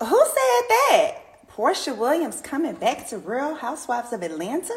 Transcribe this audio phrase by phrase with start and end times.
[0.00, 1.14] Who said that?
[1.48, 4.74] Porsha Williams coming back to Real Housewives of Atlanta?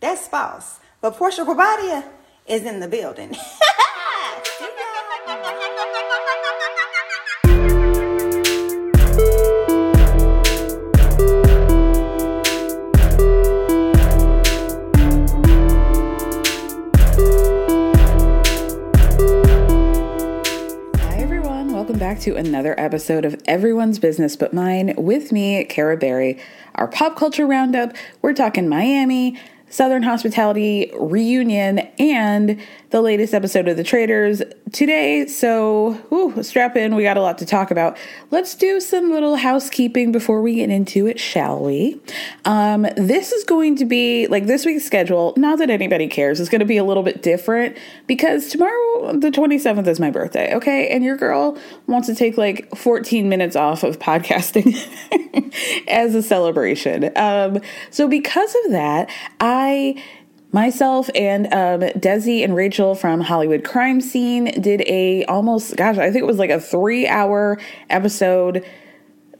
[0.00, 0.80] That's false.
[1.00, 2.04] But Porsha Guobadia
[2.46, 3.36] is in the building.
[22.00, 26.40] back to another episode of Everyone's Business But Mine with me, Kara Berry.
[26.76, 27.94] Our pop culture roundup.
[28.22, 29.38] We're talking Miami,
[29.68, 32.58] Southern Hospitality reunion, and
[32.90, 34.42] the latest episode of The Traitors
[34.72, 35.26] today.
[35.26, 36.96] So, whew, strap in.
[36.96, 37.96] We got a lot to talk about.
[38.32, 42.00] Let's do some little housekeeping before we get into it, shall we?
[42.44, 45.34] Um, this is going to be like this week's schedule.
[45.36, 46.40] Not that anybody cares.
[46.40, 47.76] It's going to be a little bit different
[48.08, 50.52] because tomorrow, the 27th, is my birthday.
[50.56, 50.88] Okay.
[50.88, 54.76] And your girl wants to take like 14 minutes off of podcasting
[55.88, 57.16] as a celebration.
[57.16, 59.08] Um, so, because of that,
[59.38, 60.02] I
[60.52, 66.10] myself and um, Desi and Rachel from Hollywood Crime Scene did a almost gosh I
[66.10, 68.64] think it was like a three hour episode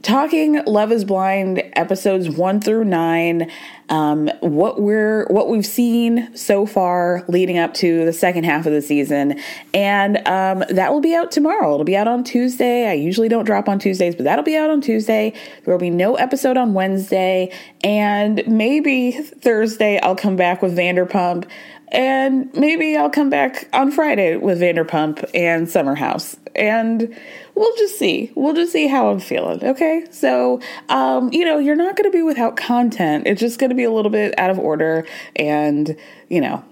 [0.02, 3.50] talking Love Is Blind episodes one through nine.
[3.88, 8.72] Um, what we're what we've seen so far leading up to the second half of
[8.72, 9.40] the season,
[9.74, 11.74] and um, that will be out tomorrow.
[11.74, 12.88] It'll be out on Tuesday.
[12.88, 15.32] I usually don't drop on Tuesdays, but that'll be out on Tuesday.
[15.64, 21.48] There will be no episode on Wednesday, and maybe Thursday I'll come back with Vanderpump.
[21.90, 26.36] And maybe I'll come back on Friday with Vanderpump and Summer House.
[26.54, 27.16] And
[27.54, 28.32] we'll just see.
[28.34, 29.64] We'll just see how I'm feeling.
[29.64, 30.06] Okay.
[30.10, 33.26] So, um, you know, you're not going to be without content.
[33.26, 35.06] It's just going to be a little bit out of order.
[35.36, 35.96] And,
[36.28, 36.64] you know,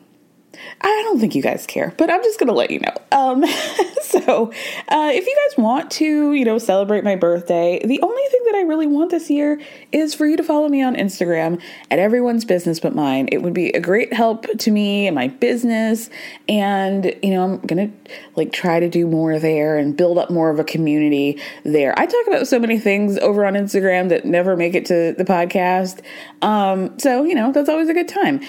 [0.80, 2.94] I don't think you guys care, but I'm just to let you know.
[3.12, 3.44] Um,
[4.02, 4.50] so,
[4.88, 8.54] uh, if you guys want to, you know, celebrate my birthday, the only thing that
[8.54, 9.60] I really want this year
[9.92, 11.60] is for you to follow me on Instagram
[11.90, 13.28] at everyone's business but mine.
[13.30, 16.10] It would be a great help to me and my business.
[16.48, 17.90] And, you know, I'm to
[18.36, 21.98] like try to do more there and build up more of a community there.
[21.98, 25.24] I talk about so many things over on Instagram that never make it to the
[25.24, 26.00] podcast.
[26.40, 28.40] Um, so, you know, that's always a good time.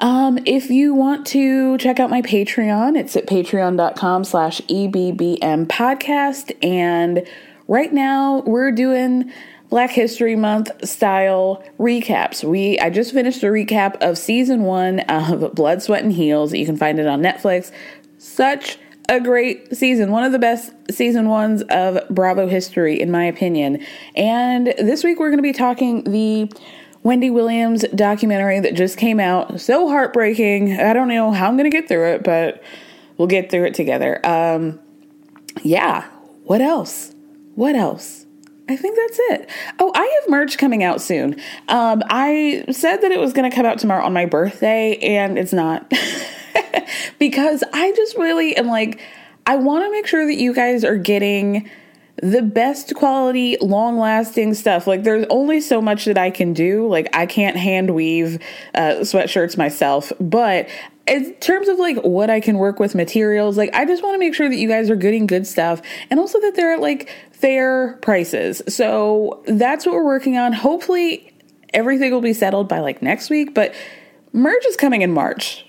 [0.00, 6.56] Um, if you want to check out my Patreon, it's at patreon.com slash EBBM podcast.
[6.62, 7.26] And
[7.66, 9.32] right now we're doing
[9.70, 12.44] Black History Month style recaps.
[12.44, 16.54] We I just finished a recap of season one of Blood, Sweat, and Heels.
[16.54, 17.72] You can find it on Netflix.
[18.18, 18.78] Such
[19.08, 23.84] a great season, one of the best season ones of Bravo history, in my opinion.
[24.14, 26.50] And this week we're going to be talking the
[27.08, 29.62] Wendy Williams documentary that just came out.
[29.62, 30.78] So heartbreaking.
[30.78, 32.62] I don't know how I'm going to get through it, but
[33.16, 34.20] we'll get through it together.
[34.26, 34.78] Um,
[35.62, 36.06] yeah.
[36.44, 37.14] What else?
[37.54, 38.26] What else?
[38.68, 39.48] I think that's it.
[39.78, 41.40] Oh, I have merch coming out soon.
[41.68, 45.38] Um, I said that it was going to come out tomorrow on my birthday, and
[45.38, 45.90] it's not.
[47.18, 49.00] because I just really am like,
[49.46, 51.70] I want to make sure that you guys are getting
[52.22, 54.86] the best quality, long lasting stuff.
[54.86, 56.88] Like, there's only so much that I can do.
[56.88, 58.40] Like, I can't hand weave
[58.74, 60.68] uh, sweatshirts myself, but
[61.08, 64.18] in terms of like what I can work with materials, like I just want to
[64.18, 65.80] make sure that you guys are getting good stuff
[66.10, 68.62] and also that they're at like fair prices.
[68.68, 70.52] So that's what we're working on.
[70.52, 71.32] Hopefully
[71.72, 73.74] everything will be settled by like next week, but
[74.32, 75.64] merch is coming in March.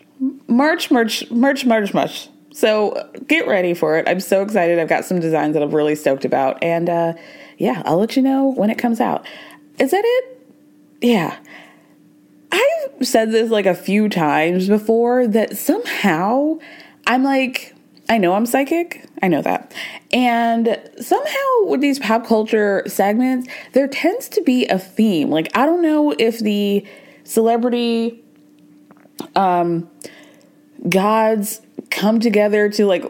[0.48, 2.30] March, March, March, March, March.
[2.60, 4.06] So get ready for it.
[4.06, 4.80] I'm so excited.
[4.80, 6.62] I've got some designs that I'm really stoked about.
[6.62, 7.14] And uh,
[7.58, 9.26] yeah, I'll let you know when it comes out.
[9.80, 10.46] Is that it?
[11.02, 11.38] Yeah.
[12.52, 16.58] I've said this like a few times before that somehow
[17.08, 17.74] I'm like,
[18.10, 19.06] I know I'm psychic.
[19.22, 19.74] I know that.
[20.12, 25.30] And somehow with these pop culture segments, there tends to be a theme.
[25.30, 26.86] Like, I don't know if the
[27.24, 28.22] celebrity
[29.38, 29.90] um,
[30.88, 33.04] gods come together to like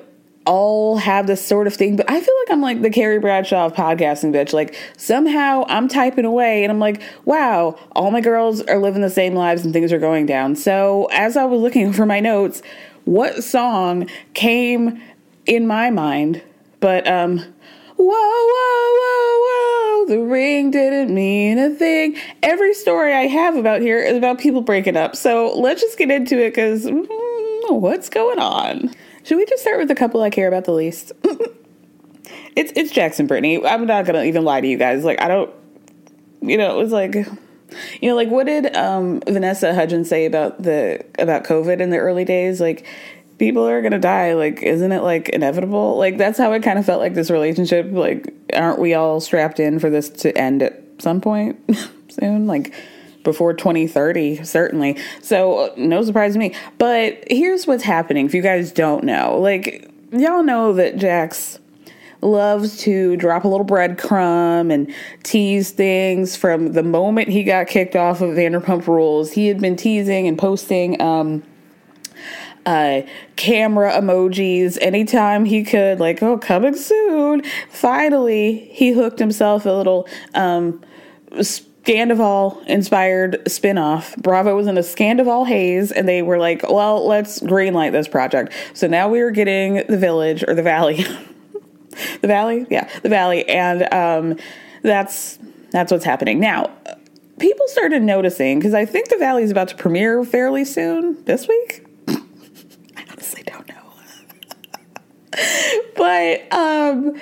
[0.45, 3.67] all have this sort of thing, but I feel like I'm like the Carrie Bradshaw
[3.67, 4.51] of podcasting, bitch.
[4.51, 9.11] Like somehow I'm typing away and I'm like, wow, all my girls are living the
[9.11, 10.55] same lives and things are going down.
[10.55, 12.63] So as I was looking for my notes,
[13.05, 15.01] what song came
[15.45, 16.41] in my mind?
[16.79, 17.37] But um,
[17.97, 22.17] whoa, whoa, whoa, whoa, the ring didn't mean a thing.
[22.41, 25.15] Every story I have about here is about people breaking up.
[25.15, 27.05] So let's just get into it because mm,
[27.73, 28.93] what's going on?
[29.23, 31.11] Should we just start with the couple I care about the least?
[32.55, 33.63] it's it's Jackson Brittany.
[33.65, 35.03] I'm not gonna even lie to you guys.
[35.03, 35.53] Like I don't,
[36.41, 40.61] you know, it was like, you know, like what did um, Vanessa Hudgens say about
[40.61, 42.59] the about COVID in the early days?
[42.59, 42.85] Like
[43.37, 44.33] people are gonna die.
[44.33, 45.97] Like isn't it like inevitable?
[45.97, 47.87] Like that's how it kind of felt like this relationship.
[47.91, 51.59] Like aren't we all strapped in for this to end at some point
[52.09, 52.47] soon?
[52.47, 52.73] Like
[53.23, 54.97] before 2030, certainly.
[55.21, 56.55] So, no surprise to me.
[56.77, 59.37] But here's what's happening if you guys don't know.
[59.39, 61.59] Like, y'all know that Jax
[62.21, 64.93] loves to drop a little breadcrumb and
[65.23, 69.31] tease things from the moment he got kicked off of Vanderpump Rules.
[69.31, 71.43] He had been teasing and posting um,
[72.65, 73.01] uh,
[73.35, 77.43] camera emojis anytime he could, like, oh, coming soon.
[77.69, 80.83] Finally, he hooked himself a little um,
[81.83, 84.15] Scandoval inspired spinoff.
[84.21, 88.53] Bravo was in a Scandoval haze, and they were like, well, let's greenlight this project.
[88.73, 90.97] So now we are getting the village or the valley.
[92.21, 92.67] the valley?
[92.69, 93.47] Yeah, the valley.
[93.49, 94.37] And um,
[94.83, 95.39] that's
[95.71, 96.39] that's what's happening.
[96.39, 96.71] Now,
[97.39, 101.47] people started noticing, because I think the valley is about to premiere fairly soon this
[101.47, 101.87] week.
[102.07, 103.75] I honestly don't know.
[105.95, 107.19] but um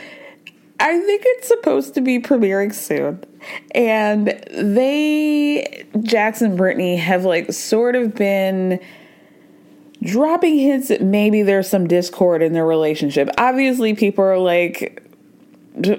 [0.80, 3.24] I think it's supposed to be premiering soon.
[3.72, 8.80] And they, Jackson Brittany, have like sort of been
[10.04, 13.30] dropping hints that maybe there's some discord in their relationship.
[13.38, 15.04] Obviously, people are like,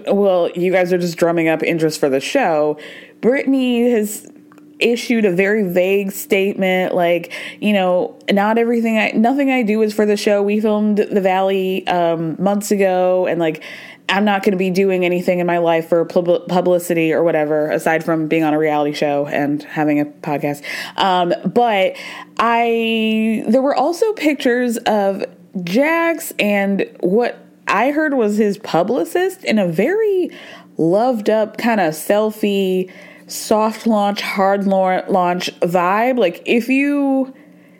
[0.06, 2.78] well, you guys are just drumming up interest for the show.
[3.20, 4.30] Brittany has
[4.78, 9.92] issued a very vague statement like you know not everything i nothing i do is
[9.92, 13.62] for the show we filmed the valley um months ago and like
[14.10, 18.02] I'm not going to be doing anything in my life for publicity or whatever, aside
[18.02, 20.62] from being on a reality show and having a podcast.
[20.96, 21.94] Um, but
[22.38, 25.24] I, there were also pictures of
[25.62, 30.30] Jax and what I heard was his publicist in a very
[30.78, 32.90] loved up kind of selfie,
[33.28, 36.18] soft launch, hard launch vibe.
[36.18, 37.34] Like if you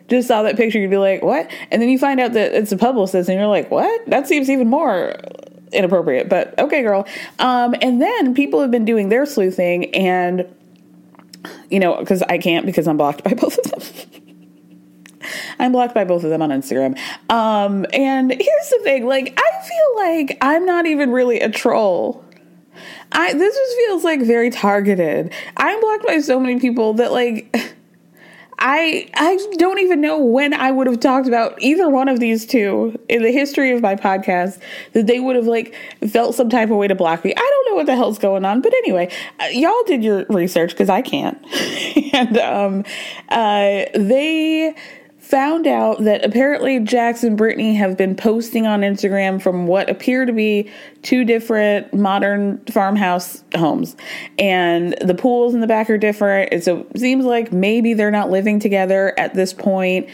[0.07, 1.49] just saw that picture, you'd be like, what?
[1.71, 4.09] And then you find out that it's a publicist and you're like, what?
[4.09, 5.15] That seems even more
[5.71, 7.07] inappropriate, but okay, girl.
[7.39, 10.45] Um, and then people have been doing their sleuthing, and
[11.69, 13.81] you know, because I can't because I'm blocked by both of them.
[15.59, 16.97] I'm blocked by both of them on Instagram.
[17.29, 22.23] Um, and here's the thing: like, I feel like I'm not even really a troll.
[23.11, 25.33] I this just feels like very targeted.
[25.57, 27.55] I'm blocked by so many people that like
[28.61, 32.45] I I don't even know when I would have talked about either one of these
[32.45, 34.59] two in the history of my podcast
[34.91, 35.73] that they would have like
[36.09, 37.33] felt some type of way to block me.
[37.35, 40.71] I don't know what the hell's going on, but anyway, uh, y'all did your research
[40.71, 41.37] because I can't,
[42.13, 42.83] and um,
[43.29, 44.75] uh, they
[45.29, 50.25] found out that apparently Jax and Brittany have been posting on Instagram from what appear
[50.25, 50.67] to be
[51.03, 53.95] two different modern farmhouse homes.
[54.39, 56.51] And the pools in the back are different.
[56.51, 60.09] And so it seems like maybe they're not living together at this point.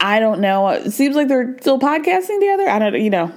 [0.00, 0.66] I don't know.
[0.70, 2.68] It seems like they're still podcasting together.
[2.68, 3.32] I don't, you know,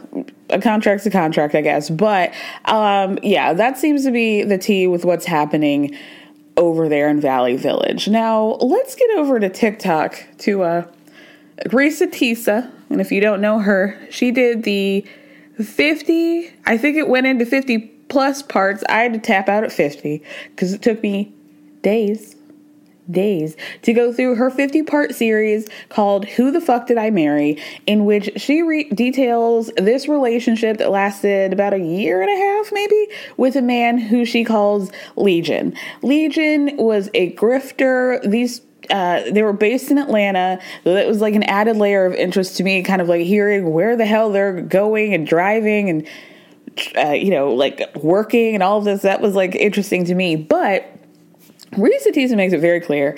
[0.49, 1.87] a contract's a contract, I guess.
[1.87, 2.33] But
[2.65, 5.95] um, yeah, that seems to be the tea with what's happening
[6.57, 8.07] over there in Valley Village.
[8.07, 10.87] Now, let's get over to TikTok to uh,
[11.67, 12.71] Reesa Teesa.
[12.89, 15.05] And if you don't know her, she did the
[15.61, 18.83] 50, I think it went into 50 plus parts.
[18.89, 20.21] I had to tap out at 50
[20.51, 21.33] because it took me
[21.81, 22.35] days
[23.09, 27.61] days to go through her 50 part series called Who the Fuck Did I Marry,
[27.85, 32.71] in which she re- details this relationship that lasted about a year and a half,
[32.71, 33.07] maybe,
[33.37, 35.75] with a man who she calls Legion.
[36.01, 38.21] Legion was a grifter.
[38.29, 40.59] These uh, they were based in Atlanta.
[40.83, 43.95] That was like an added layer of interest to me, kind of like hearing where
[43.95, 46.07] the hell they're going and driving and,
[46.97, 49.01] uh, you know, like working and all of this.
[49.01, 50.35] That was like interesting to me.
[50.35, 50.85] But
[51.71, 53.17] Reesa Teesa makes it very clear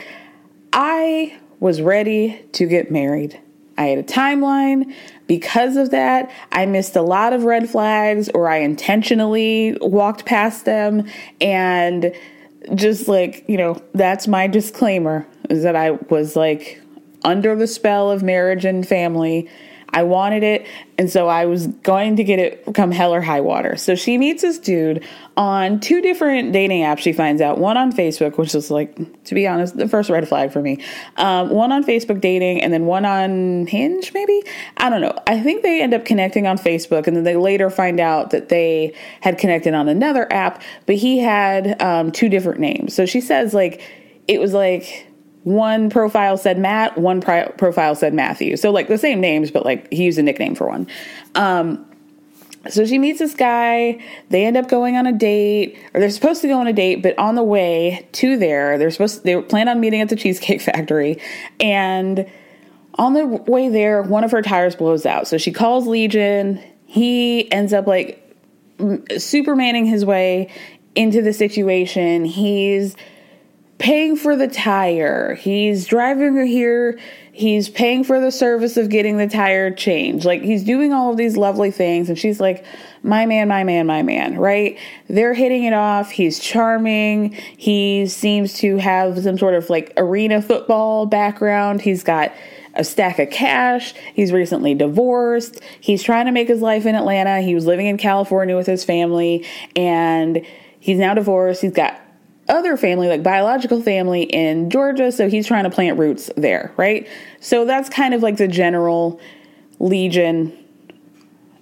[0.73, 3.39] I was ready to get married.
[3.77, 4.93] I had a timeline.
[5.27, 10.65] Because of that, I missed a lot of red flags or I intentionally walked past
[10.65, 11.07] them.
[11.41, 12.13] And
[12.75, 16.81] just like, you know, that's my disclaimer is that I was like
[17.23, 19.49] under the spell of marriage and family
[19.97, 20.67] I wanted it,
[20.99, 23.77] and so I was going to get it come hell or high water.
[23.77, 25.03] So she meets this dude
[25.35, 26.99] on two different dating apps.
[26.99, 30.27] She finds out one on Facebook, which is like, to be honest, the first red
[30.27, 30.83] flag for me.
[31.15, 34.43] Um, one on Facebook dating, and then one on Hinge, maybe.
[34.77, 35.17] I don't know.
[35.25, 38.49] I think they end up connecting on Facebook, and then they later find out that
[38.49, 42.93] they had connected on another app, but he had um, two different names.
[42.93, 43.81] So she says like
[44.27, 45.06] it was like
[45.47, 48.57] one profile said Matt, one pri- profile said Matthew.
[48.57, 50.87] So like the same names, but like he used a nickname for one.
[51.35, 51.85] Um,
[52.67, 54.03] so she meets this guy.
[54.27, 57.01] They end up going on a date, or they're supposed to go on a date,
[57.01, 60.17] but on the way to there, they're supposed to, they plan on meeting at the
[60.17, 61.17] Cheesecake Factory,
[61.61, 62.29] and
[62.95, 65.29] on the way there, one of her tires blows out.
[65.29, 66.61] So she calls Legion.
[66.87, 68.21] He ends up like
[68.79, 70.51] supermaning his way
[70.93, 72.25] into the situation.
[72.25, 72.97] He's
[73.79, 75.35] paying for the tire.
[75.35, 76.99] He's driving her here.
[77.31, 80.25] He's paying for the service of getting the tire changed.
[80.25, 82.09] Like he's doing all of these lovely things.
[82.09, 82.65] And she's like,
[83.03, 84.77] my man, my man, my man, right?
[85.07, 86.09] They're hitting it off.
[86.09, 87.33] He's charming.
[87.55, 91.81] He seems to have some sort of like arena football background.
[91.81, 92.33] He's got
[92.73, 93.93] a stack of cash.
[94.15, 95.61] He's recently divorced.
[95.79, 97.41] He's trying to make his life in Atlanta.
[97.41, 100.43] He was living in California with his family and
[100.79, 101.61] he's now divorced.
[101.61, 101.99] He's got
[102.49, 107.07] other family, like biological family in Georgia, so he's trying to plant roots there, right?
[107.39, 109.19] So that's kind of like the general
[109.79, 110.57] Legion,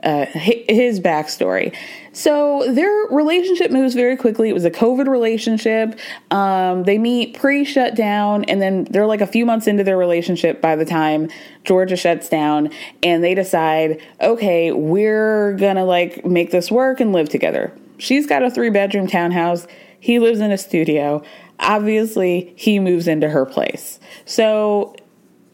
[0.04, 1.75] uh, his backstory.
[2.13, 4.50] So their relationship moves very quickly.
[4.50, 6.00] It was a COVID relationship.
[6.32, 10.62] Um, they meet pre shutdown, and then they're like a few months into their relationship
[10.62, 11.30] by the time
[11.63, 12.70] Georgia shuts down,
[13.04, 17.74] and they decide, okay, we're gonna like make this work and live together.
[17.98, 19.68] She's got a three bedroom townhouse
[20.06, 21.24] he lives in a studio.
[21.60, 24.00] Obviously, he moves into her place.
[24.26, 24.96] So,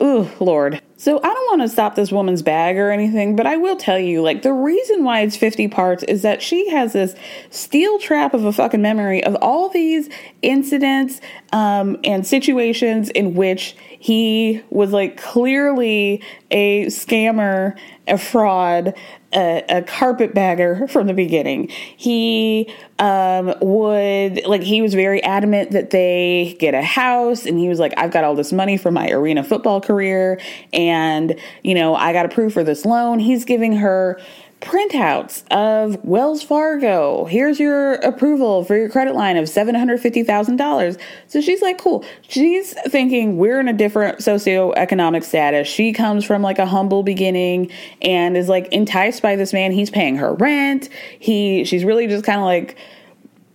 [0.03, 0.81] ooh, Lord.
[0.97, 3.97] So I don't want to stop this woman's bag or anything, but I will tell
[3.97, 7.15] you, like, the reason why it's 50 parts is that she has this
[7.49, 10.09] steel trap of a fucking memory of all these
[10.41, 11.21] incidents
[11.53, 18.95] um, and situations in which he was like clearly a scammer, a fraud,
[19.33, 21.69] a, a carpetbagger from the beginning.
[21.69, 27.67] He um, would like he was very adamant that they get a house, and he
[27.67, 30.39] was like, "I've got all this money for my arena football career,
[30.73, 34.19] and you know I got approved for this loan." He's giving her
[34.61, 37.25] printouts of Wells Fargo.
[37.25, 41.01] Here's your approval for your credit line of $750,000.
[41.27, 42.05] So she's like, cool.
[42.21, 45.67] She's thinking we're in a different socioeconomic status.
[45.67, 49.71] She comes from like a humble beginning and is like enticed by this man.
[49.71, 50.89] He's paying her rent.
[51.19, 52.77] He she's really just kind of like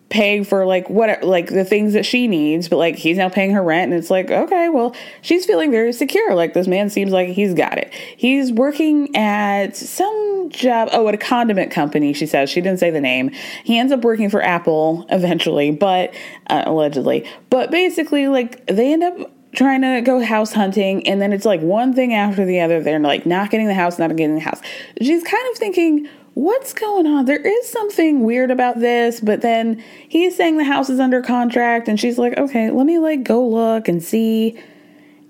[0.09, 3.51] paying for like what like the things that she needs but like he's now paying
[3.51, 6.35] her rent and it's like okay well she's feeling very secure.
[6.35, 7.93] Like this man seems like he's got it.
[8.17, 12.49] He's working at some job oh at a condiment company she says.
[12.49, 13.31] She didn't say the name.
[13.65, 16.15] He ends up working for apple eventually but
[16.49, 17.29] uh, allegedly.
[17.51, 21.61] But basically like they end up trying to go house hunting and then it's like
[21.61, 22.81] one thing after the other.
[22.81, 24.61] They're like not getting the house not getting the house.
[25.01, 27.25] She's kind of thinking what's going on?
[27.25, 31.89] There is something weird about this, but then he's saying the house is under contract,
[31.89, 34.51] and she's like, okay, let me like go look and see.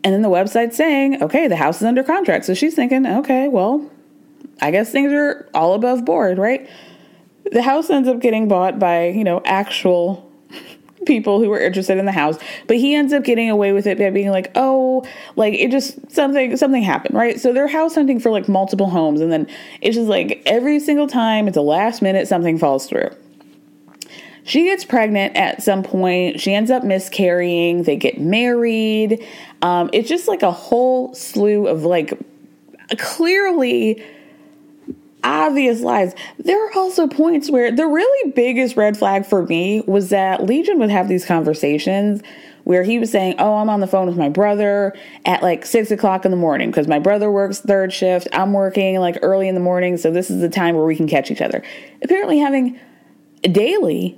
[0.03, 2.45] And then the website's saying, okay, the house is under contract.
[2.45, 3.89] So she's thinking, okay, well,
[4.61, 6.69] I guess things are all above board, right?
[7.53, 10.26] The house ends up getting bought by, you know, actual
[11.05, 13.99] people who were interested in the house, but he ends up getting away with it
[13.99, 15.05] by being like, "Oh,
[15.37, 19.21] like it just something something happened, right?" So they're house hunting for like multiple homes
[19.21, 19.47] and then
[19.81, 23.11] it's just like every single time at the last minute something falls through.
[24.45, 26.41] She gets pregnant at some point.
[26.41, 27.83] She ends up miscarrying.
[27.83, 29.27] They get married.
[29.61, 32.17] Um, it's just like a whole slew of like
[32.97, 34.05] clearly
[35.27, 36.15] obvious lies.
[36.39, 40.79] There are also points where the really biggest red flag for me was that Legion
[40.79, 42.23] would have these conversations
[42.65, 45.91] where he was saying, Oh, I'm on the phone with my brother at like six
[45.91, 48.29] o'clock in the morning because my brother works third shift.
[48.33, 49.97] I'm working like early in the morning.
[49.97, 51.63] So this is the time where we can catch each other.
[52.03, 52.79] Apparently, having
[53.43, 54.17] daily,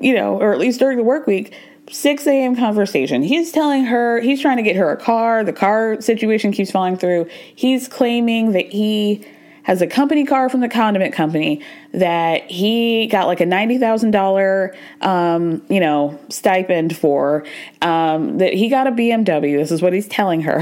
[0.00, 1.54] you know, or at least during the work week,
[1.90, 2.56] 6 a.m.
[2.56, 3.22] conversation.
[3.22, 5.44] He's telling her, he's trying to get her a car.
[5.44, 7.28] The car situation keeps falling through.
[7.54, 9.26] He's claiming that he
[9.64, 11.60] has a company car from the condiment company
[11.92, 17.44] that he got like a $90,000, um, you know, stipend for,
[17.82, 19.58] um, that he got a BMW.
[19.58, 20.60] This is what he's telling her.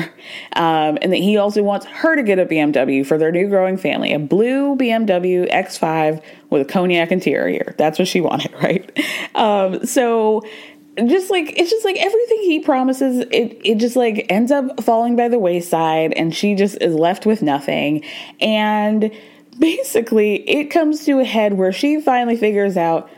[0.54, 3.76] Um, and that he also wants her to get a BMW for their new growing
[3.76, 7.74] family, a blue BMW X5 with a cognac interior.
[7.78, 8.98] That's what she wanted, right?
[9.34, 10.42] Um, so,
[10.98, 15.16] just like it's just like everything he promises it it just like ends up falling
[15.16, 18.04] by the wayside and she just is left with nothing
[18.40, 19.10] and
[19.58, 23.08] basically it comes to a head where she finally figures out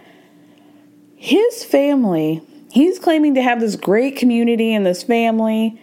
[1.16, 2.40] his family
[2.70, 5.80] he's claiming to have this great community and this family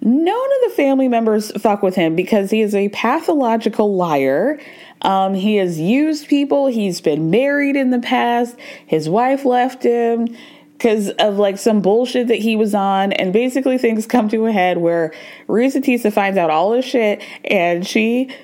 [0.00, 4.58] none of the family members fuck with him because he is a pathological liar
[5.04, 6.66] um, he has used people.
[6.66, 8.56] He's been married in the past.
[8.86, 10.34] His wife left him
[10.76, 13.12] because of like some bullshit that he was on.
[13.12, 15.12] And basically, things come to a head where
[15.48, 18.34] Reesa Teesa finds out all this shit and she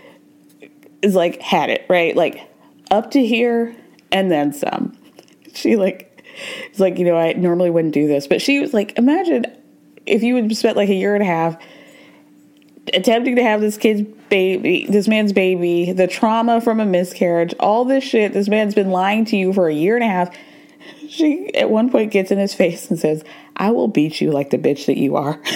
[1.02, 2.16] is like, had it, right?
[2.16, 2.48] Like,
[2.90, 3.74] up to here
[4.10, 4.96] and then some.
[5.54, 6.24] She like,
[6.66, 9.46] it's like, you know, I normally wouldn't do this, but she was like, imagine
[10.06, 11.56] if you would spent like a year and a half
[12.94, 17.84] attempting to have this kid's baby, this man's baby, the trauma from a miscarriage, all
[17.84, 18.32] this shit.
[18.32, 20.34] This man's been lying to you for a year and a half
[21.10, 23.24] she at one point gets in his face and says,
[23.56, 25.40] I will beat you like the bitch that you are.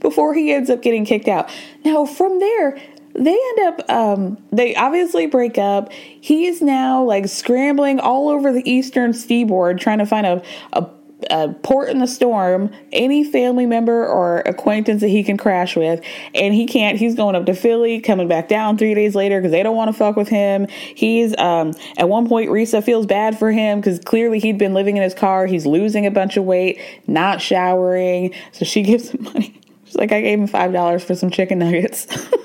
[0.00, 1.50] Before he ends up getting kicked out.
[1.84, 2.80] Now, from there,
[3.14, 8.52] they end up um, they obviously break up he is now like scrambling all over
[8.52, 10.84] the eastern seaboard trying to find a, a
[11.30, 16.00] a port in the storm, any family member or acquaintance that he can crash with,
[16.34, 16.98] and he can't.
[16.98, 19.88] He's going up to Philly, coming back down three days later because they don't want
[19.88, 20.66] to fuck with him.
[20.68, 24.96] He's um, at one point, Reesa feels bad for him because clearly he'd been living
[24.96, 25.46] in his car.
[25.46, 29.60] He's losing a bunch of weight, not showering, so she gives him money.
[29.84, 32.06] She's like, I gave him five dollars for some chicken nuggets.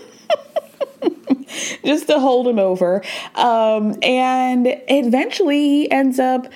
[1.83, 3.01] just to hold him over.
[3.35, 6.47] Um, and eventually he ends up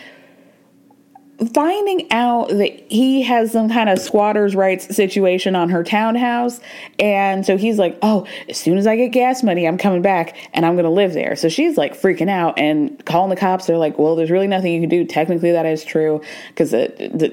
[1.54, 6.60] finding out that he has some kind of squatters' rights situation on her townhouse.
[7.00, 10.36] And so he's like, oh, as soon as I get gas money, I'm coming back
[10.54, 11.36] and I'm going to live there.
[11.36, 13.66] So she's like freaking out and calling the cops.
[13.66, 15.06] They're like, well, there's really nothing you can do.
[15.06, 16.72] Technically, that is true because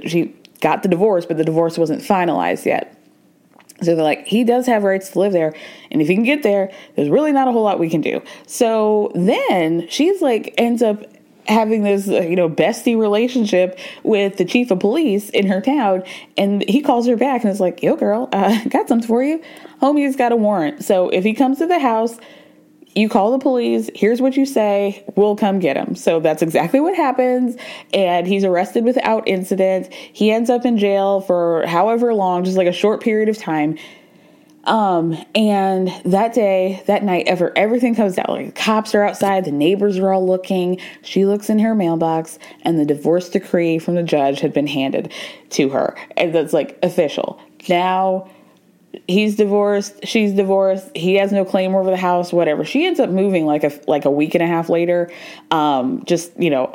[0.09, 2.97] she got the divorce, but the divorce wasn't finalized yet.
[3.83, 5.55] So they're like, he does have rights to live there.
[5.91, 8.23] And if he can get there, there's really not a whole lot we can do.
[8.47, 11.03] So then she's like, ends up
[11.51, 16.03] having this uh, you know bestie relationship with the chief of police in her town
[16.37, 19.43] and he calls her back and is like yo girl uh, got something for you?
[19.83, 20.85] Homie's got a warrant.
[20.85, 22.17] So if he comes to the house
[22.95, 25.95] you call the police here's what you say we'll come get him.
[25.95, 27.57] So that's exactly what happens
[27.93, 29.93] and he's arrested without incident.
[29.93, 33.77] He ends up in jail for however long just like a short period of time
[34.65, 38.29] um, and that day, that night, ever everything comes out.
[38.29, 40.79] Like the cops are outside, the neighbors are all looking.
[41.03, 45.13] She looks in her mailbox, and the divorce decree from the judge had been handed
[45.51, 47.41] to her, and that's like official.
[47.69, 48.29] Now
[49.09, 50.95] he's divorced, she's divorced.
[50.95, 52.33] He has no claim over the house.
[52.33, 52.65] Whatever.
[52.65, 55.11] She ends up moving like a like a week and a half later.
[55.51, 56.75] Um, just you know,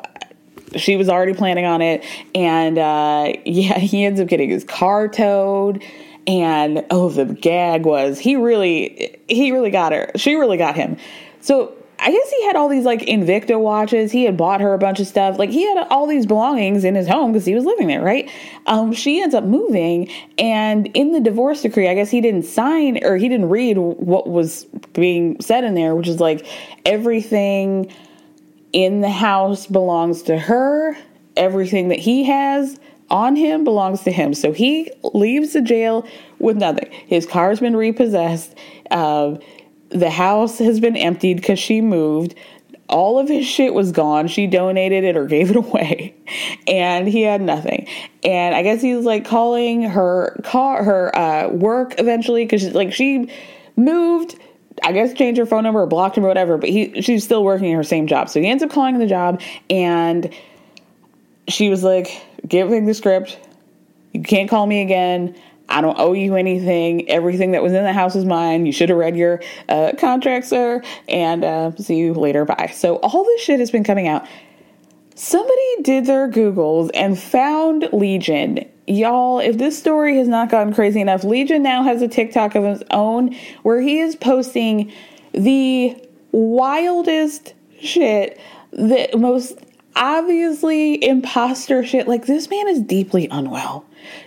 [0.75, 5.07] she was already planning on it, and uh, yeah, he ends up getting his car
[5.07, 5.83] towed
[6.27, 10.11] and oh the gag was he really he really got her.
[10.15, 10.97] She really got him.
[11.41, 14.11] So i guess he had all these like invicta watches.
[14.11, 15.39] He had bought her a bunch of stuff.
[15.39, 18.29] Like he had all these belongings in his home because he was living there right?
[18.65, 23.03] Um, she ends up moving and in the divorce decree i guess he didn't sign
[23.05, 26.45] or he didn't read what was being said in there which is like
[26.83, 27.91] everything
[28.75, 30.97] in the house belongs to her.
[31.37, 32.77] Everything that he has
[33.09, 34.33] on him belongs to him.
[34.33, 36.07] So he leaves the jail
[36.39, 36.89] with nothing.
[36.91, 38.55] His car's been repossessed.
[38.91, 39.35] Uh,
[39.89, 42.35] the house has been emptied because she moved.
[42.87, 44.27] all of his shit was gone.
[44.27, 46.15] She donated it or gave it away,
[46.67, 47.87] and he had nothing.
[48.23, 52.73] And I guess he was like calling her car, her uh, work eventually because she's
[52.73, 53.29] like she
[53.75, 54.39] moved.
[54.83, 57.43] I guess changed her phone number or blocked him or whatever, but he she's still
[57.43, 58.29] working her same job.
[58.29, 60.33] So he ends up calling the job, and
[61.47, 63.39] she was like, "Give me the script.
[64.13, 65.35] You can't call me again.
[65.67, 67.09] I don't owe you anything.
[67.09, 68.65] Everything that was in the house is mine.
[68.65, 70.81] You should have read your uh, contract, sir.
[71.07, 72.45] And uh, see you later.
[72.45, 72.71] Bye.
[72.73, 74.27] So all this shit has been coming out.
[75.15, 78.69] Somebody did their Googles and found Legion.
[78.85, 82.63] Y'all, if this story has not gone crazy enough, Legion now has a TikTok of
[82.63, 84.91] his own where he is posting
[85.31, 85.95] the
[86.31, 88.39] wildest shit,
[88.71, 89.57] the most
[89.95, 92.07] obviously imposter shit.
[92.07, 93.85] Like, this man is deeply unwell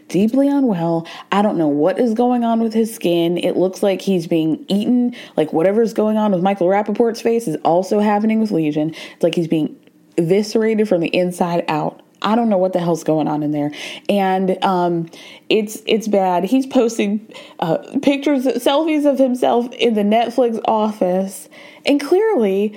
[0.08, 1.06] deeply unwell.
[1.32, 3.38] I don't know what is going on with his skin.
[3.38, 5.14] It looks like he's being eaten.
[5.36, 8.90] Like whatever's going on with Michael Rapaport's face is also happening with Legion.
[8.90, 9.76] It's like he's being
[10.16, 12.02] eviscerated from the inside out.
[12.20, 13.70] I don't know what the hell's going on in there,
[14.08, 15.08] and um,
[15.48, 16.42] it's it's bad.
[16.42, 21.48] He's posting uh, pictures, selfies of himself in the Netflix office,
[21.86, 22.76] and clearly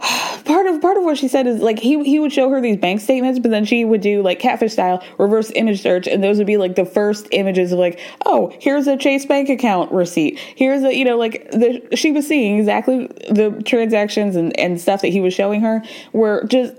[0.44, 2.76] part of part of what she said is like he he would show her these
[2.76, 6.38] bank statements, but then she would do like catfish style reverse image search, and those
[6.38, 10.38] would be like the first images of like, oh, here's a Chase bank account receipt.
[10.38, 15.02] Here's a you know like the she was seeing exactly the transactions and and stuff
[15.02, 15.82] that he was showing her
[16.12, 16.74] were just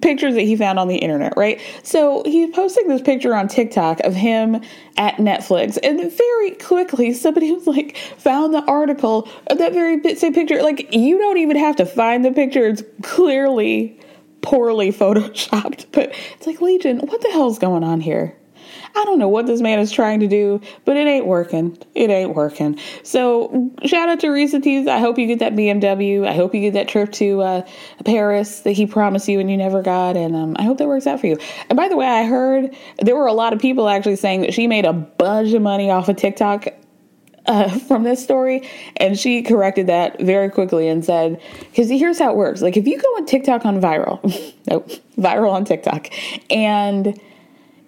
[0.00, 1.60] pictures that he found on the internet, right?
[1.82, 4.62] So he's posting this picture on TikTok of him
[4.96, 10.34] at Netflix, and very quickly somebody was like found the article of that very same
[10.34, 10.62] picture.
[10.62, 13.98] Like you don't even have to find the picture; it's clearly
[14.42, 15.86] poorly photoshopped.
[15.92, 18.36] But it's like Legion, what the hell's going on here?
[18.96, 21.78] I don't know what this man is trying to do, but it ain't working.
[21.94, 22.78] It ain't working.
[23.02, 24.88] So shout out to Reesa Teeth.
[24.88, 26.26] I hope you get that BMW.
[26.26, 27.66] I hope you get that trip to uh,
[28.04, 30.16] Paris that he promised you and you never got.
[30.16, 31.38] And um, I hope that works out for you.
[31.68, 34.54] And by the way, I heard there were a lot of people actually saying that
[34.54, 36.68] she made a bunch of money off of TikTok
[37.46, 42.30] uh, from this story, and she corrected that very quickly and said, "Because here's how
[42.30, 44.20] it works: like if you go on TikTok on viral,
[44.70, 46.08] nope, viral on TikTok,
[46.50, 47.18] and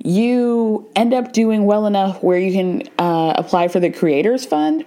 [0.05, 4.85] you end up doing well enough where you can uh, apply for the Creators Fund,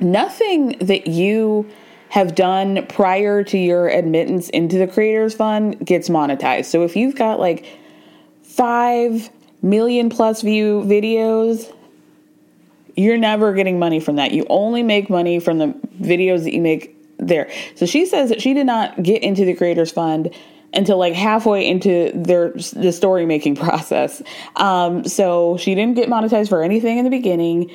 [0.00, 1.70] nothing that you
[2.08, 6.66] have done prior to your admittance into the Creators Fund gets monetized.
[6.66, 7.66] So if you've got like
[8.42, 9.30] 5
[9.62, 11.72] million plus view videos,
[12.96, 14.32] you're never getting money from that.
[14.32, 15.66] You only make money from the
[16.00, 17.50] videos that you make there.
[17.76, 20.34] So she says that she did not get into the Creators Fund
[20.72, 24.22] until like halfway into their the story making process.
[24.56, 27.70] Um, so she didn't get monetized for anything in the beginning.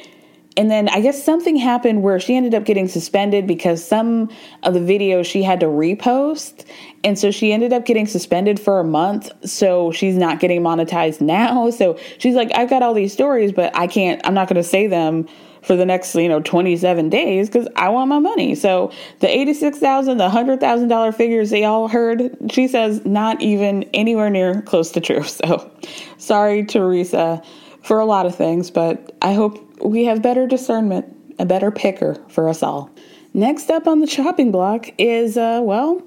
[0.57, 4.29] And then I guess something happened where she ended up getting suspended because some
[4.63, 6.65] of the videos she had to repost.
[7.05, 9.31] And so she ended up getting suspended for a month.
[9.47, 11.69] So she's not getting monetized now.
[11.69, 14.67] So she's like, I've got all these stories, but I can't, I'm not going to
[14.67, 15.25] say them
[15.61, 18.55] for the next, you know, 27 days because I want my money.
[18.55, 24.61] So the 86,000, the $100,000 figures they all heard, she says not even anywhere near
[24.63, 25.23] close to true.
[25.31, 25.71] So
[26.17, 27.41] sorry, Teresa,
[27.81, 31.05] for a lot of things, but I hope we have better discernment,
[31.39, 32.91] a better picker for us all.
[33.33, 36.01] Next up on the chopping block is, uh, well,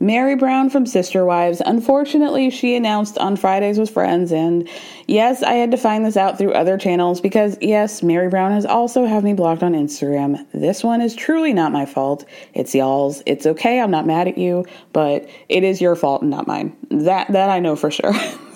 [0.00, 1.60] Meri Brown from Sister Wives.
[1.64, 4.68] Unfortunately, she announced on Fridays with Friends, and
[5.06, 8.64] yes, I had to find this out through other channels because, yes, Meri Brown has
[8.64, 10.46] also had me blocked on Instagram.
[10.52, 12.24] This one is truly not my fault.
[12.54, 13.22] It's y'all's.
[13.26, 13.80] It's okay.
[13.80, 16.76] I'm not mad at you, but it is your fault and not mine.
[16.90, 18.14] That that I know for sure.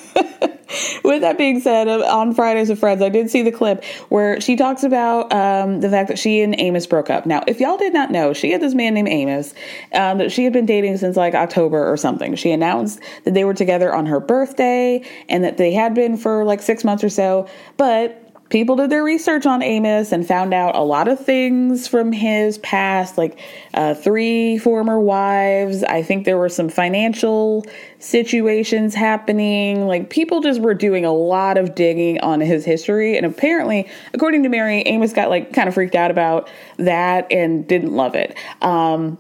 [1.05, 4.57] with that being said, on Fridays with Friends, I did see the clip where she
[4.57, 7.27] talks about um, the fact that she and Amos broke up.
[7.27, 9.55] Now, if y'all did not know, she had this man named Amos
[9.95, 12.35] um, that she had been dating since like October or something.
[12.37, 16.45] She announced that they were together on her birthday and that they had been for
[16.45, 18.22] like six months or so, but
[18.53, 22.59] people did their research on Amos and found out a lot of things from his
[22.59, 23.39] past, like
[23.73, 25.83] uh, three former wives.
[25.83, 27.65] I think there were some financial
[27.99, 29.87] situations happening.
[29.87, 33.17] Like people just were doing a lot of digging on his history.
[33.17, 37.67] And apparently, according to Meri, Amos got like kind of freaked out about that and
[37.67, 38.37] didn't love it.
[38.61, 39.17] Um,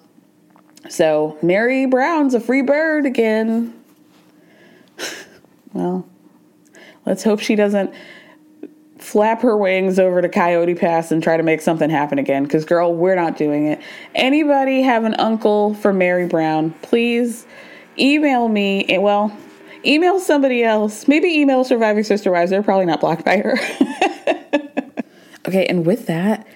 [0.90, 3.72] so Meri Brown's a free bird again.
[5.72, 6.06] well,
[7.06, 7.94] let's hope she doesn't
[9.02, 12.44] flap her wings over to Coyote Pass and try to make something happen again.
[12.44, 13.80] Because, girl, we're not doing it.
[14.14, 16.70] Anybody have an uncle for Meri Brown?
[16.82, 17.46] Please
[17.98, 18.86] email me.
[18.88, 19.36] Eh, well,
[19.84, 21.08] email somebody else.
[21.08, 22.50] Maybe email Surviving Sister Wives.
[22.50, 23.58] They're probably not blocked by her.
[25.48, 26.46] okay, and with that,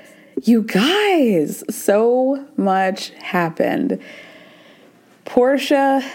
[0.42, 4.00] you guys, so much happened.
[5.24, 6.09] Porsha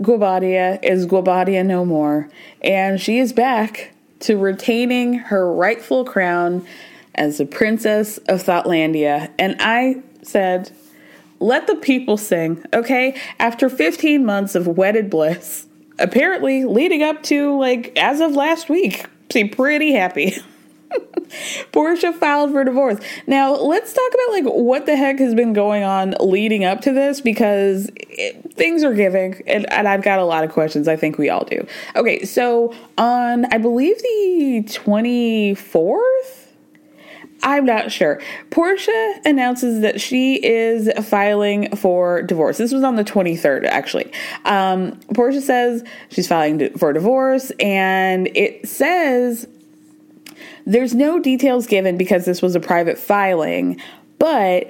[0.00, 2.28] Guobadia is Guobadia no more,
[2.62, 6.66] and she is back to retaining her rightful crown
[7.14, 9.30] as the princess of Thoughtlandia.
[9.38, 10.70] And I said,
[11.40, 13.20] let the people sing, okay?
[13.38, 15.66] After 15 months of wedded bliss,
[15.98, 20.36] apparently leading up to like as of last week, seem pretty happy.
[21.72, 22.98] Porsha filed for divorce.
[23.26, 26.92] Now, let's talk about like what the heck has been going on leading up to
[26.92, 30.88] this because it, things are giving and, and I've got a lot of questions.
[30.88, 31.66] I think we all do.
[31.96, 36.48] Okay, so on I believe the 24th
[37.42, 38.20] I'm not sure.
[38.50, 42.58] Porsha announces that she is filing for divorce.
[42.58, 44.10] This was on the 23rd, actually.
[44.44, 49.46] Um, Porsha says she's filing for divorce, and it says
[50.68, 53.80] there's no details given because this was a private filing,
[54.18, 54.68] but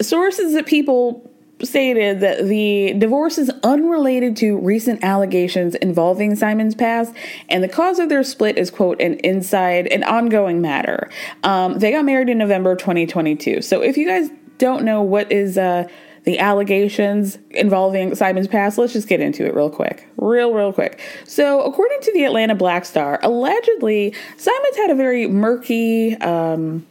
[0.00, 1.28] sources that people
[1.60, 7.12] stated that the divorce is unrelated to recent allegations involving Simon's past,
[7.48, 11.10] and the cause of their split is quote an inside an ongoing matter.
[11.42, 13.62] Um, they got married in November 2022.
[13.62, 15.88] So if you guys don't know what is uh,
[16.24, 20.08] the allegations involving Simon's past, let's just get into it real quick.
[20.16, 21.00] Real, real quick.
[21.24, 26.86] So, according to the Atlanta Black Star, allegedly, Simon's had a very murky, um,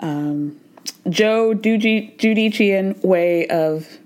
[0.00, 0.58] um,
[1.08, 3.99] Joe Judichian way of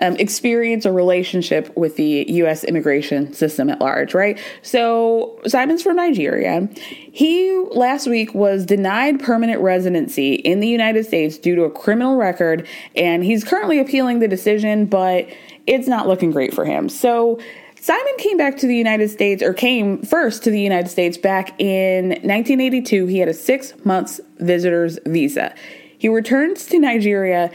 [0.00, 2.64] um, experience or relationship with the U.S.
[2.64, 4.38] immigration system at large, right?
[4.62, 6.68] So Simon's from Nigeria.
[7.12, 12.16] He last week was denied permanent residency in the United States due to a criminal
[12.16, 15.28] record, and he's currently appealing the decision, but
[15.66, 16.88] it's not looking great for him.
[16.88, 17.38] So
[17.80, 21.58] Simon came back to the United States, or came first to the United States back
[21.60, 23.06] in 1982.
[23.06, 25.54] He had a six months visitor's visa.
[25.96, 27.50] He returns to Nigeria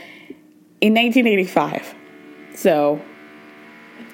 [0.82, 1.96] in 1985.
[2.64, 3.02] So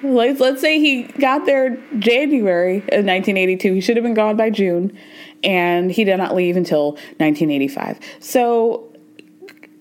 [0.02, 3.74] let's let's say he got there January of 1982.
[3.74, 4.98] He should have been gone by June,
[5.44, 7.98] and he did not leave until 1985.
[8.18, 8.86] So.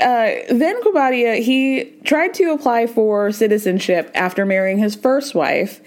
[0.01, 5.81] Uh, then Guobadia, he tried to apply for citizenship after marrying his first wife.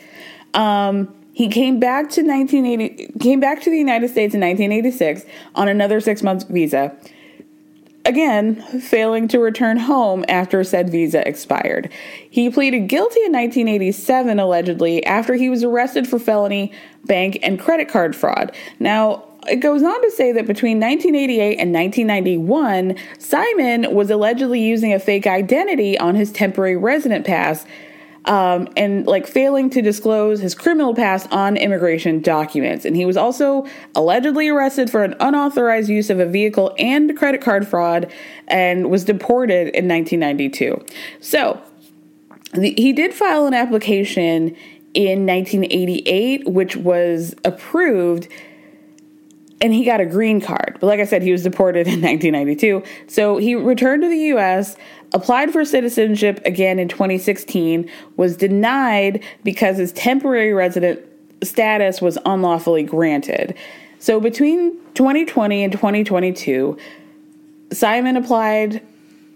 [0.52, 5.66] Um, he came back to 1980, came back to the United States in 1986 on
[5.66, 6.94] another six month visa
[8.04, 11.90] again, failing to return home after said visa expired.
[12.28, 16.72] He pleaded guilty in 1987, allegedly, after he was arrested for felony
[17.04, 18.52] bank and credit card fraud.
[18.78, 24.92] Now, it goes on to say that between 1988 and 1991, Simon was allegedly using
[24.92, 27.66] a fake identity on his temporary resident pass
[28.24, 32.84] um, and like failing to disclose his criminal past on immigration documents.
[32.84, 37.40] And he was also allegedly arrested for an unauthorized use of a vehicle and credit
[37.40, 38.12] card fraud
[38.46, 40.84] and was deported in 1992.
[41.20, 41.60] So
[42.52, 44.56] the, he did file an application
[44.94, 48.28] in 1988, which was approved
[49.62, 50.76] and he got a green card.
[50.80, 52.82] But like I said, he was deported in 1992.
[53.06, 54.76] So he returned to the US,
[55.14, 61.00] applied for citizenship again in 2016, was denied because his temporary resident
[61.42, 63.54] status was unlawfully granted.
[63.98, 66.76] So between 2020 and 2022,
[67.72, 68.82] Simon applied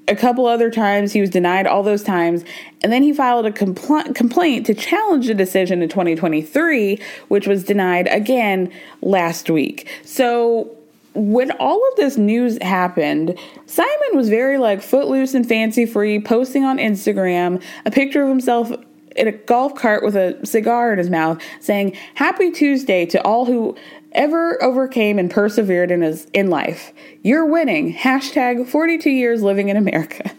[0.09, 1.13] a couple other times.
[1.13, 2.45] He was denied all those times.
[2.83, 7.65] And then he filed a compl- complaint to challenge the decision in 2023, which was
[7.65, 9.89] denied again last week.
[10.05, 10.77] So
[11.17, 16.65] when all of this news happened, Simon was very like footloose and fancy free, posting
[16.65, 18.71] on Instagram a picture of himself
[19.17, 23.47] in a golf cart with a cigar in his mouth, saying, Happy Tuesday to all
[23.47, 23.75] who
[24.13, 26.93] ever overcame and persevered in his in life.
[27.23, 27.95] You're winning.
[27.95, 30.31] Hashtag 42 years living in America.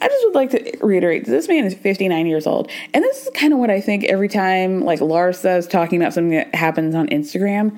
[0.00, 2.70] I just would like to reiterate this man is 59 years old.
[2.94, 6.14] And this is kind of what I think every time like Larsa is talking about
[6.14, 7.76] something that happens on Instagram.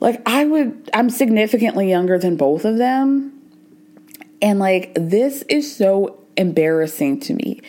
[0.00, 3.32] Like I would I'm significantly younger than both of them.
[4.42, 7.60] And like this is so embarrassing to me.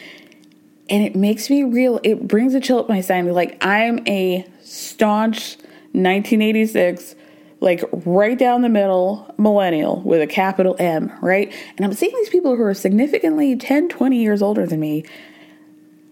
[0.90, 3.28] And it makes me real it brings a chill up my spine.
[3.28, 5.58] Like I'm a staunch
[5.94, 7.16] 1986
[7.60, 11.54] like right down the middle millennial with a capital M, right?
[11.78, 15.06] And I'm seeing these people who are significantly 10, 20 years older than me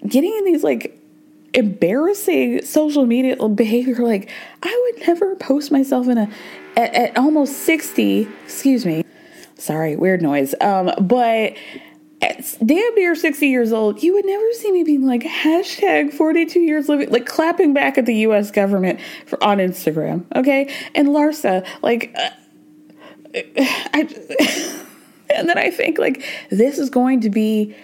[0.08, 0.98] getting in these like
[1.53, 3.95] embarrassing social media behavior.
[3.95, 4.29] Like,
[4.63, 6.29] I would never post myself in a,
[6.75, 9.03] at, at almost 60, excuse me.
[9.55, 10.55] Sorry, weird noise.
[10.62, 11.55] Um, but
[12.65, 16.89] damn near 60 years old, you would never see me being like hashtag 42 years
[16.89, 20.25] living, like clapping back at the US government for, on Instagram.
[20.35, 20.73] Okay.
[20.95, 22.29] And Larsa, like, uh,
[23.35, 24.85] I,
[25.35, 27.75] and then I think like this is going to be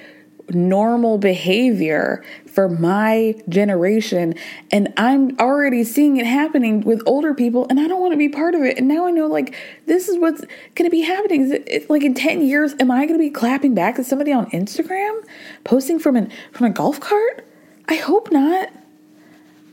[0.49, 2.23] normal behavior
[2.56, 4.34] for my generation
[4.72, 8.30] and I'm already seeing it happening with older people and I don't want to be
[8.30, 8.78] part of it.
[8.78, 9.54] And now I know like
[9.86, 11.52] this is what's going to be happening.
[11.52, 14.32] It, it, like in 10 years am I going to be clapping back at somebody
[14.32, 15.22] on Instagram
[15.65, 17.46] posting from an from a golf cart?
[17.89, 18.72] I hope not.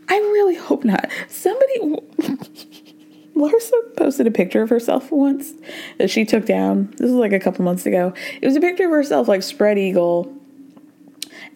[0.08, 1.08] I really hope not.
[1.28, 1.78] Somebody
[3.36, 5.52] Larsa posted a picture of herself once
[5.98, 6.90] that she took down.
[6.96, 8.12] This was like a couple months ago.
[8.40, 10.36] It was a picture of herself like spread eagle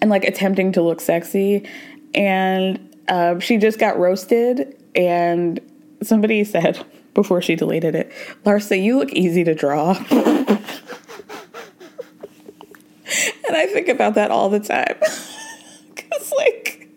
[0.01, 1.69] and like attempting to look sexy.
[2.15, 4.77] And uh, she just got roasted.
[4.95, 5.61] And
[6.03, 8.13] somebody said before she deleted it,
[8.45, 9.93] Larsa, you look easy to draw.
[10.11, 10.61] and
[13.57, 14.97] I think about that all the time.
[15.95, 16.89] Because, like,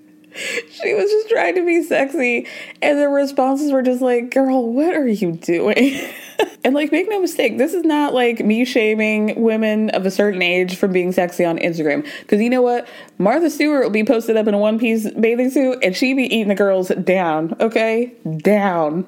[0.72, 2.48] she was just trying to be sexy,
[2.82, 6.00] and the responses were just like, girl, what are you doing?
[6.64, 10.42] and like, make no mistake, this is not like me shaming women of a certain
[10.42, 12.08] age from being sexy on Instagram.
[12.22, 12.88] Because you know what?
[13.18, 16.24] Martha Stewart will be posted up in a one piece bathing suit, and she be
[16.24, 18.14] eating the girls down, okay?
[18.38, 19.08] Down.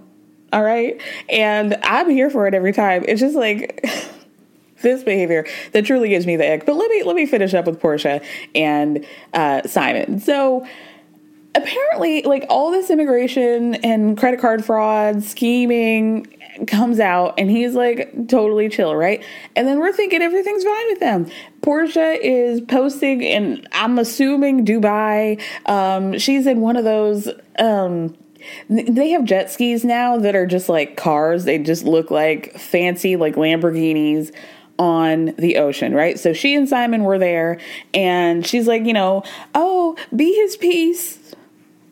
[0.53, 1.01] All right?
[1.29, 3.05] And I'm here for it every time.
[3.07, 3.85] It's just like.
[4.81, 6.65] this behavior that truly gives me the ick.
[6.65, 8.23] But let me let me finish up with Porsha
[8.55, 10.19] and uh, Simon.
[10.19, 10.65] So
[11.55, 18.27] apparently, like all this immigration and credit card fraud scheming comes out, and he's like
[18.27, 19.23] totally chill, right?
[19.55, 21.27] And then we're thinking everything's fine with them.
[21.61, 25.41] Porsha is posting, and I'm assuming Dubai.
[25.65, 27.29] Um, she's in one of those.
[27.59, 28.15] Um,
[28.69, 31.45] they have jet skis now that are just like cars.
[31.45, 34.33] They just look like fancy, like Lamborghinis
[34.79, 36.19] on the ocean, right?
[36.19, 37.59] So she and Simon were there,
[37.93, 41.19] and she's like, you know, oh, be his peace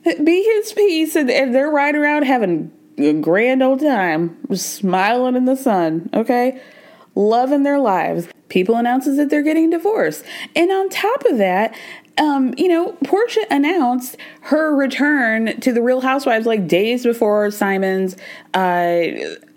[0.04, 5.46] be his peace, and, and they're riding around having a grand old time, smiling in
[5.46, 6.62] the sun, okay?
[7.16, 8.28] Loving their lives.
[8.50, 10.24] People announces that they're getting divorced.
[10.56, 11.76] And on top of that,
[12.20, 18.18] um, you know, Porsha announced her return to the Real Housewives like days before Simon's,
[18.54, 19.08] uh,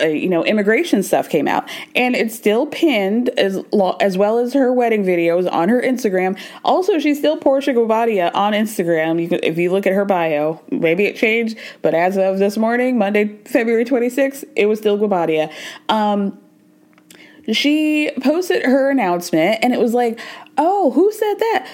[0.01, 4.39] uh, you know, immigration stuff came out, and it's still pinned as lo- as well
[4.39, 6.39] as her wedding videos on her Instagram.
[6.65, 9.21] Also, she's still Porsha Guobadia on Instagram.
[9.21, 12.57] You can, if you look at her bio, maybe it changed, but as of this
[12.57, 15.53] morning, Monday, February 26th, it was still Guobadia.
[15.89, 16.39] Um,
[17.51, 20.21] she posted her announcement, and it was like,
[20.57, 21.67] "Oh, who said that?"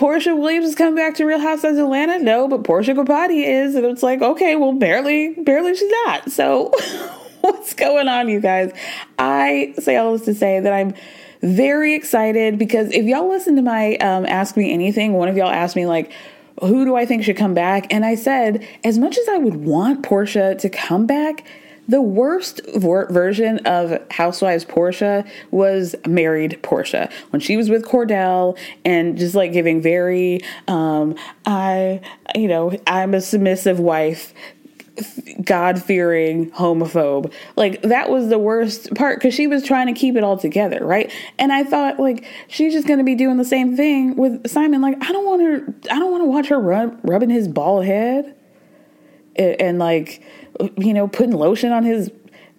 [0.00, 2.18] Porsha Williams is coming back to Real Housewives of Atlanta?
[2.18, 3.74] No, but Porsha Guobadia is.
[3.74, 6.32] And it's like, okay, well, barely, barely she's not.
[6.32, 6.70] So
[7.42, 8.72] what's going on, you guys?
[9.18, 10.94] I say all this to say that I'm
[11.42, 15.50] very excited because if y'all listen to my um, Ask Me Anything, one of y'all
[15.50, 16.10] asked me, like,
[16.62, 17.92] who do I think should come back?
[17.92, 21.44] And I said, as much as I would want Porsha to come back,
[21.90, 29.18] the worst version of Housewives Porsha was married Porsha when she was with Kordell and
[29.18, 32.00] just like giving very, um, I,
[32.36, 34.32] you know, I'm a submissive wife
[35.42, 37.32] God fearing homophobe.
[37.56, 40.84] Like that was the worst part because she was trying to keep it all together,
[40.84, 41.10] right?
[41.40, 44.80] And I thought like she's just gonna be doing the same thing with Simon.
[44.80, 47.84] Like I don't want her, I don't want to watch her rub, rubbing his bald
[47.84, 48.36] head
[49.36, 50.22] and, and like
[50.76, 52.10] you know, putting lotion on his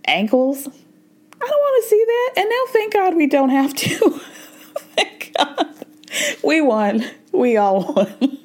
[0.05, 0.67] ankles.
[0.67, 2.33] I don't want to see that.
[2.37, 4.09] And now, thank God, we don't have to.
[4.95, 5.67] thank God.
[6.43, 7.03] We won.
[7.31, 8.37] We all won.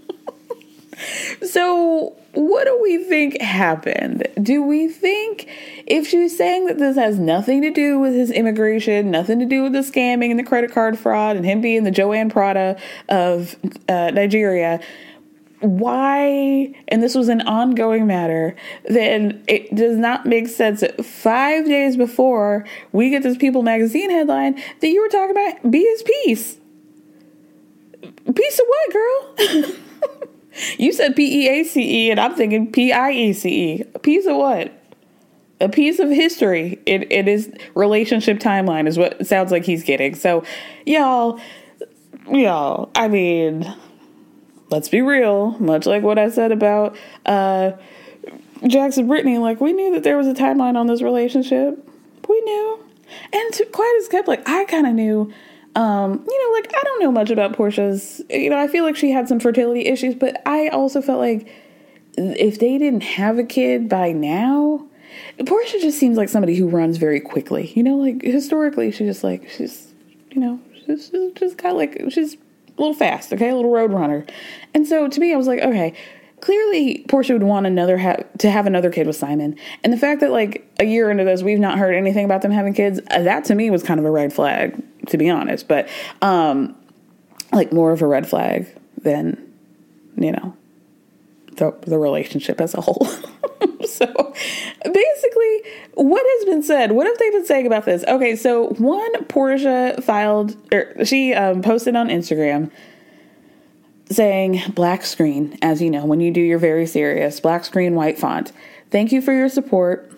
[1.47, 4.29] so, what do we think happened?
[4.43, 5.49] Do we think
[5.87, 9.63] if she's saying that this has nothing to do with his immigration, nothing to do
[9.63, 13.57] with the scamming and the credit card fraud and him being the Joanne Prada of
[13.89, 14.81] uh, Nigeria,
[15.67, 21.67] why, and this was an ongoing matter, then it does not make sense that five
[21.67, 26.03] days before we get this People magazine headline that you were talking about be his
[26.03, 26.59] peace.
[28.35, 29.77] Piece of what, girl?
[30.79, 33.85] you said P E A C E, and I'm thinking P I E C E.
[34.03, 34.73] piece of what?
[35.61, 36.81] A piece of history.
[36.87, 40.15] It it is relationship timeline is what sounds like he's getting.
[40.15, 40.45] So,
[40.85, 41.41] y'all,
[42.31, 42.91] y'all.
[42.95, 43.75] I mean
[44.71, 47.73] let's be real, much like what I said about uh,
[48.67, 51.79] Jackson Brittany, like we knew that there was a timeline on this relationship.
[52.29, 52.85] We knew.
[53.33, 55.33] And to, quite as kept, like I kind of knew,
[55.75, 58.23] um, you know, like I don't know much about Porsha's.
[58.31, 61.49] you know, I feel like she had some fertility issues, but I also felt like
[62.17, 64.87] if they didn't have a kid by now,
[65.39, 67.73] Porsha just seems like somebody who runs very quickly.
[67.77, 69.93] You know, like historically, she just like, she's,
[70.31, 72.37] you know, she's, she's just of like, she's
[72.77, 74.27] a little fast, okay, a little road runner.
[74.75, 75.95] And so to me, I was like, okay,
[76.41, 79.57] clearly Porsha would want another ha- to have another kid with Simon.
[79.83, 82.51] And the fact that like a year into this, we've not heard anything about them
[82.51, 85.69] having kids, uh, that to me was kind of a red flag, to be honest.
[85.69, 85.89] But
[86.23, 86.77] um,
[87.53, 88.67] like more of a red flag
[88.99, 89.53] than,
[90.17, 90.55] you know,
[91.57, 93.05] the, the relationship as a whole.
[93.85, 94.07] so
[94.85, 95.63] basically,
[95.95, 96.93] what has been said?
[96.93, 98.05] What have they been saying about this?
[98.07, 102.71] Okay, so one, Porsha filed, or she um, posted on Instagram
[104.11, 108.19] saying black screen, as you know, when you do your very serious black screen, white
[108.19, 108.53] font.
[108.91, 110.11] Thank you for your support.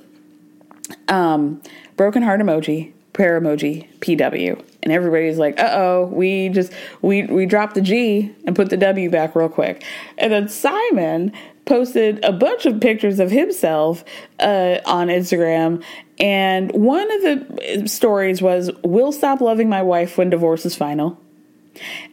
[1.08, 1.62] Um,
[1.96, 4.64] broken heart emoji, prayer emoji, PW.
[4.82, 8.76] And everybody's like, uh oh, we just we we dropped the G and put the
[8.76, 9.84] W back real quick.
[10.16, 11.32] And then Simon
[11.68, 14.02] posted a bunch of pictures of himself
[14.40, 15.84] uh, on Instagram.
[16.18, 21.20] And one of the stories was, Will stop loving my wife when divorce is final.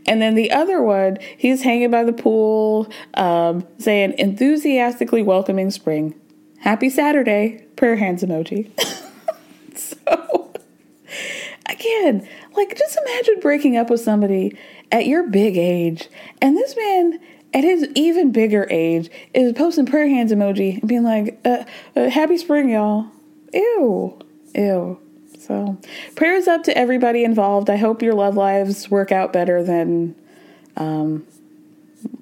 [0.06, 6.14] And then the other one, he's hanging by the pool, um, saying, enthusiastically welcoming spring.
[6.60, 7.66] Happy Saturday.
[7.76, 8.70] Prayer hands emoji.
[9.76, 10.45] so,
[11.66, 14.58] again, like, just imagine breaking up with somebody
[14.92, 16.10] at your big age.
[16.42, 17.20] And this man,
[17.54, 21.64] at his even bigger age, is posting prayer hands emoji and being like, uh,
[21.96, 23.08] uh, Happy spring, y'all.
[23.54, 24.20] Ew.
[24.54, 25.00] Ew.
[25.40, 25.78] So,
[26.16, 27.70] prayers up to everybody involved.
[27.70, 30.16] I hope your love lives work out better than
[30.76, 31.26] um,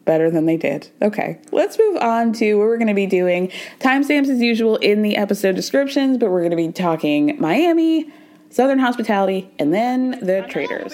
[0.05, 0.89] better than they did.
[1.01, 3.51] Okay, let's move on to what we're going to be doing.
[3.79, 8.11] Timestamps as usual in the episode descriptions, but we're going to be talking Miami,
[8.53, 10.93] Southern Hospitality, and then the Traitors.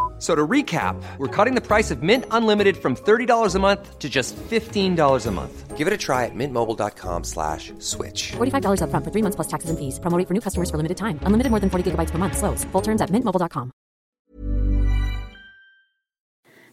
[0.21, 4.07] So to recap, we're cutting the price of Mint Unlimited from $30 a month to
[4.07, 5.75] just $15 a month.
[5.75, 8.33] Give it a try at mintmobile.com slash switch.
[8.33, 9.97] $45 up front for three months plus taxes and fees.
[9.97, 11.17] Promoting for new customers for limited time.
[11.23, 12.37] Unlimited more than 40 gigabytes per month.
[12.37, 12.63] Slows.
[12.65, 13.71] Full terms at mintmobile.com.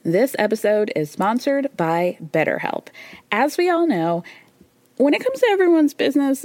[0.04, 2.88] This episode is sponsored by BetterHelp.
[3.32, 4.24] As we all know,
[4.98, 6.44] when it comes to everyone's business,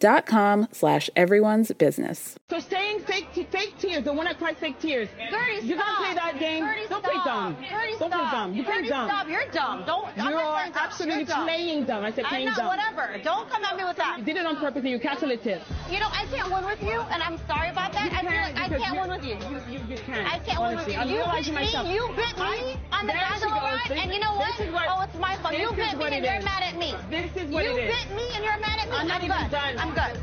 [0.00, 2.36] dot com slash everyone's business.
[2.50, 5.08] So saying fake te- fake tears, the one that cried fake tears.
[5.30, 6.64] Guerdy, You're gonna play that game?
[6.64, 7.12] Guerdy, Don't stop.
[7.12, 7.56] play dumb.
[7.56, 8.54] Guerdy, Don't play dumb.
[8.54, 9.08] You play dumb.
[9.08, 9.28] Stop.
[9.28, 9.84] You're dumb.
[9.86, 10.08] Don't.
[10.16, 10.72] You're dumb.
[10.74, 11.44] absolutely dumb.
[11.46, 12.04] playing dumb.
[12.04, 12.56] I said I'm playing not.
[12.56, 12.66] dumb.
[12.68, 13.18] Whatever.
[13.22, 14.18] Don't come at me with that.
[14.18, 15.62] You did it on purpose and you calculated it.
[15.90, 18.10] You know, I can't win with you, and I'm sorry about that.
[18.12, 19.36] I feel like I can't win with you.
[19.50, 20.26] You, you, you can't.
[20.26, 20.92] I can't win with honestly.
[20.94, 20.98] you.
[21.00, 21.86] I'm You realizing bit myself.
[21.86, 21.94] me.
[21.94, 23.90] You bit me I- on the there she bachelor goes.
[23.90, 24.58] ride, and you know what?
[24.72, 25.54] what- Oh, it's my fault.
[25.54, 26.94] You is bit me, and you're mad at me.
[27.10, 27.90] This is what you it is.
[27.90, 28.96] You bit me, and you're mad at me.
[28.96, 29.89] I'm not even done.
[29.94, 30.20] Good.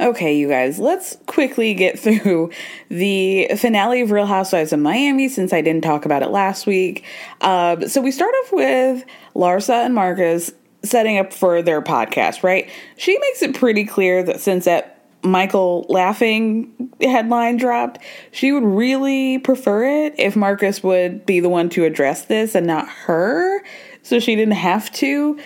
[0.00, 2.50] Okay, you guys, let's quickly get through
[2.88, 7.04] the finale of Real Housewives of Miami since I didn't talk about it last week.
[7.42, 12.70] Uh, so we start off with Larsa and Marcus setting up for their podcast, right?
[12.96, 16.72] She makes it pretty clear that since that Michael laughing
[17.02, 17.98] headline dropped,
[18.32, 22.66] she would really prefer it if Marcus would be the one to address this and
[22.66, 23.62] not her,
[24.02, 25.38] so she didn't have to.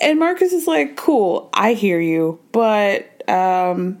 [0.00, 3.98] And Marcus is like, cool, I hear you, but um,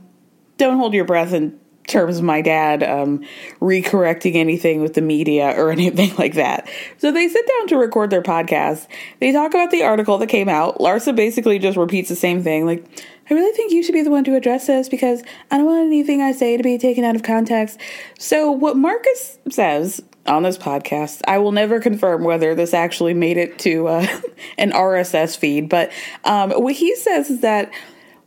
[0.58, 3.24] don't hold your breath in terms of my dad um,
[3.60, 6.68] recorrecting anything with the media or anything like that.
[6.98, 8.86] So they sit down to record their podcast.
[9.20, 10.78] They talk about the article that came out.
[10.78, 12.84] Larsa basically just repeats the same thing, like,
[13.30, 15.86] I really think you should be the one to address this because I don't want
[15.86, 17.80] anything I say to be taken out of context.
[18.18, 21.20] So what Marcus says on this podcast.
[21.26, 24.06] I will never confirm whether this actually made it to uh,
[24.58, 25.90] an RSS feed, but
[26.24, 27.72] um, what he says is that,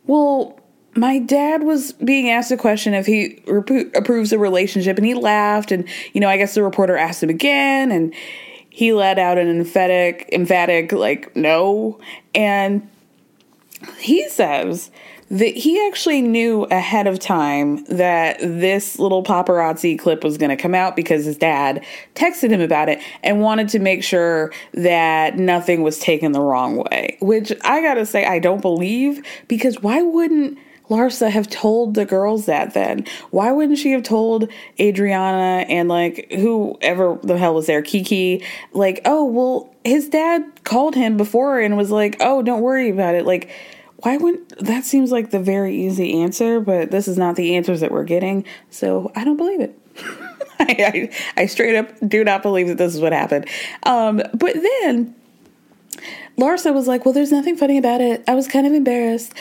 [0.05, 0.59] well,
[0.95, 3.43] my dad was being asked a question if he
[3.95, 7.29] approves a relationship, and he laughed, and you know, I guess the reporter asked him
[7.29, 8.13] again, and
[8.69, 11.99] he let out an emphatic, emphatic like no,
[12.33, 12.89] and
[13.99, 14.89] he says
[15.30, 20.61] that he actually knew ahead of time that this little paparazzi clip was going to
[20.61, 25.38] come out because his dad texted him about it and wanted to make sure that
[25.38, 27.17] nothing was taken the wrong way.
[27.21, 30.59] Which I got to say, I don't believe because why wouldn't
[30.89, 33.05] Larsa have told the girls that then?
[33.32, 34.49] Why wouldn't she have told
[34.80, 40.93] Adriana and like whoever the hell was there, Kiki, like, oh, well, his dad called
[40.93, 43.26] him before and was like, oh, don't worry about it.
[43.26, 43.49] Like,
[44.05, 47.79] why wouldn't that seems like the very easy answer, but this is not the answers
[47.79, 49.79] that we're getting, so I don't believe it.
[50.59, 53.49] I, I, I, straight up do not believe that this is what happened.
[53.83, 55.15] Um, but then
[56.37, 58.23] Larsa was like, Well, there's nothing funny about it.
[58.27, 59.33] I was kind of embarrassed.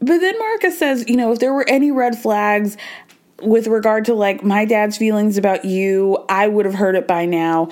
[0.00, 2.76] But then Marcus says, You know, if there were any red flags
[3.42, 7.26] with regard to like my dad's feelings about you, I would have heard it by
[7.26, 7.68] now.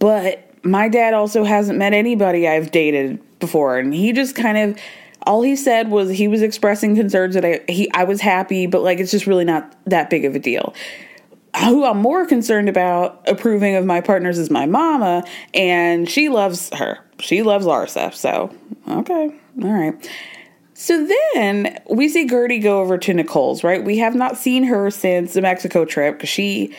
[0.00, 3.78] But my dad also hasn't met anybody I've dated before.
[3.78, 4.78] And he just kind of
[5.26, 8.82] all he said was he was expressing concerns that I he I was happy, but
[8.82, 10.74] like it's just really not that big of a deal.
[11.60, 16.70] Who I'm more concerned about approving of my partners is my mama, and she loves
[16.74, 16.98] her.
[17.20, 18.14] She loves Larsa.
[18.14, 18.54] So
[18.88, 20.10] okay, all right.
[20.74, 23.84] So then we see Guerdy go over to Nicole's, right?
[23.84, 26.74] We have not seen her since the Mexico trip because she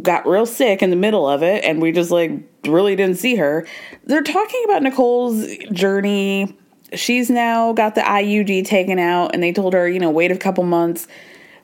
[0.00, 2.32] got real sick in the middle of it and we just like
[2.64, 3.66] really didn't see her.
[4.04, 6.56] They're talking about Nicole's journey
[6.94, 10.36] she's now got the IUD taken out, and they told her, you know, wait a
[10.36, 11.06] couple months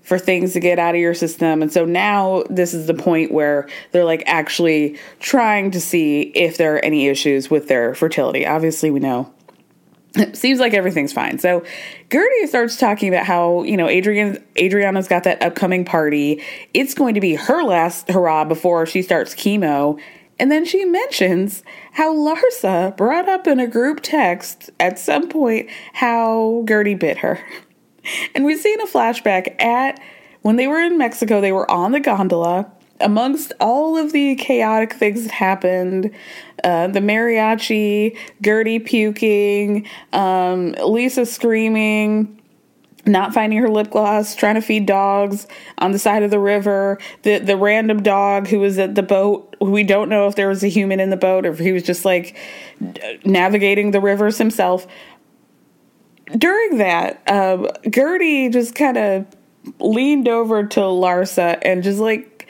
[0.02, 1.60] for things to get out of your system.
[1.60, 6.56] And so now this is the point where they're like actually trying to see if
[6.56, 8.46] there are any issues with their fertility.
[8.46, 9.30] Obviously, we know
[10.14, 11.38] it seems like everything's fine.
[11.38, 11.64] So
[12.08, 16.42] Guerdy starts talking about how, you know, Adrian Adriana's got that upcoming party.
[16.72, 20.00] It's going to be her last hurrah before she starts chemo.
[20.38, 21.62] And then she mentions
[21.92, 27.40] how Larsa brought up in a group text at some point how Guerdy bit her.
[28.34, 30.00] And we've seen a flashback at
[30.40, 32.70] when they were in Mexico, they were on the gondola.
[33.00, 36.10] Amongst all of the chaotic things that happened,
[36.64, 42.40] uh, the mariachi, Guerdy puking, um, Lisa screaming,
[43.04, 45.46] not finding her lip gloss, trying to feed dogs
[45.78, 49.47] on the side of the river, the the random dog who was at the boat.
[49.60, 51.82] We don't know if there was a human in the boat or if he was
[51.82, 52.36] just like
[53.24, 54.86] navigating the rivers himself.
[56.36, 59.26] During that, um, Guerdy just kind of
[59.80, 62.46] leaned over to Larsa and just like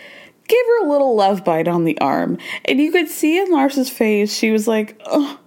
[0.49, 2.39] gave her a little love bite on the arm.
[2.65, 5.39] And you could see in Larsa's face, she was like, oh,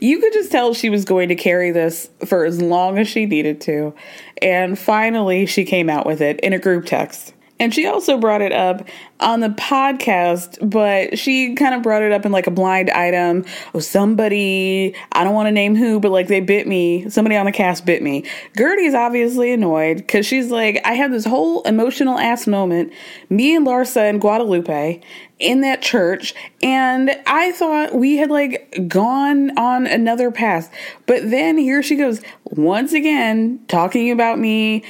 [0.00, 3.26] you could just tell she was going to carry this for as long as she
[3.26, 3.94] needed to.
[4.40, 7.34] And finally, she came out with it in a group text.
[7.58, 8.86] And she also brought it up
[9.18, 13.46] on the podcast, but she kind of brought it up in like a blind item.
[13.74, 17.08] Oh, somebody, I don't want to name who, but like they bit me.
[17.08, 18.24] Somebody on the cast bit me.
[18.56, 22.92] Guerdy's obviously annoyed because she's like, I had this whole emotional ass moment,
[23.30, 25.00] me and Larsa and Guadalupe
[25.38, 30.72] in that church, and I thought we had like gone on another path.
[31.06, 34.82] But then here she goes, once again, talking about me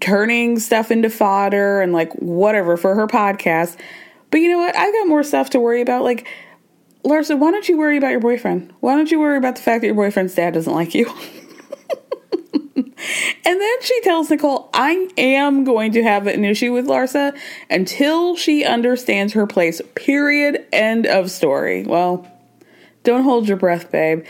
[0.00, 3.78] turning stuff into fodder and like whatever for her podcast.
[4.30, 4.76] But you know what?
[4.76, 6.02] I've got more stuff to worry about.
[6.02, 6.26] Like,
[7.04, 8.72] Larsa, why don't you worry about your boyfriend?
[8.80, 11.06] Why don't you worry about the fact that your boyfriend's dad doesn't like you?
[12.76, 12.94] and
[13.44, 17.38] then she tells Nicole, I am going to have an issue with Larsa
[17.70, 19.80] until she understands her place.
[19.94, 20.66] Period.
[20.72, 21.84] End of story.
[21.84, 22.28] Well,
[23.04, 24.24] don't hold your breath, babe.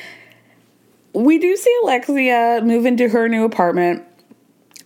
[1.14, 4.04] We do see Alexia move into her new apartment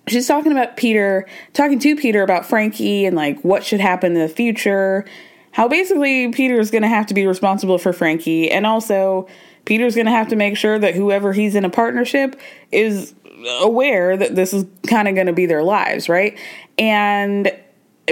[0.08, 4.20] she's talking about Peter, talking to Peter about Frankie and like what should happen in
[4.20, 5.04] the future.
[5.52, 9.26] How basically Peter's going to have to be responsible for Frankie, and also
[9.64, 12.40] Peter's going to have to make sure that whoever he's in a partnership
[12.70, 13.14] is
[13.60, 16.38] aware that this is kind of going to be their lives, right?
[16.76, 17.52] And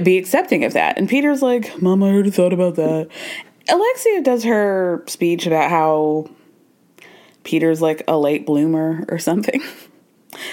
[0.02, 0.98] be accepting of that.
[0.98, 3.08] And Peter's like, Mom, I already thought about that.
[3.68, 6.30] Alexia does her speech about how
[7.44, 9.62] Peter's like a late bloomer or something.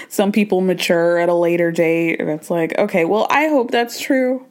[0.08, 4.00] some people mature at a later date and it's like okay well i hope that's
[4.00, 4.44] true.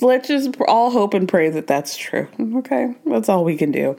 [0.00, 2.94] Let's just all hope and pray that that's true okay?
[3.06, 3.98] That's all we can do.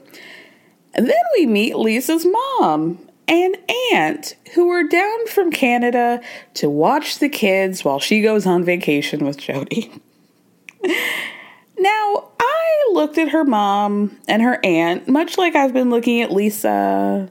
[0.94, 3.56] And then we meet lisa's mom and
[3.92, 6.20] aunt who are down from canada
[6.54, 9.92] to watch the kids while she goes on vacation with jody.
[11.82, 16.22] Now i I looked at her mom and her aunt, much like I've been looking
[16.22, 17.30] at Lisa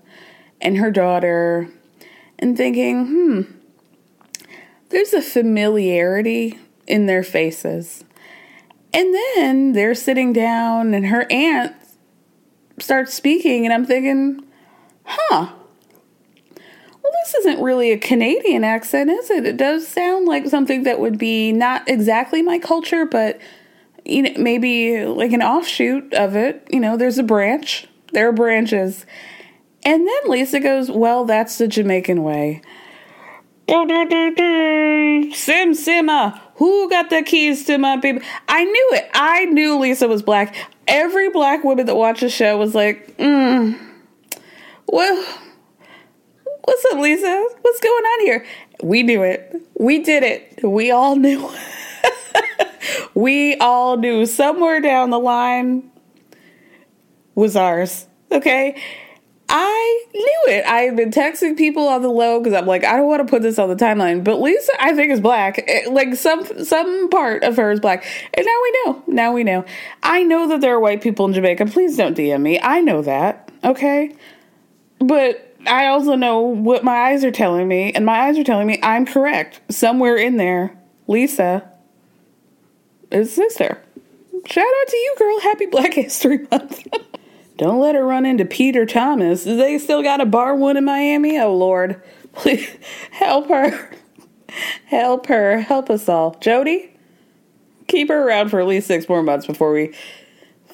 [0.62, 1.70] and her daughter,
[2.40, 3.42] and thinking, hmm,
[4.90, 8.04] there's a familiarity in their faces.
[8.92, 11.76] And then they're sitting down, and her aunt
[12.80, 14.44] starts speaking, and I'm thinking,
[15.04, 15.54] huh.
[17.02, 19.46] Well, this isn't really a Canadian accent, is it?
[19.46, 23.40] It does sound like something that would be not exactly my culture, but
[24.06, 26.68] you know, maybe like an offshoot of it.
[26.72, 27.88] You know, there's a branch.
[28.12, 29.06] There are branches.
[29.84, 32.62] And then Lisa goes, Well, that's the Jamaican way.
[35.34, 38.20] Sim Simma, who got the keys to my baby?
[38.48, 39.10] I knew it.
[39.14, 40.56] I knew Lisa was black.
[40.88, 43.80] Every black woman that watched the show was like, mm,
[44.88, 45.26] well,
[46.64, 47.48] what's up, Lisa?
[47.62, 48.46] What's going on here?
[48.82, 49.56] We knew it.
[49.80, 50.64] We did it.
[50.64, 51.48] We all knew.
[53.14, 55.92] we all knew somewhere down the line
[57.36, 58.08] was ours.
[58.32, 58.82] Okay.
[59.52, 60.66] I knew it.
[60.66, 63.30] I had been texting people on the low because I'm like, I don't want to
[63.30, 64.24] put this on the timeline.
[64.24, 65.64] But Lisa, I think, is black.
[65.68, 68.06] Eh, like some some part of her is black.
[68.36, 69.04] And now we know.
[69.08, 69.66] Now we know.
[70.04, 71.66] I know that there are white people in Jamaica.
[71.66, 72.60] Please don't DM me.
[72.62, 73.52] I know that.
[73.64, 74.16] Okay.
[75.00, 78.68] But I also know what my eyes are telling me, and my eyes are telling
[78.68, 79.62] me I'm correct.
[79.70, 80.78] Somewhere in there,
[81.08, 81.68] Lisa
[83.12, 83.82] is sister.
[84.46, 85.40] Shout out to you, girl.
[85.42, 86.88] Happy Black History Month.
[87.60, 89.44] Don't let her run into Peter Thomas.
[89.44, 91.38] They still got a bar one in Miami?
[91.38, 92.02] Oh, Lord.
[92.34, 92.70] Please
[93.12, 93.92] help her.
[94.86, 95.60] Help her.
[95.60, 96.36] Help us all.
[96.40, 96.96] Jody,
[97.90, 99.94] keep her around for at least six more months before we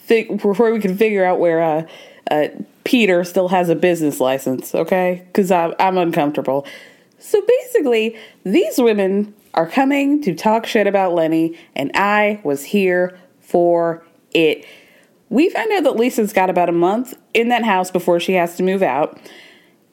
[0.08, 1.88] before we can figure out where uh,
[2.30, 2.50] uh,
[2.84, 5.24] Peter still has a business license, okay?
[5.26, 6.68] Because I'm, I'm uncomfortable.
[7.18, 13.18] So basically, these women are coming to talk shit about Lenny, and I was here
[13.42, 14.06] for
[14.36, 14.68] it.
[15.36, 18.56] We find out that Lisa's got about a month in that house before she has
[18.56, 19.20] to move out.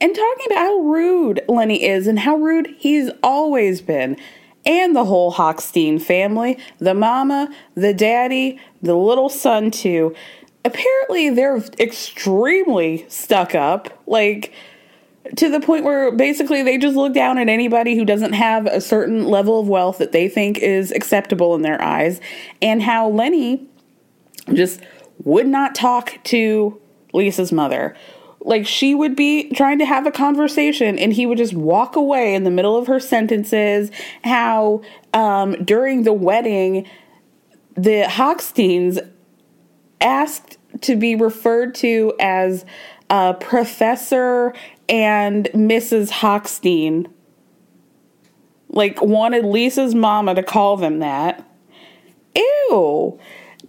[0.00, 4.16] And talking about how rude Lenny is and how rude he's always been.
[4.64, 10.14] And the whole Hochstein family the mama, the daddy, the little son, too.
[10.64, 14.00] Apparently, they're extremely stuck up.
[14.06, 14.54] Like,
[15.34, 18.80] to the point where basically they just look down at anybody who doesn't have a
[18.80, 22.20] certain level of wealth that they think is acceptable in their eyes.
[22.60, 23.66] And how Lenny
[24.52, 24.80] just
[25.18, 26.80] would not talk to
[27.12, 27.96] Lisa's mother.
[28.40, 32.34] Like she would be trying to have a conversation and he would just walk away
[32.34, 33.90] in the middle of her sentences.
[34.24, 34.82] How
[35.14, 36.88] um, during the wedding,
[37.76, 38.98] the Hochsteins
[40.00, 42.64] asked to be referred to as
[43.10, 44.54] uh, Professor
[44.88, 46.10] and Mrs.
[46.10, 47.10] Hochstein.
[48.68, 51.46] Like wanted Lisa's mama to call them that.
[52.34, 53.20] Ew.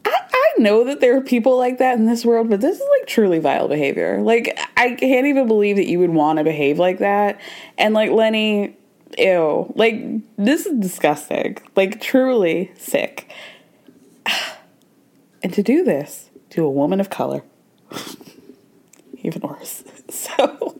[0.05, 2.87] I, I know that there are people like that in this world, but this is
[2.99, 4.21] like truly vile behavior.
[4.21, 7.39] Like, I can't even believe that you would want to behave like that.
[7.77, 8.77] And like, Lenny,
[9.17, 9.71] ew.
[9.75, 10.03] Like,
[10.37, 11.57] this is disgusting.
[11.75, 13.31] Like, truly sick.
[15.41, 17.43] And to do this to a woman of color,
[19.17, 19.83] even worse.
[20.09, 20.79] So,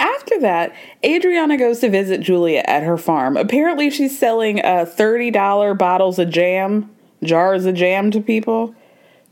[0.00, 0.74] after that,
[1.04, 3.36] Adriana goes to visit Julia at her farm.
[3.36, 6.90] Apparently, she's selling uh, $30 bottles of jam
[7.22, 8.74] jars of jam to people.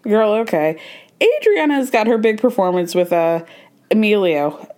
[0.03, 0.81] Girl, okay.
[1.21, 3.45] Adriana's got her big performance with uh,
[3.91, 4.69] Emilio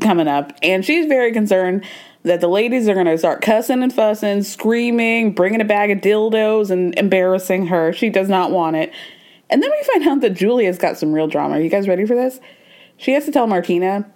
[0.00, 1.84] coming up, and she's very concerned
[2.22, 5.98] that the ladies are going to start cussing and fussing, screaming, bringing a bag of
[5.98, 7.92] dildos, and embarrassing her.
[7.92, 8.92] She does not want it.
[9.48, 11.56] And then we find out that Julia's got some real drama.
[11.56, 12.40] Are you guys ready for this?
[12.96, 14.10] She has to tell Martina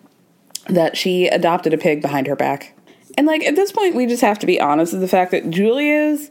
[0.69, 2.77] that she adopted a pig behind her back.
[3.17, 5.51] And like at this point, we just have to be honest with the fact that
[5.51, 6.31] Julia's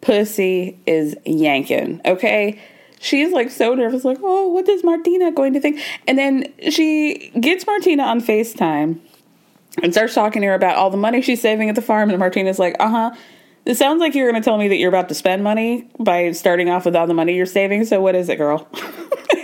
[0.00, 2.60] pussy is yanking, okay?
[3.00, 5.80] She's like so nervous, like, oh, what is Martina going to think?
[6.06, 8.98] And then she gets Martina on FaceTime
[9.82, 12.10] and starts talking to her about all the money she's saving at the farm.
[12.10, 13.14] And Martina's like, uh huh.
[13.64, 16.32] It sounds like you're going to tell me that you're about to spend money by
[16.32, 17.84] starting off with all the money you're saving.
[17.84, 18.66] So what is it, girl?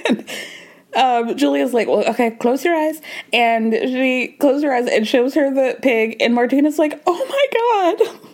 [0.97, 3.03] um, Julia's like, well, okay, close your eyes.
[3.35, 6.17] And she closes her eyes and shows her the pig.
[6.21, 8.31] And Martina's like, oh my God.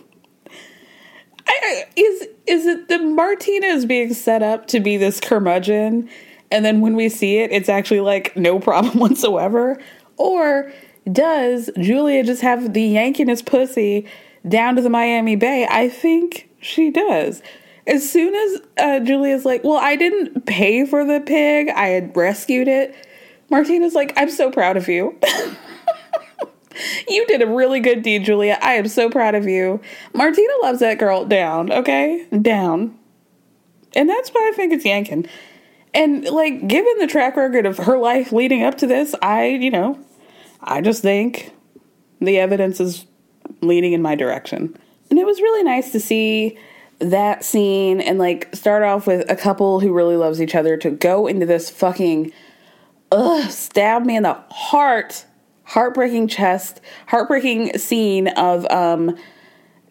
[1.95, 6.09] Is is it the Martina is being set up to be this curmudgeon,
[6.51, 9.81] and then when we see it, it's actually like no problem whatsoever,
[10.17, 10.71] or
[11.11, 14.07] does Julia just have the yankiness pussy
[14.47, 15.67] down to the Miami Bay?
[15.69, 17.41] I think she does.
[17.87, 22.15] As soon as uh, Julia's like, "Well, I didn't pay for the pig; I had
[22.15, 22.95] rescued it,"
[23.49, 25.17] Martina's like, "I'm so proud of you."
[27.07, 28.57] You did a really good deed, Julia.
[28.61, 29.81] I am so proud of you.
[30.13, 32.25] Martina loves that girl down, okay?
[32.41, 32.97] Down.
[33.95, 35.27] And that's why I think it's yanking.
[35.93, 39.69] And like, given the track record of her life leading up to this, I, you
[39.69, 39.99] know,
[40.61, 41.51] I just think
[42.21, 43.05] the evidence is
[43.61, 44.77] leading in my direction.
[45.09, 46.57] And it was really nice to see
[46.99, 50.91] that scene and like start off with a couple who really loves each other to
[50.91, 52.31] go into this fucking
[53.11, 55.25] ugh, stab me in the heart,
[55.71, 59.17] heartbreaking chest, heartbreaking scene of um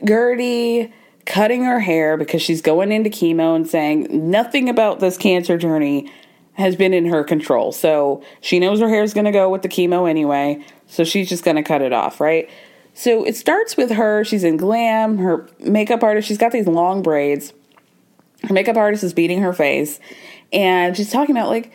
[0.05, 0.93] Guerdy
[1.27, 6.11] cutting her hair because she's going into chemo and saying nothing about this cancer journey
[6.55, 7.73] has been in her control.
[7.73, 10.63] So she knows her hair is going to go with the chemo anyway.
[10.87, 12.51] So she's just going to cut it off, right?
[12.93, 14.25] So it starts with her.
[14.25, 15.19] She's in glam.
[15.19, 17.55] Her makeup artist, she's got these long braids.
[18.43, 20.01] Her makeup artist is beating her face.
[20.53, 21.73] And she's talking about like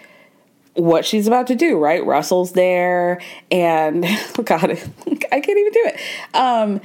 [0.76, 2.06] what she's about to do, right?
[2.06, 3.22] Russell's there.
[3.52, 6.00] And oh God, I can't even do it.
[6.36, 6.82] Um,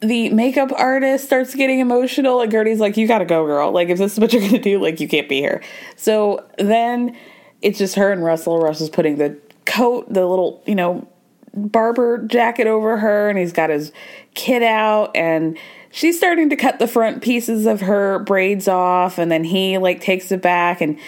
[0.00, 3.72] the makeup artist starts getting emotional and Guerdy's like, You gotta go, girl.
[3.72, 5.62] Like, if this is what you're gonna do, like, you can't be here.
[5.96, 7.16] So then
[7.62, 8.60] it's just her and Russell.
[8.60, 11.06] Russell's putting the coat, the little, you know,
[11.54, 13.92] barber jacket over her, and he's got his
[14.34, 15.58] kit out, and
[15.90, 20.00] she's starting to cut the front pieces of her braids off, and then he, like,
[20.00, 20.98] takes it back, and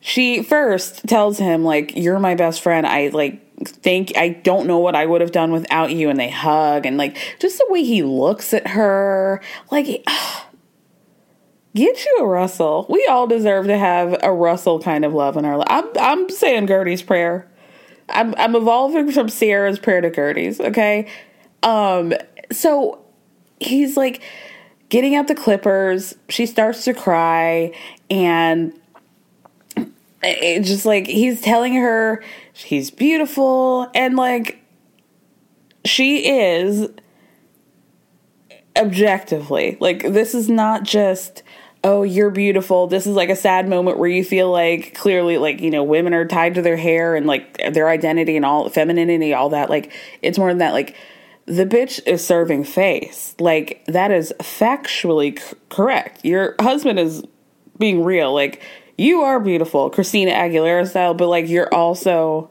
[0.00, 2.86] she first tells him, like, You're my best friend.
[2.86, 6.30] I, like, think I don't know what I would have done without you and they
[6.30, 10.42] hug and like just the way he looks at her like ugh,
[11.74, 12.86] get you a Russell.
[12.88, 15.68] We all deserve to have a Russell kind of love in our life.
[15.68, 17.50] I'm I'm saying guerdy's prayer.
[18.08, 21.08] I'm I'm evolving from sierra's prayer to guerdy's okay?
[21.62, 22.14] Um
[22.50, 23.04] so
[23.60, 24.22] he's like
[24.88, 26.14] getting out the clippers.
[26.30, 27.74] She starts to cry
[28.08, 28.72] and
[30.22, 34.62] it's just like he's telling her she's beautiful and like
[35.84, 36.88] she is
[38.76, 41.42] objectively like this is not just
[41.82, 42.86] oh you're beautiful.
[42.86, 46.12] This is like a sad moment where you feel like clearly like you know women
[46.12, 49.92] are tied to their hair and like their identity and all femininity all that like
[50.20, 50.94] it's more than that like
[51.46, 53.34] the bitch is serving face.
[53.40, 56.24] Like that is factually c- correct.
[56.24, 57.24] Your husband is
[57.78, 58.32] being real.
[58.32, 58.62] Like
[59.00, 62.50] you are beautiful christina aguilera style but like you're also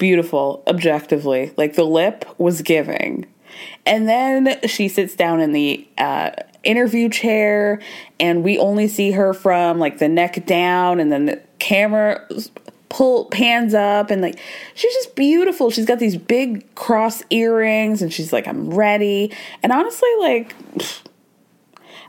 [0.00, 1.52] beautiful objectively.
[1.56, 3.26] Like the lip was giving.
[3.86, 6.30] And then she sits down in the uh,
[6.64, 7.80] interview chair
[8.18, 12.26] and we only see her from like the neck down and then the camera
[12.88, 14.40] pull pans up and like
[14.74, 15.70] she's just beautiful.
[15.70, 19.32] She's got these big cross earrings and she's like i'm ready.
[19.62, 20.56] And honestly like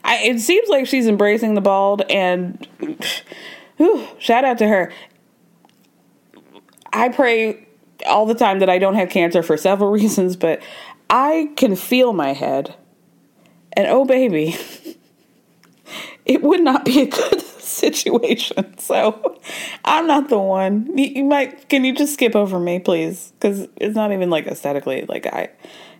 [0.04, 2.68] I, it seems like she's embracing the bald and
[3.82, 4.92] whew, shout out to her
[6.94, 7.66] i pray
[8.06, 10.62] all the time that I don't have cancer for several reasons, but
[11.10, 12.76] I can feel my head.
[13.74, 14.56] And oh, baby,
[16.26, 18.78] it would not be a good situation.
[18.80, 19.40] So
[19.86, 20.98] I'm not the one.
[20.98, 23.32] You, might, can you just skip over me, please?
[23.40, 25.50] Because it's not even like aesthetically, like I.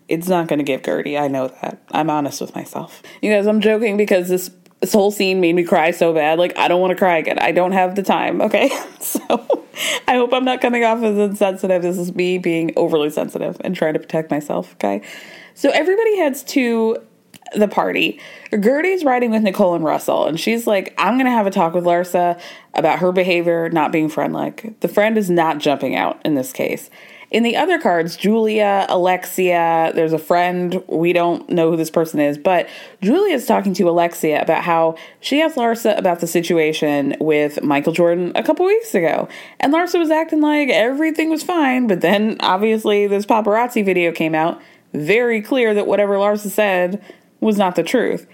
[0.08, 1.18] It's not going to give Guerdy.
[1.18, 1.82] I know that.
[1.92, 3.02] I'm honest with myself.
[3.22, 4.52] You guys, I'm joking because this
[4.82, 6.40] this whole scene made me cry so bad.
[6.40, 7.38] Like, I don't want to cry again.
[7.40, 8.70] I don't have the time, okay?
[9.02, 9.66] So,
[10.08, 11.82] I hope I'm not coming off as insensitive.
[11.82, 15.02] This is me being overly sensitive and trying to protect myself, okay?
[15.56, 16.98] So, everybody heads to
[17.56, 18.20] the party.
[18.52, 21.74] Guerdy's riding with Nicole and Russell, and she's like, I'm going to have a talk
[21.74, 22.40] with Larsa
[22.76, 24.80] about her behavior not being friend like.
[24.82, 26.90] The friend is not jumping out in this case.
[27.32, 32.20] In the other cards, Julia, Alexia, there's a friend, we don't know who this person
[32.20, 32.68] is, but
[33.02, 37.94] Julia is talking to Alexia about how she asked Larsa about the situation with Michael
[37.94, 39.30] Jordan a couple weeks ago.
[39.62, 44.36] And Larsa was acting like everything was fine, but then obviously this paparazzi video came
[44.36, 44.62] out,
[44.94, 47.02] very clear that whatever Larsa said
[47.40, 48.28] was not the truth.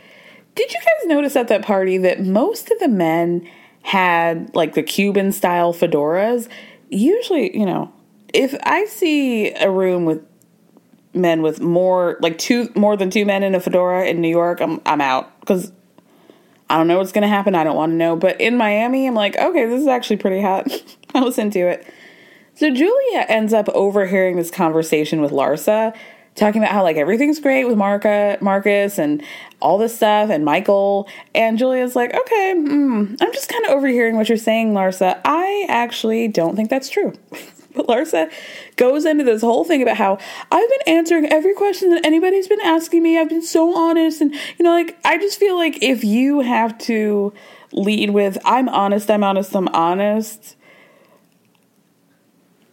[0.56, 3.48] Did you guys notice at that party that most of the men
[3.84, 6.48] had like the Cuban style fedoras?
[6.90, 7.94] Usually, you know,
[8.34, 10.22] if I see a room with
[11.14, 14.62] men with more like two more than two men in a fedora in New York,
[14.62, 15.72] I'm I'm out because
[16.70, 17.56] I don't know what's gonna happen.
[17.56, 18.16] I don't want to know.
[18.16, 20.68] But in Miami, I'm like, okay, this is actually pretty hot.
[21.14, 21.86] I was into it.
[22.56, 25.96] So Julia ends up overhearing this conversation with Larsa,
[26.36, 29.24] talking about how like everything's great with Marca, Marcus, and
[29.62, 31.08] all this stuff, and Michael.
[31.34, 35.22] And Julia's like, okay, mm, I'm just kind of overhearing what you're saying, Larsa.
[35.24, 37.14] I actually don't think that's true.
[37.88, 38.32] Larsa
[38.76, 40.18] goes into this whole thing about how
[40.52, 43.18] I've been answering every question that anybody's been asking me.
[43.18, 44.22] I've been so honest.
[44.22, 47.34] And, you know, like, I just feel like if you have to
[47.72, 50.56] lead with, I'm honest, I'm honest, I'm honest,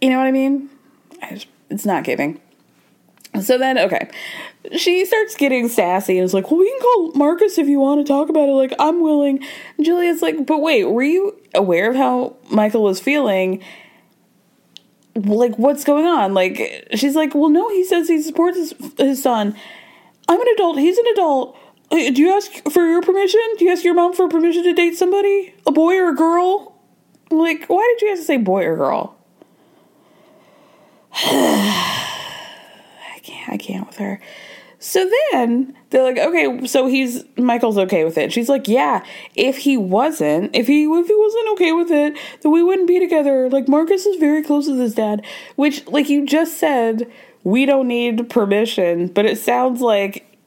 [0.00, 0.68] you know what I mean?
[1.70, 2.40] It's not giving.
[3.40, 4.10] So then, okay,
[4.76, 8.06] she starts getting sassy and is like, "Well, we can call Marcus if you want
[8.06, 8.52] to talk about it.
[8.52, 9.44] Like, I'm willing."
[9.76, 13.62] And Julia's like, "But wait, were you aware of how Michael was feeling?
[15.14, 19.22] Like, what's going on?" Like, she's like, "Well, no, he says he supports his, his
[19.22, 19.56] son.
[20.28, 20.78] I'm an adult.
[20.78, 21.56] He's an adult.
[21.90, 23.40] Uh, Do you ask for your permission?
[23.58, 26.74] Do you ask your mom for permission to date somebody, a boy or a girl?
[27.30, 29.16] Like, why did you have to say boy or girl?"
[31.14, 33.52] I can't.
[33.52, 34.20] I can't with her.
[34.84, 38.34] So then they're like, okay, so he's Michael's okay with it.
[38.34, 39.02] She's like, yeah,
[39.34, 43.00] if he wasn't, if he if he wasn't okay with it, then we wouldn't be
[43.00, 43.48] together.
[43.48, 45.24] Like Marcus is very close with his dad,
[45.56, 47.10] which like you just said,
[47.44, 50.38] we don't need permission, but it sounds like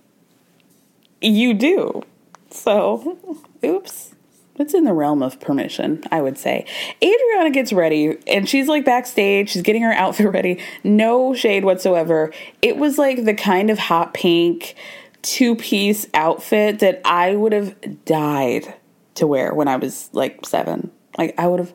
[1.19, 2.03] you do.
[2.51, 3.17] So,
[3.65, 4.13] oops.
[4.59, 6.65] It's in the realm of permission, I would say.
[7.03, 9.51] Adriana gets ready and she's like backstage.
[9.51, 10.59] She's getting her outfit ready.
[10.83, 12.33] No shade whatsoever.
[12.61, 14.75] It was like the kind of hot pink
[15.21, 18.73] two piece outfit that I would have died
[19.15, 20.91] to wear when I was like seven.
[21.17, 21.73] Like, I would have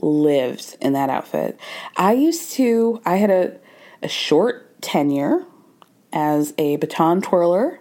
[0.00, 1.58] lived in that outfit.
[1.96, 3.58] I used to, I had a,
[4.02, 5.44] a short tenure
[6.12, 7.80] as a baton twirler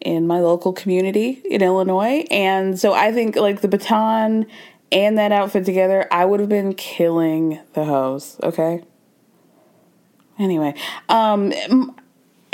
[0.00, 2.24] in my local community in Illinois.
[2.30, 4.46] And so I think like the baton
[4.92, 8.82] and that outfit together, I would have been killing the hose, okay?
[10.38, 10.74] Anyway,
[11.08, 11.52] um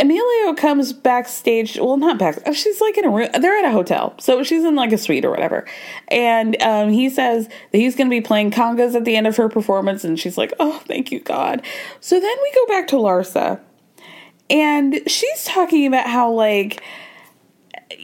[0.03, 1.78] Emilio comes backstage.
[1.78, 2.36] Well, not back.
[2.55, 3.28] She's like in a room.
[3.40, 5.64] They're at a hotel, so she's in like a suite or whatever.
[6.09, 9.36] And um, he says that he's going to be playing congas at the end of
[9.36, 11.62] her performance, and she's like, "Oh, thank you, God."
[12.01, 13.61] So then we go back to Larsa,
[14.51, 16.82] and she's talking about how like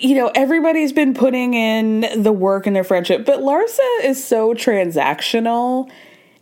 [0.01, 4.55] you know, everybody's been putting in the work in their friendship, but Larsa is so
[4.55, 5.90] transactional.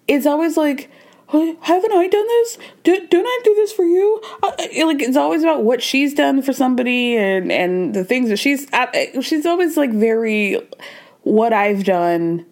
[0.06, 0.90] It's always like,
[1.32, 2.58] "Oh, haven't I done this?
[2.84, 4.20] Do, don't I do this for you?
[4.42, 8.28] Uh, uh, like it's always about what she's done for somebody and and the things
[8.28, 8.70] that she's.
[8.72, 8.86] Uh,
[9.22, 10.60] she's always like very
[11.22, 12.44] what I've done.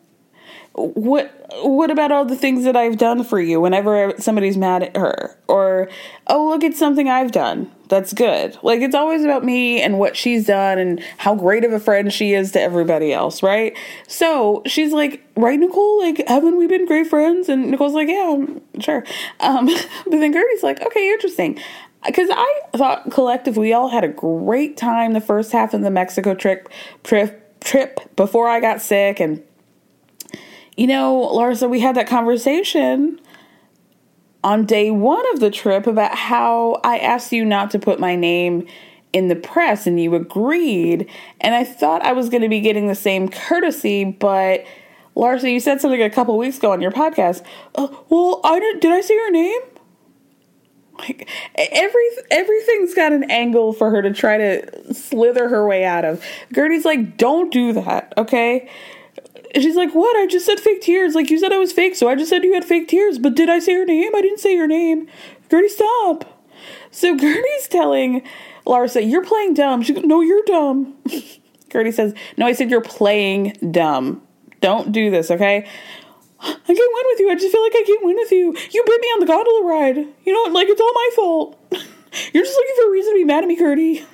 [0.73, 4.97] What what about all the things that I've done for you whenever somebody's mad at
[4.97, 5.39] her?
[5.49, 5.89] Or,
[6.27, 7.71] oh, look at something I've done.
[7.95, 8.59] That's good.
[8.61, 12.13] Like, it's always about me and what she's done and how great of a friend
[12.13, 13.79] she is to everybody else, right?
[14.09, 16.01] So she's like, right, Nicole?
[16.01, 17.49] Like, haven't we been great friends?
[17.49, 18.47] And Nicole's like, yeah,
[18.81, 19.05] sure.
[19.39, 19.67] Um,
[20.07, 21.61] but then Guerdy's like, okay, interesting.
[22.05, 25.91] Because I thought collectively we all had a great time the first half of the
[25.93, 26.69] Mexico trip,
[27.05, 29.41] trip, trip before I got sick and
[30.77, 33.21] you know, Larsa, we had that conversation
[34.45, 38.15] on day one of the trip about how I asked you not to put my
[38.15, 38.69] name
[39.13, 41.09] in the press and you agreed.
[41.41, 44.65] And I thought I was going to be getting the same courtesy, but
[45.17, 47.45] Larsa, you said something a couple weeks ago on your podcast.
[47.75, 49.61] Uh, well, I didn't, did I say your name?
[50.99, 56.05] Like every everything's got an angle for her to try to slither her way out
[56.05, 56.23] of.
[56.53, 58.71] Guerdy's like, don't do that, okay?
[59.55, 60.17] And she's like, What?
[60.17, 61.15] I just said fake tears.
[61.15, 63.19] Like, you said I was fake, so I just said you had fake tears.
[63.19, 64.15] But did I say your name?
[64.15, 65.07] I didn't say your name.
[65.49, 66.43] Guerdy, stop.
[66.91, 68.23] So Guerdy's telling
[68.67, 69.83] Larsa, You're playing dumb.
[69.83, 70.95] She goes, No, you're dumb.
[71.71, 74.23] Guerdy says, No, I said you're playing dumb.
[74.61, 75.59] Don't do this, okay?
[76.41, 77.31] I can't win with you.
[77.31, 78.57] I just feel like I can't win with you.
[78.73, 79.97] You bit me on the gondola ride.
[80.25, 81.61] You know, like it's all my fault.
[82.33, 84.05] You're just looking for a reason to be mad at me, Guerdy.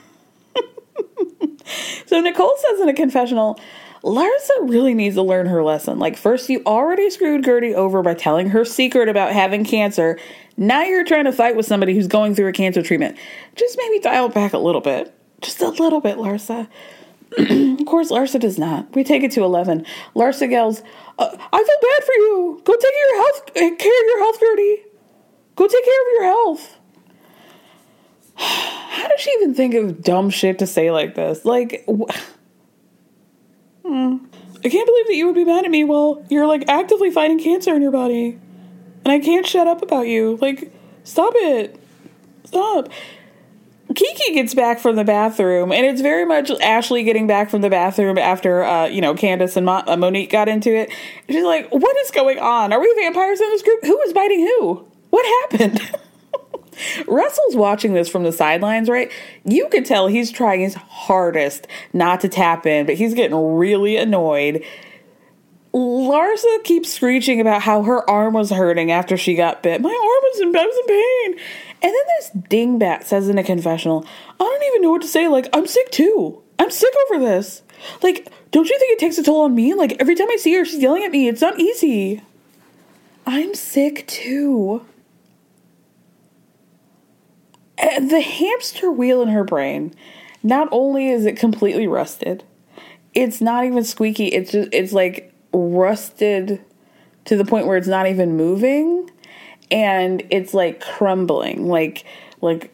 [2.06, 3.60] so Nicole says in a confessional,
[4.02, 5.98] Larsa really needs to learn her lesson.
[5.98, 10.18] Like, first, you already screwed Guerdy over by telling her secret about having cancer.
[10.56, 13.18] Now you're trying to fight with somebody who's going through a cancer treatment.
[13.56, 15.14] Just maybe dial back a little bit.
[15.42, 16.68] Just a little bit, Larsa.
[17.38, 18.94] of course, Larsa does not.
[18.94, 19.84] We take it to 11.
[20.14, 20.82] Larsa yells,
[21.18, 22.60] uh, I feel bad for you.
[22.64, 23.68] Go take your health, care
[24.00, 24.76] of your health, Guerdy.
[25.56, 26.78] Go take care of your health.
[28.36, 31.44] How does she even think of dumb shit to say like this?
[31.44, 32.10] Like, wh-
[33.84, 34.18] Hmm.
[34.64, 37.38] I can't believe that you would be mad at me while you're like actively fighting
[37.38, 38.38] cancer in your body.
[39.04, 40.38] And I can't shut up about you.
[40.40, 40.72] Like,
[41.04, 41.80] stop it.
[42.44, 42.90] Stop.
[43.94, 47.70] Kiki gets back from the bathroom, and it's very much Ashley getting back from the
[47.70, 50.90] bathroom after, uh, you know, Candace and Mo- uh, Monique got into it.
[51.28, 52.72] she's like, What is going on?
[52.72, 53.82] Are we vampires in this group?
[53.82, 54.86] Who is biting who?
[55.10, 55.80] What happened?
[57.06, 59.10] Russell's watching this from the sidelines, right?
[59.44, 63.96] You could tell he's trying his hardest not to tap in, but he's getting really
[63.96, 64.64] annoyed.
[65.72, 69.80] Larsa keeps screeching about how her arm was hurting after she got bit.
[69.80, 71.44] My arm was in, was in pain.
[71.82, 74.04] And then this dingbat says in a confessional,
[74.38, 75.28] I don't even know what to say.
[75.28, 76.42] Like, I'm sick too.
[76.58, 77.62] I'm sick over this.
[78.02, 79.74] Like, don't you think it takes a toll on me?
[79.74, 81.28] Like, every time I see her, she's yelling at me.
[81.28, 82.22] It's not easy.
[83.26, 84.84] I'm sick too.
[87.80, 89.94] The hamster wheel in her brain,
[90.42, 92.44] not only is it completely rusted,
[93.14, 94.26] it's not even squeaky.
[94.28, 96.62] It's just it's like rusted
[97.24, 99.10] to the point where it's not even moving
[99.70, 102.04] and it's like crumbling like
[102.40, 102.72] like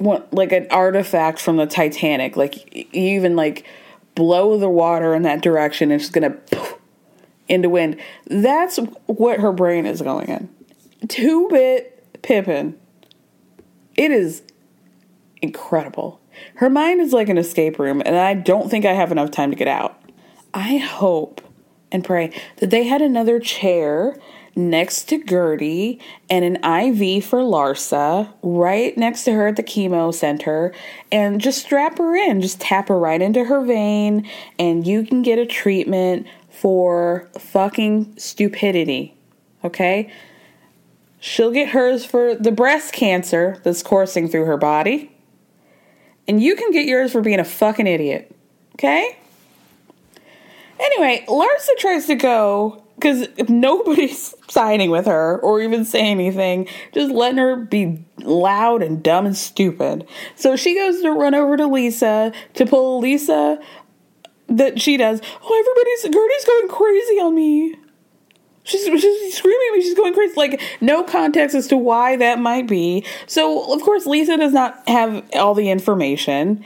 [0.00, 2.36] like an artifact from the Titanic.
[2.36, 3.66] Like you even like
[4.14, 6.36] blow the water in that direction, and it's gonna
[7.48, 8.00] into wind.
[8.26, 10.48] That's what her brain is going in.
[11.08, 12.78] Two bit Pippin.
[13.96, 14.42] It is
[15.40, 16.20] incredible.
[16.56, 19.50] Her mind is like an escape room, and I don't think I have enough time
[19.50, 20.00] to get out.
[20.54, 21.40] I hope
[21.90, 24.16] and pray that they had another chair
[24.54, 30.12] next to Guerdy and an IV for Larsa right next to her at the chemo
[30.12, 30.74] center
[31.10, 34.28] and just strap her in, just tap her right into her vein,
[34.58, 39.16] and you can get a treatment for fucking stupidity.
[39.64, 40.12] Okay?
[41.24, 45.14] She'll get hers for the breast cancer that's coursing through her body.
[46.26, 48.34] And you can get yours for being a fucking idiot.
[48.74, 49.16] Okay?
[50.80, 57.12] Anyway, Larsa tries to go because nobody's signing with her or even saying anything, just
[57.12, 60.08] letting her be loud and dumb and stupid.
[60.34, 63.60] So she goes to run over to Lisa to pull Lisa
[64.48, 65.22] that she does.
[65.40, 67.76] Oh, everybody's Guerdy's going crazy on me.
[68.64, 69.82] She's, she's screaming at me.
[69.82, 70.34] She's going crazy.
[70.36, 73.04] Like, no context as to why that might be.
[73.26, 76.64] So, of course, Lisa does not have all the information.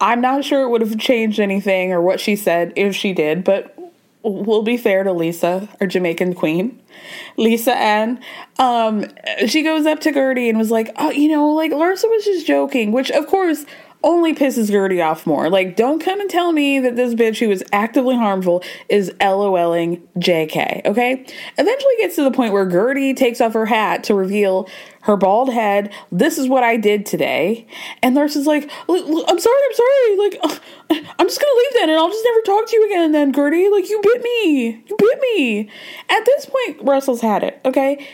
[0.00, 3.44] I'm not sure it would have changed anything or what she said if she did,
[3.44, 3.78] but
[4.22, 6.80] we'll be fair to Lisa, our Jamaican queen,
[7.36, 8.20] Lisa Ann.
[8.58, 9.06] Um,
[9.46, 12.46] she goes up to Guerdy and was like, "Oh, you know, like Larsa was just
[12.46, 13.64] joking," which of course
[14.04, 15.48] only pisses Guerdy off more.
[15.48, 20.00] Like, don't come and tell me that this bitch who is actively harmful is LOLing
[20.18, 21.26] JK, okay?
[21.58, 24.68] Eventually gets to the point where Guerdy takes off her hat to reveal
[25.02, 25.92] her bald head.
[26.12, 27.66] This is what I did today.
[28.02, 30.16] And Larsa's like, I'm sorry, I'm sorry.
[30.18, 30.40] Like,
[31.18, 33.70] I'm just gonna leave then and I'll just never talk to you again then, Guerdy.
[33.72, 34.66] Like, you bit me.
[34.86, 35.70] You bit me.
[36.10, 38.06] At this point, Russell's had it, okay?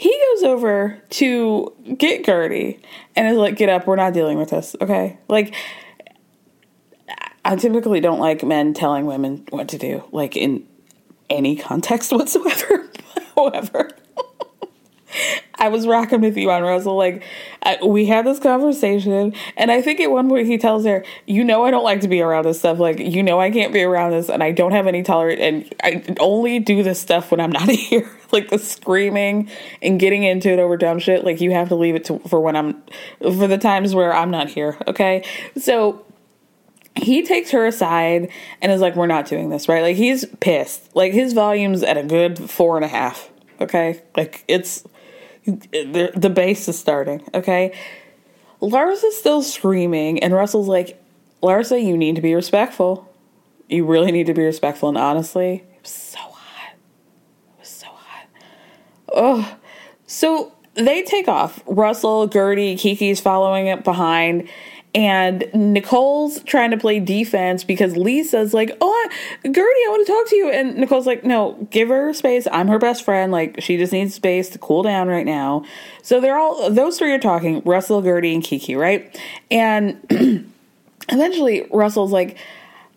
[0.00, 2.80] He goes over to get Guerdy
[3.14, 5.54] and is like, "Get up, we're not dealing with this." Okay, like
[7.44, 10.66] I typically don't like men telling women what to do, like in
[11.28, 12.88] any context whatsoever.
[13.36, 13.90] However,
[15.60, 16.96] I was rocking with you on Russell.
[16.96, 17.22] Like,
[17.62, 21.44] I, we had this conversation, and I think at one point he tells her, "You
[21.44, 22.78] know, I don't like to be around this stuff.
[22.78, 25.74] Like, you know, I can't be around this, and I don't have any tolerance, and
[25.84, 28.10] I only do this stuff when I'm not here.
[28.32, 29.50] like the screaming
[29.82, 31.24] and getting into it over dumb shit.
[31.24, 32.82] Like, you have to leave it to, for when I'm,
[33.20, 34.78] for the times where I'm not here.
[34.88, 35.24] Okay,
[35.58, 36.04] so."
[36.96, 38.28] he takes her aside
[38.60, 39.80] and is like, We're not doing this, right?
[39.80, 40.94] Like, he's pissed.
[40.94, 43.30] Like, his volume's at a good four and a half.
[43.60, 44.02] Okay.
[44.16, 44.84] Like, it's
[45.50, 47.76] the, the bass is starting, okay?
[48.60, 51.02] Lars is still screaming, and Russell's like,
[51.42, 53.10] Larsa, you need to be respectful.
[53.68, 54.88] You really need to be respectful.
[54.88, 56.74] And honestly, it was so hot.
[56.74, 58.26] It was so hot.
[59.12, 59.58] Oh,
[60.06, 61.62] so they take off.
[61.66, 64.48] Russell, Guerdy, Kiki's following it behind,
[64.94, 69.08] and Nicole's trying to play defense because Lisa's like, "Oh,
[69.44, 72.48] Guerdy, I want to talk to you," and Nicole's like, "No, give her space.
[72.50, 73.30] I'm her best friend.
[73.30, 75.64] Like, she just needs space to cool down right now."
[76.02, 79.16] So they're all those three are talking: Russell, Guerdy, and Kiki, right?
[79.50, 79.96] And
[81.08, 82.36] eventually, Russell's like.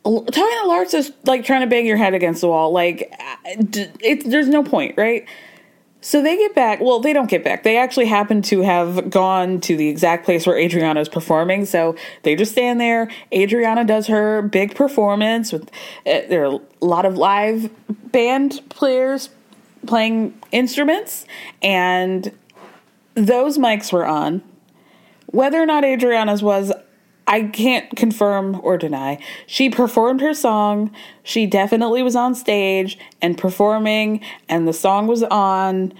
[0.05, 2.73] Talking to Lars is like trying to bang your head against the wall.
[2.73, 3.53] Like, uh,
[4.01, 5.25] it, there's no point, right?
[6.04, 6.82] So they get back.
[6.82, 7.64] Well, they don't get back.
[7.64, 11.64] They actually happen to have gone to the exact place where Adriana is performing.
[11.66, 13.10] So they just stand there.
[13.34, 15.70] Adriana does her big performance with
[16.06, 17.72] uh, there are a lot of live
[18.12, 19.30] band players
[19.88, 21.26] playing instruments,
[21.62, 22.34] and
[23.16, 24.41] those mics were on.
[25.28, 26.74] Whether or not Adriana's was,
[27.34, 29.17] I can't confirm or deny.
[29.47, 30.91] She performed her song.
[31.23, 35.93] She definitely was on stage and performing, and the song was on.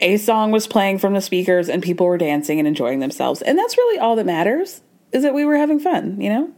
[0.00, 3.42] A song was playing from the speakers, and people were dancing and enjoying themselves.
[3.42, 4.80] And that's really all that matters
[5.12, 6.50] is that we were having fun, you know?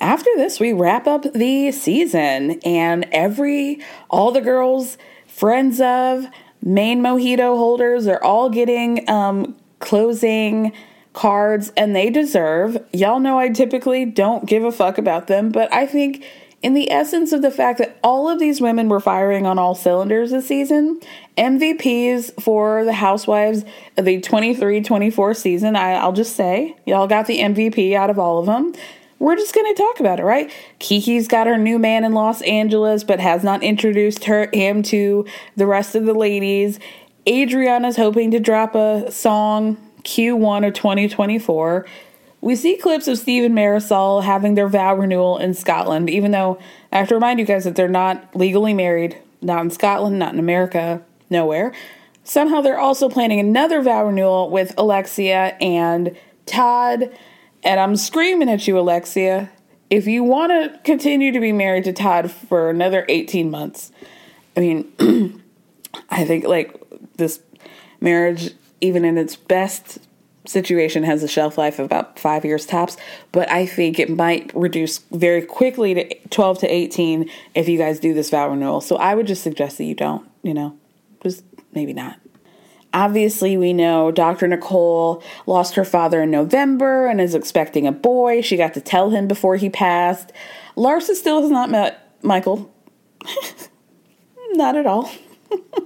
[0.00, 4.96] After this, we wrap up the season, and every, all the girls,
[5.26, 6.26] friends of,
[6.62, 10.72] main mojito holders are all getting um, closing
[11.12, 12.78] cards and they deserve.
[12.92, 16.24] Y'all know I typically don't give a fuck about them, but I think
[16.62, 19.74] in the essence of the fact that all of these women were firing on all
[19.74, 21.00] cylinders this season,
[21.36, 23.64] MVPs for the Housewives
[23.96, 28.18] of the 23 24 season, I, will just say, y'all got the MVP out of
[28.18, 28.74] all of them.
[29.18, 30.50] We're just going to talk about it, right?
[30.80, 35.26] Kiki's got her new man in Los Angeles, but has not introduced her him to
[35.56, 36.80] the rest of the ladies.
[37.28, 41.86] Adriana's hoping to drop a song Q1 of 2024,
[42.40, 46.58] we see clips of Steve and Marysol having their vow renewal in Scotland, even though
[46.90, 50.32] I have to remind you guys that they're not legally married, not in Scotland, not
[50.32, 51.72] in America, nowhere.
[52.24, 57.16] Somehow they're also planning another vow renewal with Alexia and Todd.
[57.62, 59.50] And I'm screaming at you, Alexia.
[59.88, 63.92] If you want to continue to be married to Todd for another 18 months,
[64.56, 64.92] I mean,
[66.10, 66.76] I think like
[67.16, 67.40] this
[68.00, 68.52] marriage,
[68.82, 69.98] even in its best
[70.44, 72.96] situation, has a shelf life of about five years tops.
[73.30, 78.00] But I think it might reduce very quickly to 12 to 18 if you guys
[78.00, 78.80] do this vow renewal.
[78.80, 80.76] So I would just suggest that you don't, you know,
[81.22, 82.18] just maybe not.
[82.94, 84.46] Obviously, we know Dr.
[84.46, 88.42] Nicole lost her father in November and is expecting a boy.
[88.42, 90.30] She got to tell him before he passed.
[90.76, 92.70] Larsa still has not met Michael.
[94.52, 95.10] not at all.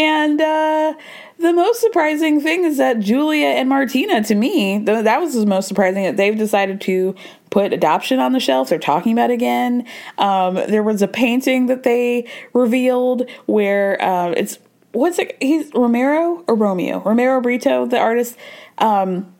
[0.00, 0.94] and uh,
[1.38, 5.44] the most surprising thing is that Julia and Martina, to me, th- that was the
[5.44, 7.14] most surprising that they've decided to
[7.50, 8.70] put adoption on the shelf.
[8.70, 9.86] They're talking about again.
[10.16, 14.58] Um, there was a painting that they revealed where uh, it's
[14.92, 15.36] what's it?
[15.38, 17.00] He's Romero or Romeo?
[17.00, 18.38] Romero Britto, the artist.
[18.78, 19.34] Um,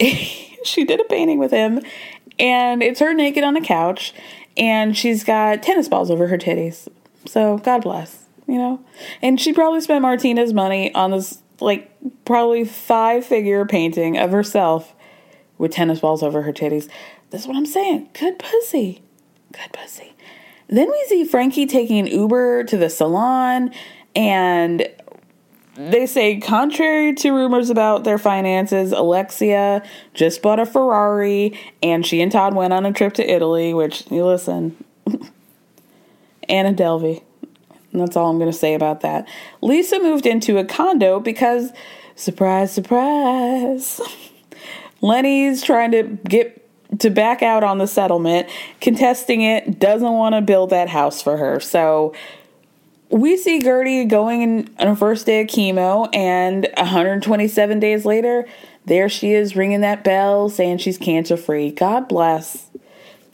[0.00, 1.82] she did a painting with him,
[2.38, 4.14] and it's her naked on a couch,
[4.56, 6.88] and she's got tennis balls over her titties.
[7.26, 8.80] So God bless, you know.
[9.22, 11.90] And she probably spent Martina's money on this like
[12.24, 14.94] probably five figure painting of herself
[15.58, 16.88] with tennis balls over her titties.
[17.30, 18.10] That's what I'm saying.
[18.12, 19.02] Good pussy.
[19.52, 20.14] Good pussy.
[20.68, 23.72] Then we see Frankie taking an Uber to the salon
[24.14, 24.88] and
[25.76, 29.82] they say, contrary to rumors about their finances, Alexia
[30.14, 34.10] just bought a Ferrari and she and Todd went on a trip to Italy, which,
[34.10, 34.82] you listen,
[36.48, 37.22] Anna Delvey.
[37.98, 39.28] That's all I'm going to say about that.
[39.62, 41.72] Lisa moved into a condo because,
[42.14, 44.00] surprise, surprise,
[45.00, 46.62] Lenny's trying to get
[47.00, 48.48] to back out on the settlement,
[48.80, 51.60] contesting it, doesn't want to build that house for her.
[51.60, 52.14] So
[53.10, 58.46] we see Guerdy going in, on her first day of chemo, and 127 days later,
[58.84, 61.70] there she is ringing that bell saying she's cancer free.
[61.70, 62.65] God bless.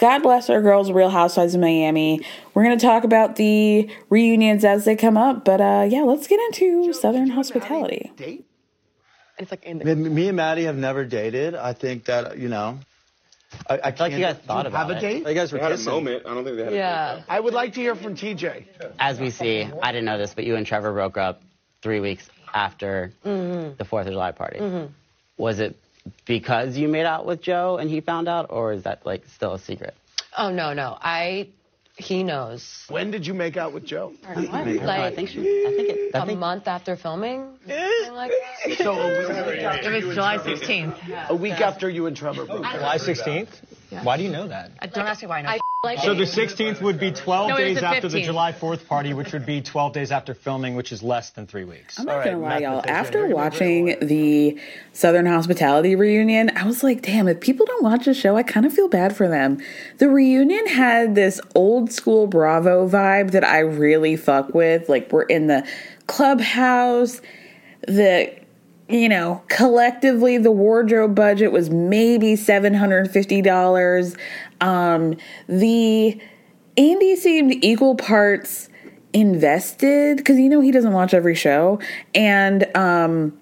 [0.03, 2.27] God bless our girls, Real Housewives of Miami.
[2.55, 6.27] We're going to talk about the reunions as they come up, but uh, yeah, let's
[6.27, 8.11] get into Southern hospitality.
[8.17, 8.45] Date?
[9.39, 11.55] It's like in Me, me and Maddie have never dated.
[11.55, 12.81] I think that you know.
[13.71, 15.25] I, I, feel like you guys thought about have about a date.
[15.29, 16.25] You guys were They had a moment.
[16.27, 17.23] I don't think they had Yeah.
[17.29, 18.65] a I would like to hear from TJ.
[18.99, 21.43] As we see, I didn't know this, but you and Trevor broke up
[21.81, 23.77] three weeks after Mm-hmm.
[23.77, 24.89] the Fourth of July party.
[25.37, 25.79] Was it
[26.27, 29.55] because you made out with Joe and he found out, or is that like still
[29.55, 29.95] a secret?
[30.37, 30.97] Oh no, no.
[31.01, 31.49] I
[31.97, 32.85] he knows.
[32.89, 34.13] When did you make out with Joe?
[34.23, 35.41] No, I Like think she.
[35.41, 36.15] I think it.
[36.15, 37.59] I a think month after filming.
[37.67, 38.31] like
[38.67, 38.79] that.
[38.79, 39.29] So a week,
[39.85, 41.29] It was July 16th.
[41.29, 42.73] a week after you and Trevor broke up.
[42.75, 43.49] July 16th?
[44.03, 44.93] Why do you know that?
[44.93, 45.59] Don't ask me why I know.
[45.85, 49.13] like So the 16th would be 12 No, days the after the July 4th party,
[49.15, 51.99] which would be 12 days after filming, which is less than three weeks.
[51.99, 52.83] I'm not All gonna lie, y'all.
[52.87, 54.59] After watching the
[54.93, 58.65] Southern Hospitality reunion, I was like, damn, if people don't watch the show, I kind
[58.65, 59.59] of feel bad for them.
[59.99, 64.89] The reunion had this old school Bravo vibe that I really fuck with.
[64.89, 65.67] Like, we're in the
[66.07, 67.21] clubhouse,
[67.87, 68.33] the
[68.95, 74.17] you know, collectively the wardrobe budget was maybe $750.
[74.61, 75.17] Um,
[75.49, 76.21] the
[76.77, 78.69] Andy seemed equal parts
[79.13, 81.79] invested because you know he doesn't watch every show
[82.15, 83.37] and um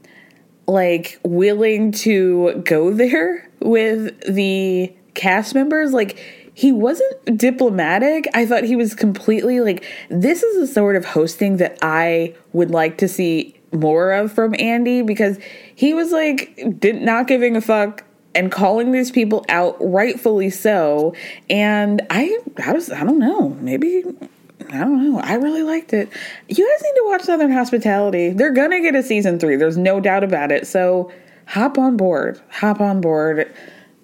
[0.67, 6.19] like willing to go there with the cast members like
[6.55, 11.59] he wasn't diplomatic i thought he was completely like this is the sort of hosting
[11.59, 15.39] that i would like to see more of from andy because
[15.75, 21.15] he was like did not giving a fuck and calling these people out rightfully so
[21.49, 24.03] and i i was i don't know maybe
[24.69, 25.21] I don't know.
[25.21, 26.09] I really liked it.
[26.49, 28.31] You guys need to watch Southern Hospitality.
[28.31, 29.57] They're gonna get a season three.
[29.57, 30.67] There's no doubt about it.
[30.67, 31.11] So
[31.47, 32.41] hop on board.
[32.51, 33.53] Hop on board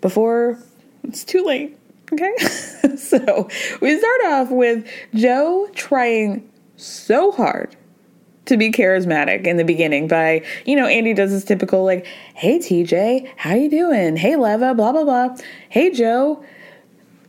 [0.01, 0.59] before
[1.05, 1.79] it's too late.
[2.13, 2.37] Okay.
[2.97, 3.49] so
[3.81, 7.77] we start off with Joe trying so hard
[8.47, 12.59] to be charismatic in the beginning by, you know, Andy does his typical like, hey
[12.59, 14.17] TJ, how you doing?
[14.17, 15.37] Hey Leva, blah blah blah.
[15.69, 16.45] Hey Joe,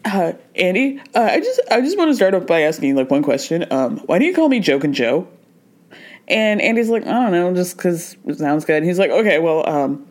[0.06, 3.23] uh, Andy, uh, I just I just want to start off by asking like one
[3.23, 3.65] question.
[3.72, 5.27] Um, why do you call me Joking Joe?
[6.27, 8.77] And Andy's like, I don't know, just because it sounds good.
[8.77, 10.06] And he's like, okay, well, um,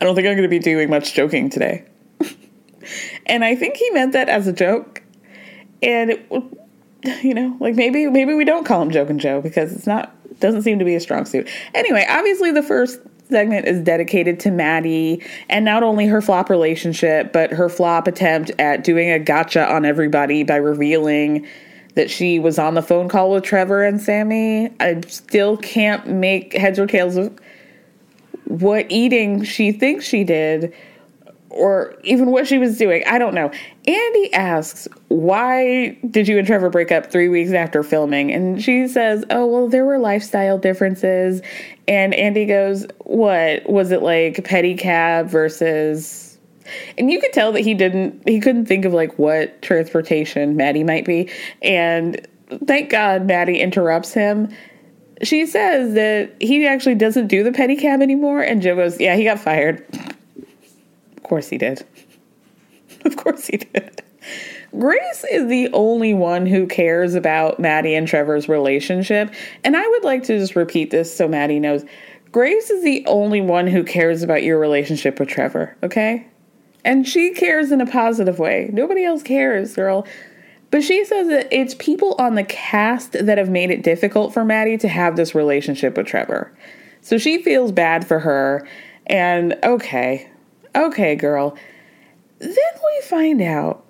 [0.00, 1.84] I don't think I'm going to be doing much joking today.
[3.26, 5.02] and I think he meant that as a joke.
[5.80, 6.26] And it,
[7.22, 10.62] you know, like maybe maybe we don't call him Joking Joe because it's not doesn't
[10.62, 11.48] seem to be a strong suit.
[11.74, 17.32] Anyway, obviously the first segment is dedicated to Maddie and not only her flop relationship,
[17.32, 21.46] but her flop attempt at doing a gotcha on everybody by revealing
[21.94, 24.70] that she was on the phone call with Trevor and Sammy.
[24.80, 27.38] I still can't make heads or tails of
[28.44, 30.72] what eating she thinks she did
[31.58, 33.02] or even what she was doing.
[33.06, 33.50] I don't know.
[33.86, 38.32] Andy asks, Why did you and Trevor break up three weeks after filming?
[38.32, 41.42] And she says, Oh, well, there were lifestyle differences.
[41.88, 43.68] And Andy goes, What?
[43.68, 46.38] Was it like pedicab versus.
[46.96, 50.84] And you could tell that he didn't, he couldn't think of like what transportation Maddie
[50.84, 51.30] might be.
[51.62, 52.26] And
[52.66, 54.54] thank God Maddie interrupts him.
[55.22, 58.42] She says that he actually doesn't do the pedicab anymore.
[58.42, 59.84] And Joe goes, Yeah, he got fired.
[61.28, 61.84] Course he did.
[63.04, 64.02] Of course he did.
[64.76, 69.32] Grace is the only one who cares about Maddie and Trevor's relationship.
[69.62, 71.84] And I would like to just repeat this so Maddie knows.
[72.32, 76.26] Grace is the only one who cares about your relationship with Trevor, okay?
[76.84, 78.68] And she cares in a positive way.
[78.72, 80.06] Nobody else cares, girl.
[80.70, 84.44] But she says that it's people on the cast that have made it difficult for
[84.44, 86.52] Maddie to have this relationship with Trevor.
[87.00, 88.66] So she feels bad for her.
[89.06, 90.30] And okay,
[90.74, 91.56] okay, girl.
[92.38, 93.84] Then we find out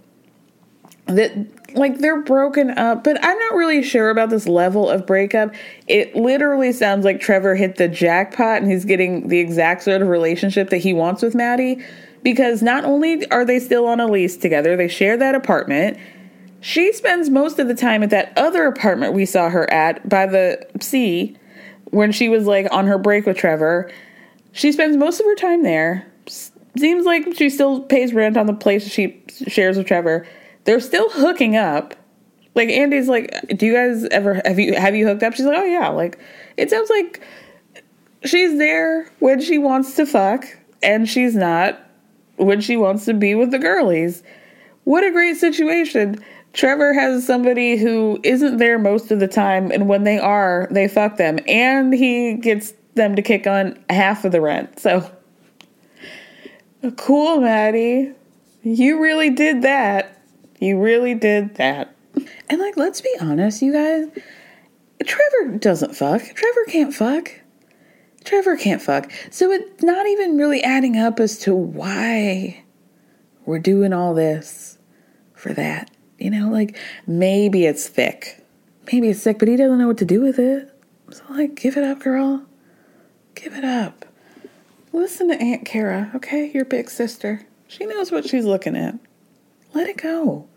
[1.07, 1.33] that
[1.75, 5.55] like they're broken up, but I'm not really sure about this level of breakup.
[5.87, 10.09] It literally sounds like Trevor hit the jackpot and he's getting the exact sort of
[10.09, 11.83] relationship that he wants with Maddie
[12.23, 15.99] because not only are they still on a lease together, they share that apartment.
[16.61, 20.27] She spends most of the time at that other apartment we saw her at by
[20.27, 21.37] the sea
[21.91, 23.91] when she was like on her break with Trevor.
[24.53, 26.08] She spends most of her time there.
[26.79, 30.27] Seems like she still pays rent on the place she shares with Trevor.
[30.65, 31.95] They're still hooking up.
[32.55, 35.59] Like Andy's like, "Do you guys ever have you have you hooked up?" She's like,
[35.59, 36.19] "Oh yeah." Like
[36.57, 37.21] it sounds like
[38.25, 40.45] she's there when she wants to fuck
[40.83, 41.81] and she's not
[42.37, 44.23] when she wants to be with the girlies.
[44.85, 46.23] What a great situation.
[46.53, 50.89] Trevor has somebody who isn't there most of the time, and when they are, they
[50.89, 54.81] fuck them, and he gets them to kick on half of the rent.
[54.81, 55.09] So,
[56.97, 58.13] cool, Maddie.
[58.63, 60.23] You really did that.
[60.61, 61.95] You really did that.
[62.49, 64.09] And, like, let's be honest, you guys.
[65.05, 66.23] Trevor doesn't fuck.
[66.23, 67.33] Trevor can't fuck.
[68.25, 69.11] Trevor can't fuck.
[69.31, 72.65] So it's not even really adding up as to why
[73.47, 74.79] we're doing all this
[75.35, 75.91] for that.
[76.19, 76.77] You know, like
[77.07, 78.45] maybe it's thick.
[78.93, 80.69] Maybe it's thick, but he doesn't know what to do with it.
[81.11, 82.45] So, like, give it up, girl.
[83.35, 84.05] Give it up.
[84.93, 86.51] Listen to Aunt Kara, okay?
[86.53, 87.47] Your big sister.
[87.67, 88.99] She knows what she's looking at.
[89.75, 90.49] Let it go.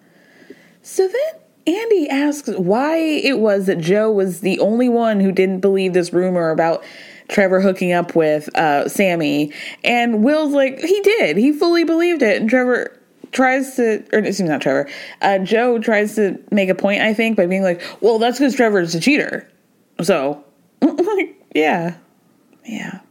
[0.81, 5.59] So then Andy asks why it was that Joe was the only one who didn't
[5.59, 6.83] believe this rumor about
[7.27, 9.53] Trevor hooking up with uh, Sammy.
[9.83, 11.37] And Will's like, he did.
[11.37, 12.41] He fully believed it.
[12.41, 12.97] And Trevor
[13.31, 14.89] tries to, or excuse me, not Trevor,
[15.21, 18.55] uh, Joe tries to make a point, I think, by being like, well, that's because
[18.55, 19.49] Trevor's a cheater.
[20.01, 20.43] So,
[20.81, 21.97] like, yeah,
[22.65, 23.01] yeah.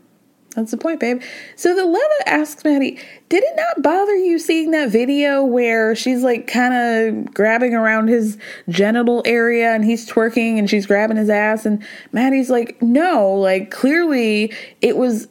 [0.57, 1.23] That's the point, babe.
[1.55, 2.99] So the Leva asks Maddie,
[3.29, 8.09] did it not bother you seeing that video where she's like kind of grabbing around
[8.09, 8.37] his
[8.69, 11.67] genital area and he's twerking and she's grabbing his ass?
[11.67, 15.29] And Maddie's like, no, like clearly it was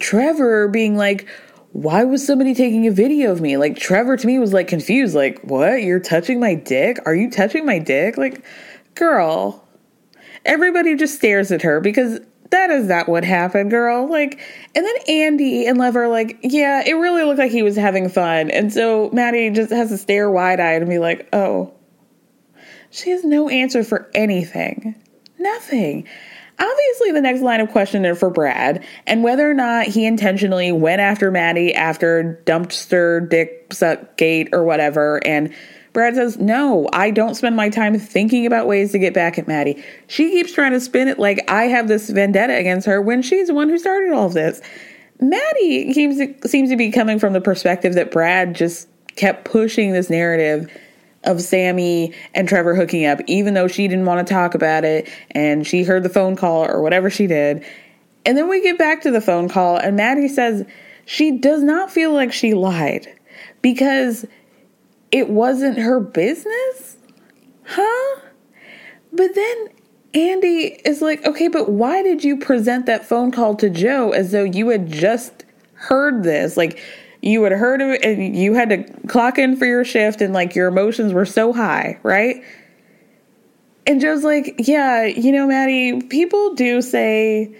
[0.00, 1.28] Trevor being like,
[1.72, 3.58] why was somebody taking a video of me?
[3.58, 5.82] Like Trevor to me was like confused, like, what?
[5.82, 6.98] You're touching my dick?
[7.04, 8.16] Are you touching my dick?
[8.16, 8.42] Like,
[8.94, 9.64] girl.
[10.46, 12.20] Everybody just stares at her because
[12.50, 14.08] that is not what happened, girl.
[14.10, 14.40] Like,
[14.74, 18.08] and then Andy and Lev are like, yeah, it really looked like he was having
[18.08, 18.50] fun.
[18.50, 21.74] And so Maddie just has to stare wide eyed and be like, oh.
[22.90, 24.94] She has no answer for anything.
[25.38, 26.08] Nothing.
[26.58, 31.00] Obviously, the next line of questioning for Brad, and whether or not he intentionally went
[31.00, 35.54] after Maddie after dumpster dick suck gate or whatever, and
[35.92, 39.48] Brad says, No, I don't spend my time thinking about ways to get back at
[39.48, 39.82] Maddie.
[40.06, 43.48] She keeps trying to spin it like I have this vendetta against her when she's
[43.48, 44.60] the one who started all of this.
[45.20, 49.92] Maddie seems to, seems to be coming from the perspective that Brad just kept pushing
[49.92, 50.70] this narrative
[51.24, 55.08] of Sammy and Trevor hooking up, even though she didn't want to talk about it
[55.32, 57.64] and she heard the phone call or whatever she did.
[58.24, 60.66] And then we get back to the phone call, and Maddie says
[61.06, 63.08] she does not feel like she lied
[63.62, 64.26] because
[65.10, 66.96] it wasn't her business?
[67.64, 68.20] Huh?
[69.12, 69.68] But then
[70.14, 74.32] Andy is like, okay, but why did you present that phone call to Joe as
[74.32, 75.44] though you had just
[75.74, 76.56] heard this?
[76.56, 76.80] Like,
[77.20, 80.32] you had heard of it and you had to clock in for your shift and
[80.32, 82.42] like your emotions were so high, right?
[83.86, 87.54] And Joe's like, yeah, you know, Maddie, people do say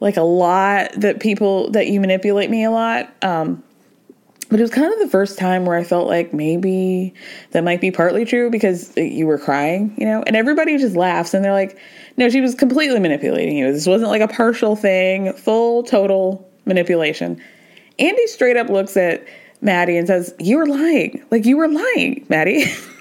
[0.00, 3.12] like a lot that people that you manipulate me a lot.
[3.22, 3.62] Um,
[4.48, 7.14] but it was kind of the first time where I felt like maybe
[7.50, 10.96] that might be partly true because uh, you were crying, you know, and everybody just
[10.96, 11.78] laughs and they're like,
[12.16, 13.72] no, she was completely manipulating you.
[13.72, 17.40] This wasn't like a partial thing, full, total manipulation.
[17.98, 19.26] Andy straight up looks at
[19.60, 21.24] Maddie and says, You were lying.
[21.30, 22.66] Like, you were lying, Maddie.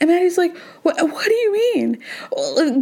[0.00, 2.02] and Maddie's like, what, what do you mean?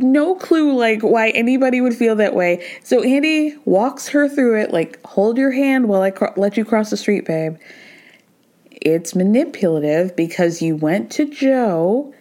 [0.01, 2.67] No clue, like, why anybody would feel that way.
[2.83, 6.65] So Andy walks her through it, like, hold your hand while I cro- let you
[6.65, 7.57] cross the street, babe.
[8.71, 12.15] It's manipulative because you went to Joe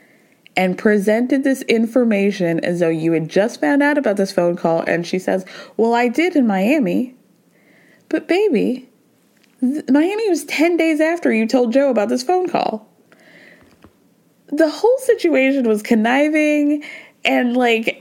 [0.57, 4.81] and presented this information as though you had just found out about this phone call.
[4.81, 5.45] And she says,
[5.77, 7.15] Well, I did in Miami.
[8.09, 8.89] But, baby,
[9.61, 12.89] Miami was 10 days after you told Joe about this phone call.
[14.51, 16.84] The whole situation was conniving
[17.23, 17.97] and like it,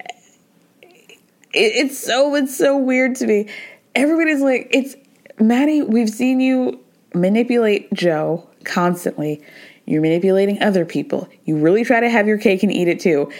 [1.52, 3.48] it's so it's so weird to me.
[3.94, 4.96] Everybody's like it's
[5.40, 6.80] Maddie, we've seen you
[7.14, 9.42] manipulate Joe constantly.
[9.86, 11.28] You're manipulating other people.
[11.44, 13.30] You really try to have your cake and eat it too.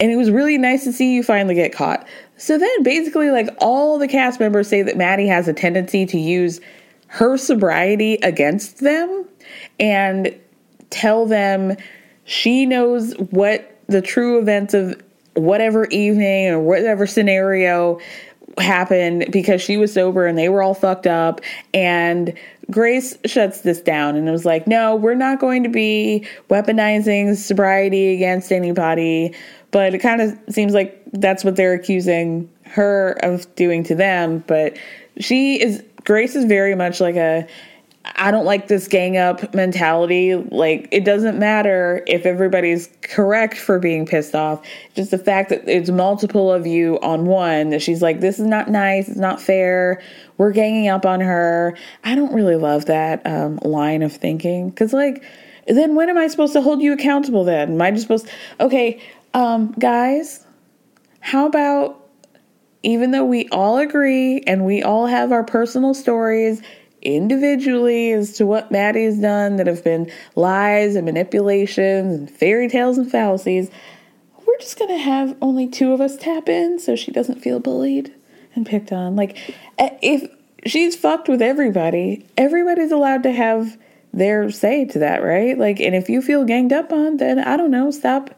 [0.00, 2.06] And it was really nice to see you finally get caught.
[2.36, 6.18] So then basically like all the cast members say that Maddie has a tendency to
[6.18, 6.60] use
[7.08, 9.26] her sobriety against them
[9.80, 10.38] and
[10.90, 11.76] tell them
[12.28, 15.00] she knows what the true events of
[15.32, 17.98] whatever evening or whatever scenario
[18.58, 21.40] happened because she was sober and they were all fucked up
[21.72, 22.34] and
[22.70, 27.34] Grace shuts this down and it was like, "No, we're not going to be weaponizing
[27.34, 29.34] sobriety against anybody."
[29.70, 34.44] But it kind of seems like that's what they're accusing her of doing to them,
[34.46, 34.76] but
[35.18, 37.46] she is Grace is very much like a
[38.04, 40.34] I don't like this gang up mentality.
[40.34, 44.64] Like, it doesn't matter if everybody's correct for being pissed off.
[44.94, 48.46] Just the fact that it's multiple of you on one, that she's like, this is
[48.46, 50.00] not nice, it's not fair,
[50.38, 51.76] we're ganging up on her.
[52.04, 54.70] I don't really love that um, line of thinking.
[54.70, 55.22] Because, like,
[55.66, 57.72] then when am I supposed to hold you accountable then?
[57.72, 59.02] Am I just supposed okay,
[59.34, 60.46] um, guys,
[61.20, 62.08] how about
[62.82, 66.62] even though we all agree and we all have our personal stories
[67.02, 72.98] individually as to what Maddie's done that have been lies and manipulations and fairy tales
[72.98, 73.70] and fallacies,
[74.46, 77.60] we're just going to have only two of us tap in so she doesn't feel
[77.60, 78.12] bullied
[78.54, 79.16] and picked on.
[79.16, 79.36] Like,
[79.78, 80.30] eh, if
[80.66, 83.78] she's fucked with everybody, everybody's allowed to have
[84.12, 85.56] their say to that, right?
[85.58, 88.30] Like, and if you feel ganged up on, then I don't know, stop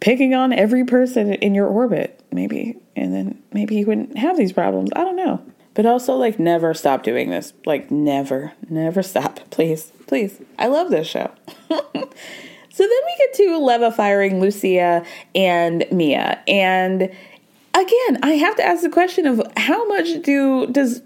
[0.00, 2.76] picking on every person in your orbit, maybe.
[2.94, 4.90] And then maybe you wouldn't have these problems.
[4.96, 5.42] I don't know.
[5.76, 7.52] But also, like, never stop doing this.
[7.66, 9.40] Like, never, never stop.
[9.50, 10.40] Please, please.
[10.58, 11.30] I love this show.
[11.68, 12.08] so then
[12.78, 15.04] we get to Leva firing Lucia
[15.34, 16.42] and Mia.
[16.48, 21.02] And again, I have to ask the question of how much do does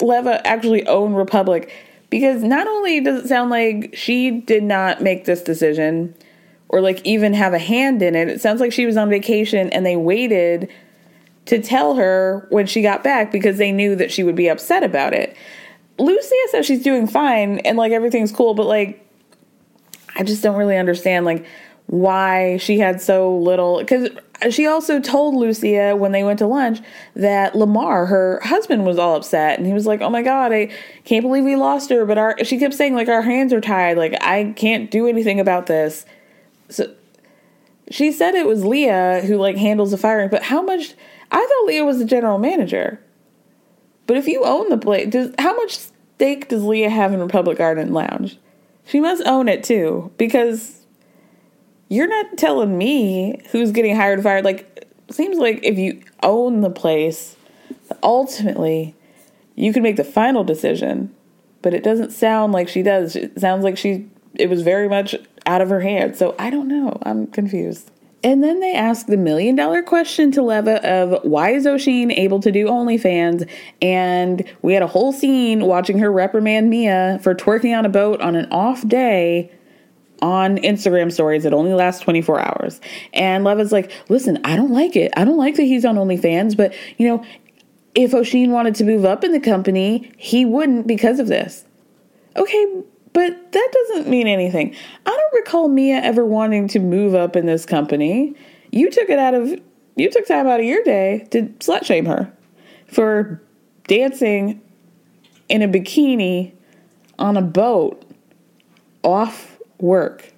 [0.00, 1.72] Leva actually own Republic?
[2.10, 6.14] Because not only does it sound like she did not make this decision
[6.68, 9.70] or like even have a hand in it, it sounds like she was on vacation
[9.70, 10.70] and they waited
[11.46, 14.82] to tell her when she got back because they knew that she would be upset
[14.82, 15.36] about it.
[15.98, 19.06] Lucia says she's doing fine and like everything's cool, but like
[20.16, 21.46] I just don't really understand like
[21.86, 24.08] why she had so little because
[24.50, 26.80] she also told Lucia when they went to lunch
[27.14, 30.70] that Lamar, her husband, was all upset, and he was like, "Oh my god, I
[31.04, 33.98] can't believe we lost her." But our she kept saying like our hands are tied,
[33.98, 36.04] like I can't do anything about this.
[36.68, 36.92] So
[37.90, 40.94] she said it was Leah who like handles the firing, but how much?
[41.32, 43.00] I thought Leah was the general manager.
[44.06, 47.58] But if you own the place, does how much stake does Leah have in Republic
[47.58, 48.38] Garden Lounge?
[48.84, 50.82] She must own it too, because
[51.88, 54.44] you're not telling me who's getting hired fired.
[54.44, 57.36] Like, seems like if you own the place,
[58.02, 58.94] ultimately,
[59.54, 61.14] you can make the final decision.
[61.62, 63.14] But it doesn't sound like she does.
[63.14, 64.08] It sounds like she.
[64.34, 65.14] It was very much
[65.46, 66.18] out of her hands.
[66.18, 66.98] So I don't know.
[67.02, 67.91] I'm confused.
[68.24, 72.40] And then they ask the million dollar question to Leva of why is Oisin able
[72.40, 73.48] to do OnlyFans?
[73.80, 78.20] And we had a whole scene watching her reprimand Mia for twerking on a boat
[78.20, 79.50] on an off day
[80.20, 82.80] on Instagram stories that only last 24 hours.
[83.12, 85.12] And Leva's like, listen, I don't like it.
[85.16, 87.24] I don't like that he's on OnlyFans, but you know,
[87.94, 91.64] if Oisin wanted to move up in the company, he wouldn't because of this.
[92.36, 92.82] Okay,
[93.12, 94.74] but that doesn't mean anything.
[95.06, 98.34] I don't recall Mia ever wanting to move up in this company.
[98.70, 99.60] You took it out of
[99.96, 102.32] you took time out of your day to slut shame her
[102.86, 103.42] for
[103.86, 104.60] dancing
[105.48, 106.52] in a bikini
[107.18, 108.04] on a boat
[109.02, 110.32] off work.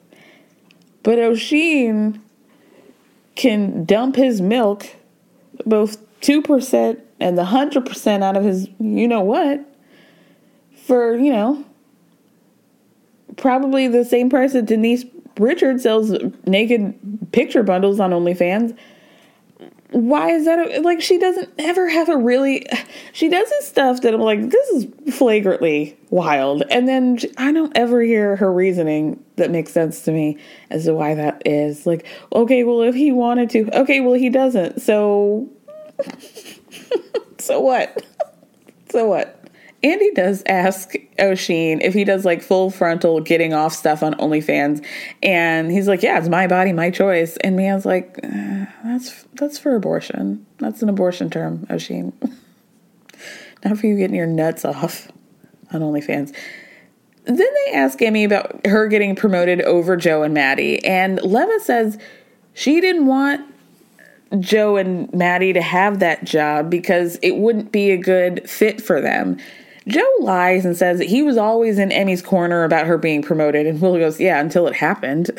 [1.04, 2.20] But Oisin
[3.36, 4.86] can dump his milk
[5.66, 9.64] both 2% and the 100% out of his you know what
[10.84, 11.64] for, you know,
[13.36, 15.04] probably the same that Denise
[15.38, 16.12] Richard sells
[16.46, 16.94] naked
[17.32, 18.76] picture bundles on OnlyFans.
[19.90, 20.58] Why is that?
[20.58, 22.66] A, like, she doesn't ever have a really.
[23.12, 26.64] She does this stuff that I'm like, this is flagrantly wild.
[26.68, 30.38] And then she, I don't ever hear her reasoning that makes sense to me
[30.70, 31.86] as to why that is.
[31.86, 34.80] Like, okay, well, if he wanted to, okay, well, he doesn't.
[34.80, 35.48] So,
[37.38, 38.04] so what?
[38.90, 39.43] so what?
[39.84, 44.84] Andy does ask Oisin if he does like full frontal getting off stuff on OnlyFans,
[45.22, 49.58] and he's like, "Yeah, it's my body, my choice." And Mia's like, uh, "That's that's
[49.58, 50.46] for abortion.
[50.58, 52.14] That's an abortion term, Oisin.
[53.64, 55.12] Not for you getting your nuts off
[55.70, 56.34] on OnlyFans."
[57.24, 61.98] Then they ask Amy about her getting promoted over Joe and Maddie, and Leva says
[62.54, 63.42] she didn't want
[64.40, 69.02] Joe and Maddie to have that job because it wouldn't be a good fit for
[69.02, 69.36] them.
[69.86, 73.66] Joe lies and says that he was always in Emmy's corner about her being promoted,
[73.66, 75.30] and Will goes, Yeah, until it happened.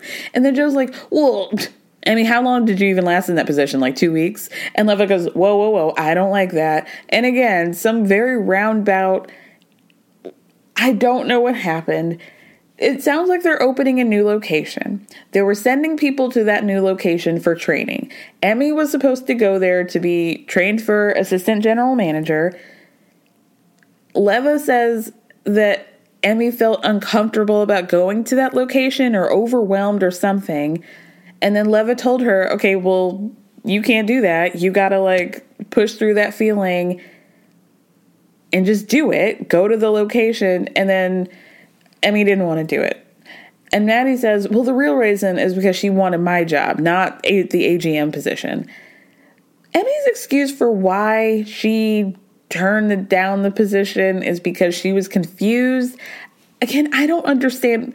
[0.34, 1.50] and then Joe's like, Well,
[2.04, 3.80] Emmy, how long did you even last in that position?
[3.80, 4.50] Like two weeks?
[4.74, 6.86] And Leva goes, Whoa, whoa, whoa, I don't like that.
[7.08, 9.32] And again, some very roundabout,
[10.76, 12.20] I don't know what happened.
[12.76, 15.06] It sounds like they're opening a new location.
[15.30, 18.12] They were sending people to that new location for training.
[18.42, 22.58] Emmy was supposed to go there to be trained for assistant general manager.
[24.14, 25.12] Leva says
[25.44, 25.88] that
[26.22, 30.82] Emmy felt uncomfortable about going to that location or overwhelmed or something.
[31.42, 33.30] And then Leva told her, okay, well,
[33.64, 34.56] you can't do that.
[34.56, 37.00] You got to like push through that feeling
[38.52, 39.48] and just do it.
[39.48, 40.68] Go to the location.
[40.68, 41.28] And then
[42.02, 43.00] Emmy didn't want to do it.
[43.72, 47.48] And Maddie says, well, the real reason is because she wanted my job, not the
[47.50, 48.70] AGM position.
[49.72, 52.16] Emmy's excuse for why she
[52.54, 55.98] turned down the position is because she was confused.
[56.62, 57.94] Again, I don't understand.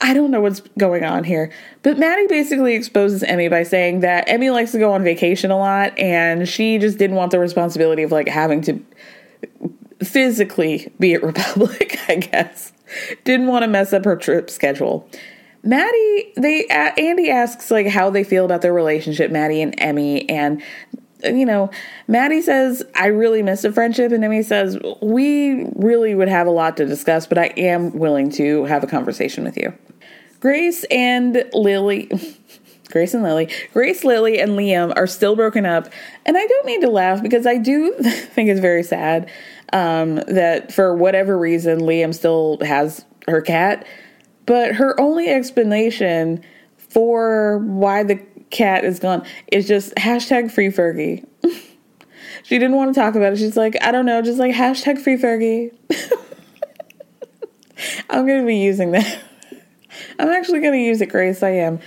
[0.00, 1.52] I don't know what's going on here.
[1.82, 5.58] But Maddie basically exposes Emmy by saying that Emmy likes to go on vacation a
[5.58, 8.82] lot and she just didn't want the responsibility of like having to
[10.02, 12.72] physically be at Republic, I guess.
[13.24, 15.08] Didn't want to mess up her trip schedule.
[15.62, 20.62] Maddie, they Andy asks like how they feel about their relationship, Maddie and Emmy, and
[21.24, 21.70] you know,
[22.08, 24.12] Maddie says, I really miss a friendship.
[24.12, 28.30] And Emmy says, We really would have a lot to discuss, but I am willing
[28.32, 29.72] to have a conversation with you.
[30.40, 32.10] Grace and Lily.
[32.90, 33.48] Grace and Lily.
[33.72, 35.88] Grace, Lily, and Liam are still broken up.
[36.26, 39.30] And I don't mean to laugh because I do think it's very sad
[39.72, 43.86] um, that for whatever reason, Liam still has her cat.
[44.44, 46.42] But her only explanation
[46.76, 48.20] for why the
[48.52, 51.26] cat is gone It's just hashtag free Fergie.
[52.44, 53.38] she didn't want to talk about it.
[53.38, 55.74] She's like, I don't know, just like hashtag free Fergie.
[58.10, 59.20] I'm going to be using that.
[60.18, 61.42] I'm actually going to use it, Grace.
[61.42, 61.80] I am.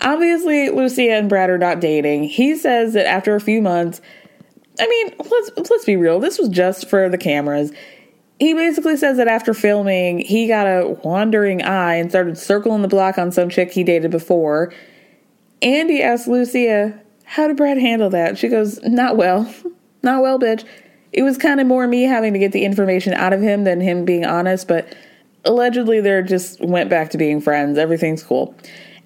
[0.00, 2.24] Obviously, Lucia and Brad are not dating.
[2.24, 4.00] He says that after a few months,
[4.78, 6.20] I mean, let's let's be real.
[6.20, 7.72] This was just for the cameras.
[8.38, 12.88] He basically says that after filming, he got a wandering eye and started circling the
[12.88, 14.74] block on some chick he dated before.
[15.62, 18.38] Andy asked Lucia, How did Brad handle that?
[18.38, 19.52] She goes, Not well.
[20.02, 20.64] Not well, bitch.
[21.12, 23.80] It was kind of more me having to get the information out of him than
[23.80, 24.94] him being honest, but
[25.44, 27.78] allegedly they just went back to being friends.
[27.78, 28.54] Everything's cool.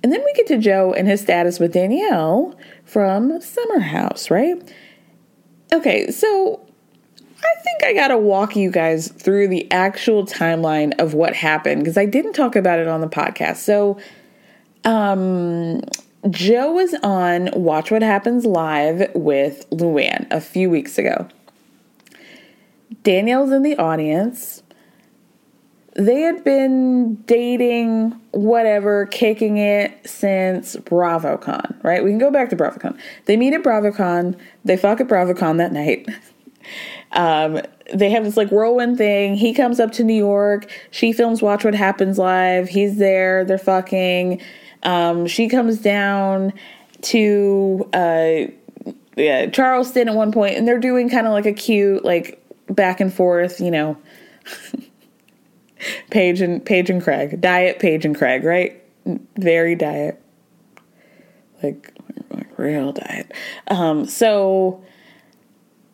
[0.02, 4.56] And then we get to Joe and his status with Danielle from Summer House, right?
[5.72, 6.60] Okay, so
[7.38, 11.96] I think I gotta walk you guys through the actual timeline of what happened because
[11.96, 13.58] I didn't talk about it on the podcast.
[13.58, 13.98] So,
[14.84, 15.82] um,
[16.28, 21.26] Joe was on Watch What Happens Live with Luann a few weeks ago.
[23.02, 24.62] Danielle's in the audience.
[25.94, 32.04] They had been dating, whatever, kicking it since BravoCon, right?
[32.04, 32.98] We can go back to BravoCon.
[33.24, 34.38] They meet at BravoCon.
[34.64, 36.06] They fuck at BravoCon that night.
[37.12, 37.60] Um,
[37.92, 39.34] they have this like whirlwind thing.
[39.34, 40.70] He comes up to New York.
[40.92, 42.68] She films Watch What Happens Live.
[42.68, 43.44] He's there.
[43.44, 44.40] They're fucking.
[44.82, 46.52] Um, she comes down
[47.02, 48.50] to uh,
[49.16, 53.00] yeah, Charleston at one point, and they're doing kind of like a cute like back
[53.00, 53.96] and forth, you know.
[56.10, 58.82] Paige and Paige and Craig, diet Paige and Craig, right?
[59.36, 60.22] Very diet,
[61.62, 61.92] like,
[62.30, 63.32] like real diet.
[63.68, 64.84] Um, so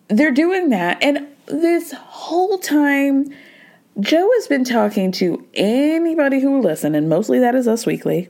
[0.08, 3.32] they're doing that, and this whole time,
[4.00, 8.28] Joe has been talking to anybody who will listen, and mostly that is Us Weekly,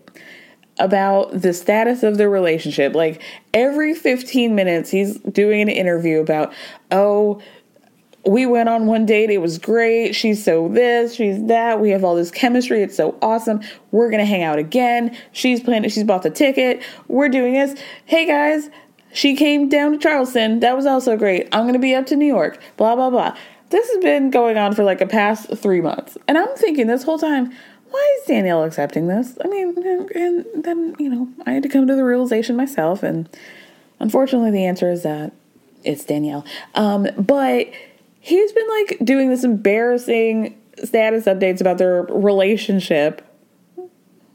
[0.78, 2.94] about the status of their relationship.
[2.94, 3.23] Like
[3.55, 6.53] every 15 minutes, he's doing an interview about,
[6.90, 7.40] oh,
[8.27, 9.31] we went on one date.
[9.31, 10.15] It was great.
[10.15, 11.81] She's so this, she's that.
[11.81, 12.82] We have all this chemistry.
[12.82, 13.61] It's so awesome.
[13.93, 15.16] We're going to hang out again.
[15.32, 16.82] She's planning, she's bought the ticket.
[17.09, 17.78] We're doing this.
[18.05, 18.69] Hey guys,
[19.12, 20.61] she came down to Charleston.
[20.61, 21.48] That was also great.
[21.53, 22.61] I'm going to be up to New York.
[22.77, 23.36] Blah, blah, blah.
[23.70, 26.19] This has been going on for like a past three months.
[26.28, 27.53] And I'm thinking this whole time,
[27.97, 29.39] why is Danielle accepting this?
[29.43, 29.74] I mean,
[30.14, 33.02] and then, you know, I had to come to the realization myself.
[33.02, 33.27] And
[34.01, 35.32] unfortunately, the answer is that
[35.82, 36.44] it's Danielle.
[36.74, 37.70] Um, but
[38.20, 43.23] he's been like doing this embarrassing status updates about their relationship.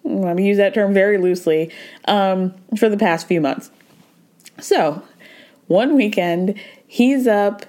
[0.03, 1.71] Going to use that term very loosely
[2.05, 3.69] um, for the past few months.
[4.59, 5.03] So,
[5.67, 7.67] one weekend, he's up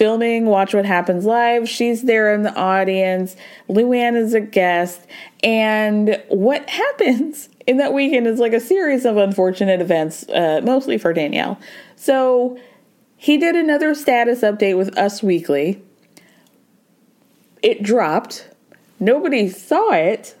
[0.00, 1.68] filming Watch What Happens Live.
[1.68, 3.36] She's there in the audience.
[3.68, 5.06] Luann is a guest.
[5.44, 10.96] And what happens in that weekend is like a series of unfortunate events, uh, mostly
[10.96, 11.60] for Danielle.
[11.96, 12.58] So,
[13.18, 15.82] he did another status update with Us Weekly.
[17.62, 18.48] It dropped.
[19.00, 20.34] Nobody saw it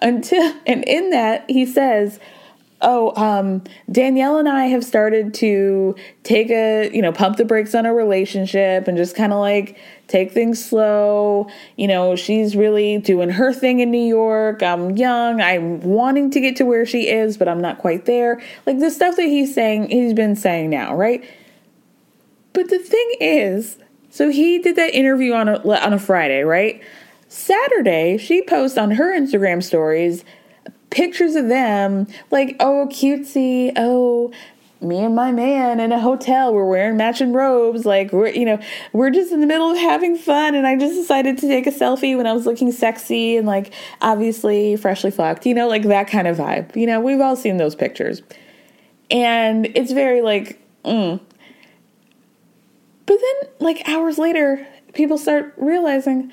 [0.00, 2.18] until, and in that, he says,
[2.80, 7.74] Oh, um, Danielle and I have started to take a, you know, pump the brakes
[7.74, 9.76] on our relationship and just kind of like
[10.06, 11.48] take things slow.
[11.76, 14.62] You know, she's really doing her thing in New York.
[14.62, 15.40] I'm young.
[15.40, 18.40] I'm wanting to get to where she is, but I'm not quite there.
[18.64, 21.28] Like the stuff that he's saying, he's been saying now, right?
[22.52, 23.78] But the thing is,
[24.10, 26.80] so he did that interview on a, on a Friday, right?
[27.28, 30.24] Saturday, she posts on her Instagram stories
[30.90, 34.32] pictures of them, like, oh, cutesy, oh,
[34.80, 38.60] me and my man in a hotel, we're wearing matching robes, like, we're, you know,
[38.92, 40.54] we're just in the middle of having fun.
[40.54, 43.72] And I just decided to take a selfie when I was looking sexy and, like,
[44.00, 46.76] obviously freshly fucked, you know, like that kind of vibe.
[46.76, 48.22] You know, we've all seen those pictures.
[49.10, 51.20] And it's very, like, mm,
[53.06, 56.30] but then, like hours later, people start realizing,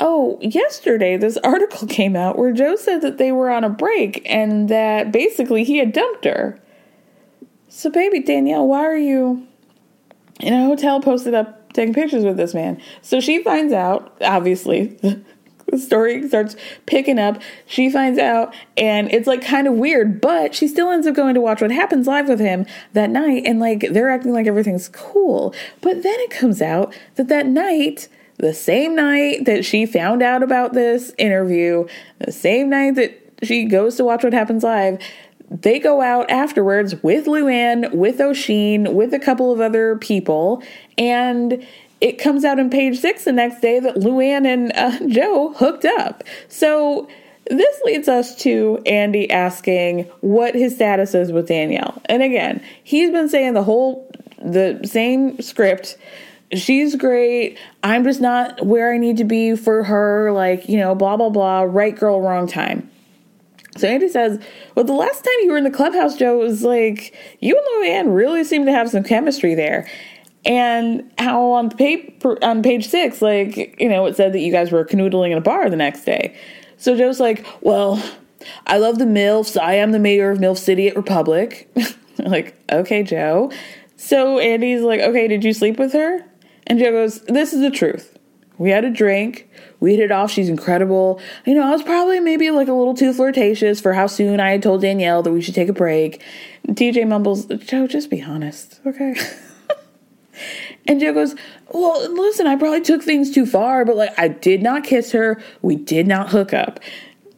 [0.00, 4.22] oh, yesterday this article came out where Joe said that they were on a break
[4.26, 6.58] and that basically he had dumped her.
[7.68, 9.46] So, baby Danielle, why are you
[10.40, 12.80] in a hotel posted up taking pictures with this man?
[13.02, 14.98] So she finds out, obviously,
[15.70, 16.56] the story starts
[16.86, 17.40] picking up.
[17.66, 21.34] She finds out, and it's like kind of weird, but she still ends up going
[21.34, 24.88] to watch what happens live with him that night, and like they're acting like everything's
[24.88, 25.54] cool.
[25.80, 28.08] But then it comes out that that night,
[28.40, 31.86] the same night that she found out about this interview,
[32.18, 34.98] the same night that she goes to watch what happens live,
[35.50, 40.62] they go out afterwards with Luann, with Oisin, with a couple of other people,
[40.96, 41.66] and
[42.00, 45.84] it comes out in page six the next day that Luann and uh, Joe hooked
[45.84, 46.24] up.
[46.48, 47.08] So
[47.46, 52.00] this leads us to Andy asking what his status is with Danielle.
[52.06, 54.10] And again, he's been saying the whole,
[54.42, 55.98] the same script.
[56.52, 57.58] She's great.
[57.82, 60.32] I'm just not where I need to be for her.
[60.32, 61.62] Like, you know, blah, blah, blah.
[61.62, 62.90] Right girl, wrong time.
[63.76, 64.40] So Andy says,
[64.74, 68.16] Well, the last time you were in the clubhouse, Joe, was like, you and Luann
[68.16, 69.88] really seem to have some chemistry there
[70.44, 74.72] and how on paper on page six, like you know, it said that you guys
[74.72, 76.34] were canoodling in a bar the next day.
[76.76, 78.02] So Joe's like, "Well,
[78.66, 79.60] I love the MILFs.
[79.60, 81.70] I am the mayor of MILF City at Republic."
[82.18, 83.52] like, okay, Joe.
[83.96, 86.24] So Andy's like, "Okay, did you sleep with her?"
[86.70, 88.16] And Joe goes, "This is the truth.
[88.56, 89.48] We had a drink.
[89.80, 90.30] We hit it off.
[90.30, 91.20] She's incredible.
[91.44, 94.50] You know, I was probably maybe like a little too flirtatious for how soon I
[94.52, 96.22] had told Danielle that we should take a break."
[96.68, 99.14] TJ mumbles, "Joe, just be honest, okay?"
[100.86, 101.34] And Joe goes,
[101.72, 105.40] Well, listen, I probably took things too far, but like I did not kiss her.
[105.62, 106.80] We did not hook up.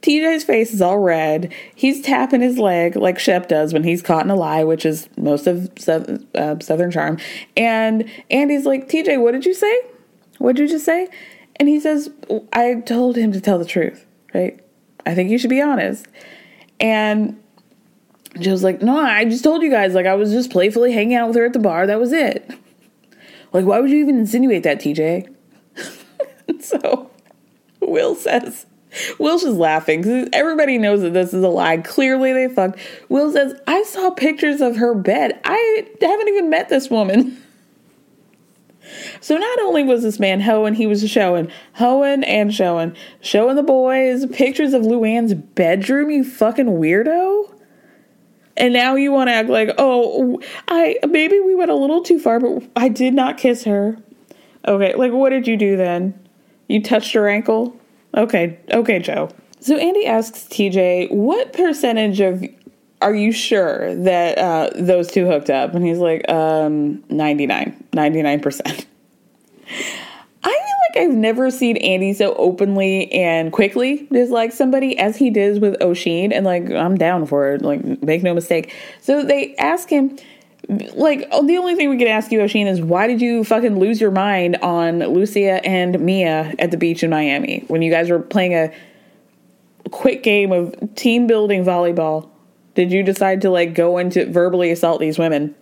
[0.03, 1.53] TJ's face is all red.
[1.74, 5.09] He's tapping his leg like Shep does when he's caught in a lie, which is
[5.16, 7.19] most of uh, Southern Charm.
[7.57, 9.81] And Andy's like, TJ, what did you say?
[10.39, 11.09] What did you just say?
[11.57, 12.11] And he says,
[12.53, 14.05] I told him to tell the truth,
[14.35, 14.59] right?
[15.07, 16.07] I think you should be honest.
[16.81, 17.41] And
[18.41, 21.29] Joe's like, No, I just told you guys, like, I was just playfully hanging out
[21.29, 21.87] with her at the bar.
[21.87, 22.51] That was it.
[23.53, 25.33] Like, why would you even insinuate that, TJ?
[26.61, 27.11] so
[27.81, 28.66] Will says,
[29.19, 31.78] Will's just laughing because everybody knows that this is a lie.
[31.78, 32.78] Clearly, they fucked.
[33.09, 35.40] Will says, I saw pictures of her bed.
[35.44, 37.43] I haven't even met this woman.
[39.20, 43.62] So not only was this man hoeing, he was showing, hoeing and showing, showing the
[43.62, 47.55] boys pictures of Luann's bedroom, you fucking weirdo.
[48.56, 52.19] And now you want to act like, oh, I maybe we went a little too
[52.19, 53.97] far, but I did not kiss her.
[54.66, 56.19] Okay, like what did you do then?
[56.69, 57.77] You touched her ankle?
[58.15, 59.31] Okay, okay, Joe.
[59.61, 62.45] So Andy asks TJ, what percentage of
[63.01, 65.75] are you sure that uh, those two hooked up?
[65.75, 68.61] And he's like, um, 99, 99%.
[70.45, 75.31] I feel like I've never seen Andy so openly and quickly dislike somebody as he
[75.31, 76.33] did with Oisin.
[76.33, 77.63] And like, I'm down for it.
[77.63, 78.75] Like, make no mistake.
[79.01, 80.19] So they ask him,
[80.69, 83.79] like, oh, the only thing we can ask you, Oisin, is why did you fucking
[83.79, 88.11] lose your mind on Lucia and Mia at the beach in Miami when you guys
[88.11, 88.73] were playing a
[89.91, 92.31] quick game of team building volleyball?
[92.75, 95.55] Did you decide to like go into verbally assault these women?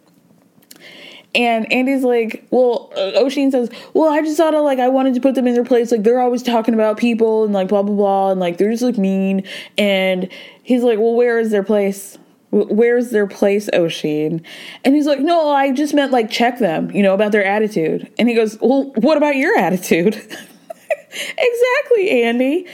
[1.35, 5.15] And Andy's like, well, uh, Oisin says, well, I just thought of like, I wanted
[5.15, 5.93] to put them in their place.
[5.93, 8.31] Like, they're always talking about people and like, blah, blah, blah.
[8.33, 9.47] And like, they're just like mean.
[9.79, 10.29] And
[10.65, 12.19] he's like, well, where is their place?
[12.51, 14.43] Where's their place, Oisin?
[14.85, 18.11] And he's like, no, I just meant like, check them, you know, about their attitude.
[18.19, 20.15] And he goes, well, what about your attitude?
[21.11, 22.67] exactly, Andy.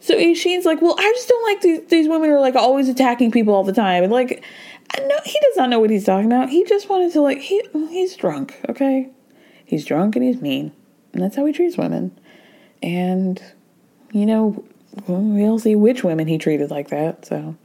[0.00, 3.30] So Oisin's like, well, I just don't like these, these women are like always attacking
[3.30, 4.02] people all the time.
[4.02, 4.44] And like,
[4.98, 6.50] uh, no, he does not know what he's talking about.
[6.50, 9.08] He just wanted to like, he he's drunk, okay?
[9.64, 10.72] He's drunk and he's mean.
[11.14, 12.18] And that's how he treats women.
[12.82, 13.42] And,
[14.12, 14.64] you know,
[15.06, 17.24] we'll see which women he treated like that.
[17.24, 17.56] So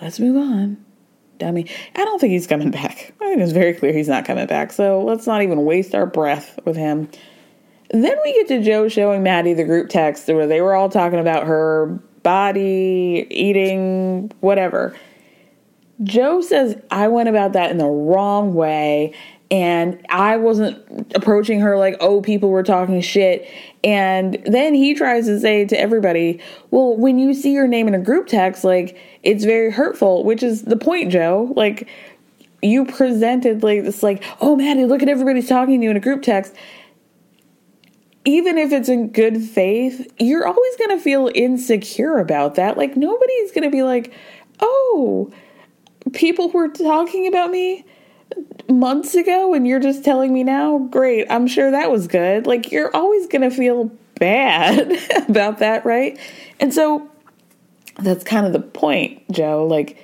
[0.00, 0.84] let's move on.
[1.38, 1.66] Dummy.
[1.94, 3.14] I don't think he's coming back.
[3.20, 4.72] I think it's very clear he's not coming back.
[4.72, 7.08] So let's not even waste our breath with him.
[7.90, 11.18] Then we get to Joe showing Maddie the group text where they were all talking
[11.18, 11.86] about her
[12.22, 14.96] body, eating, whatever.
[16.02, 19.14] Joe says, I went about that in the wrong way.
[19.50, 23.48] And I wasn't approaching her like, oh, people were talking shit.
[23.84, 26.40] And then he tries to say to everybody,
[26.72, 30.42] well, when you see your name in a group text, like, it's very hurtful, which
[30.42, 31.52] is the point, Joe.
[31.54, 31.88] Like,
[32.60, 36.00] you presented like this, like, oh, Maddie, look at everybody's talking to you in a
[36.00, 36.54] group text
[38.26, 42.76] even if it's in good faith, you're always to feel insecure about that.
[42.76, 44.12] Like, nobody's to be like,
[44.58, 45.30] oh,
[46.12, 47.84] people were talking about me
[48.68, 50.78] months ago and you're just telling me now?
[50.78, 51.26] Great.
[51.30, 52.46] I'm sure that was good.
[52.46, 54.92] Like, you're always going to feel bad
[55.28, 56.18] about that, right?
[56.60, 57.08] And so
[57.98, 59.66] that's kind of the point, Joe.
[59.66, 60.02] Like,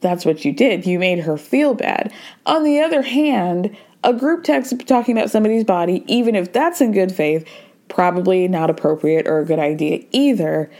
[0.00, 0.86] that's what you did.
[0.86, 2.12] You made her feel bad.
[2.46, 6.92] On the other hand, a group text talking about somebody's body, even if that's in
[6.92, 7.46] good faith,
[7.88, 10.70] probably not appropriate or a good idea either.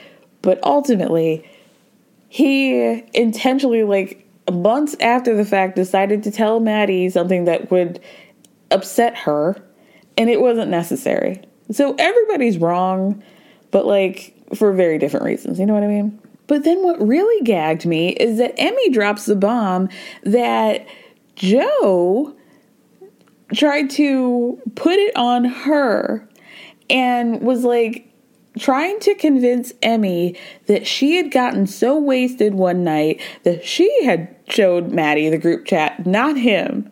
[0.42, 1.46] But ultimately,
[2.28, 8.00] he intentionally, like months after the fact, decided to tell Maddie something that would
[8.70, 9.60] upset her,
[10.16, 11.42] and it wasn't necessary.
[11.70, 13.22] So everybody's wrong,
[13.70, 15.58] but like for very different reasons.
[15.58, 16.20] You know what I mean?
[16.46, 19.88] But then what really gagged me is that Emmy drops the bomb
[20.24, 20.86] that
[21.36, 22.34] Joe
[23.54, 26.28] tried to put it on her
[26.88, 28.09] and was like
[28.58, 30.36] trying to convince Emmy
[30.66, 35.66] that she had gotten so wasted one night that she had showed Maddie the group
[35.66, 36.90] chat, not him.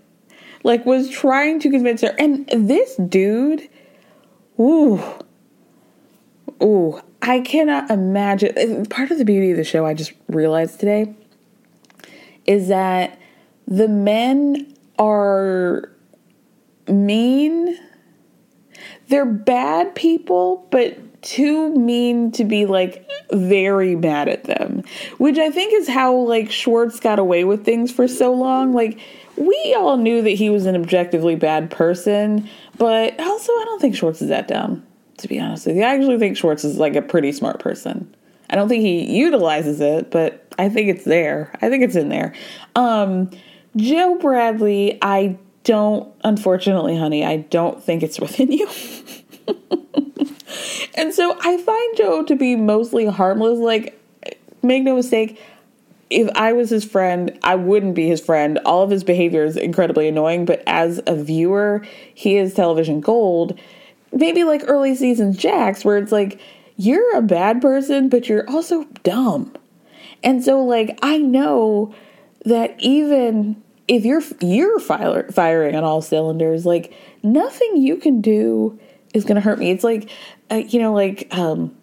[0.64, 2.14] Like was trying to convince her.
[2.18, 3.68] And this dude,
[4.59, 5.02] ooh,
[6.62, 8.86] ooh, I cannot imagine.
[8.86, 11.14] Part of the beauty of the show I just realized today
[12.47, 13.18] is that
[13.66, 15.90] the men are
[16.86, 17.78] mean.
[19.09, 24.82] They're bad people, but too mean to be like very mad at them.
[25.19, 28.73] Which I think is how like Schwartz got away with things for so long.
[28.73, 28.99] Like
[29.36, 33.97] we all knew that he was an objectively bad person, but also I don't think
[33.97, 34.85] Schwartz is that dumb,
[35.19, 35.82] to be honest with you.
[35.82, 38.15] I actually think Schwartz is like a pretty smart person.
[38.51, 41.53] I don't think he utilizes it, but I think it's there.
[41.61, 42.35] I think it's in there.
[42.74, 43.31] Um
[43.77, 48.69] Joe Bradley, I don't, unfortunately, honey, I don't think it's within you.
[50.94, 53.58] and so I find Joe to be mostly harmless.
[53.58, 54.00] Like,
[54.62, 55.40] make no mistake,
[56.10, 58.58] if I was his friend, I wouldn't be his friend.
[58.64, 63.58] All of his behavior is incredibly annoying, but as a viewer, he is television gold.
[64.12, 66.40] Maybe like early seasons Jax, where it's like,
[66.76, 69.52] you're a bad person, but you're also dumb.
[70.22, 71.94] And so, like, I know
[72.44, 78.78] that even if you're you're firing on all cylinders, like nothing you can do
[79.14, 79.70] is going to hurt me.
[79.70, 80.10] It's like,
[80.51, 81.76] uh, you know, like um,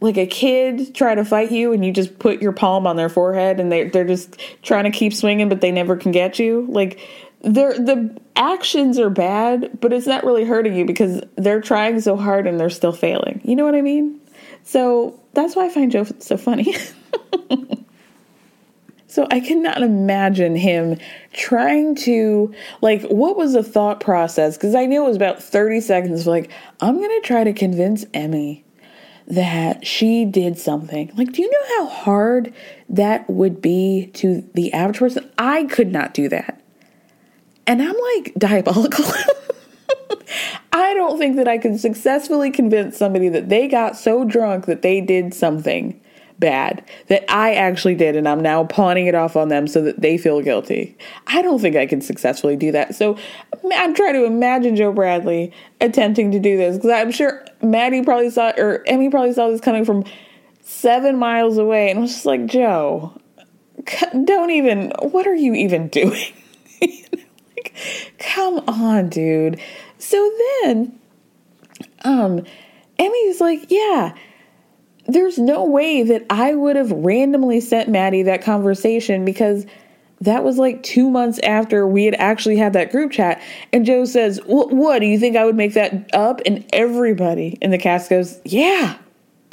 [0.00, 3.08] like a kid try to fight you, and you just put your palm on their
[3.08, 6.66] forehead, and they they're just trying to keep swinging, but they never can get you.
[6.68, 7.00] Like
[7.42, 12.16] they're the actions are bad, but it's not really hurting you because they're trying so
[12.16, 13.40] hard and they're still failing.
[13.44, 14.20] You know what I mean?
[14.64, 16.74] So that's why I find Joe so funny.
[19.12, 20.96] So I cannot imagine him
[21.34, 24.56] trying to like what was the thought process?
[24.56, 28.64] Because I knew it was about 30 seconds like, I'm gonna try to convince Emmy
[29.26, 31.12] that she did something.
[31.14, 32.54] Like, do you know how hard
[32.88, 35.30] that would be to the average person?
[35.36, 36.62] I could not do that.
[37.66, 39.04] And I'm like diabolical.
[40.72, 44.80] I don't think that I could successfully convince somebody that they got so drunk that
[44.80, 46.00] they did something
[46.38, 50.00] bad that I actually did, and I'm now pawning it off on them so that
[50.00, 50.96] they feel guilty.
[51.26, 52.94] I don't think I can successfully do that.
[52.94, 53.16] So
[53.74, 58.30] I'm trying to imagine Joe Bradley attempting to do this because I'm sure Maddie probably
[58.30, 60.04] saw or Emmy probably saw this coming from
[60.62, 63.16] seven miles away and was just like, Joe,
[64.24, 66.32] don't even, what are you even doing?
[66.80, 67.74] like,
[68.18, 69.60] come on, dude.
[69.98, 70.32] So
[70.62, 70.98] then,
[72.04, 72.44] um,
[72.98, 74.14] Emmy's like, yeah,
[75.06, 79.66] there's no way that I would have randomly sent Maddie that conversation because
[80.22, 83.42] that was like two months after we had actually had that group chat.
[83.72, 86.40] And Joe says, What, do you think I would make that up?
[86.46, 88.96] And everybody in the cast goes, Yeah.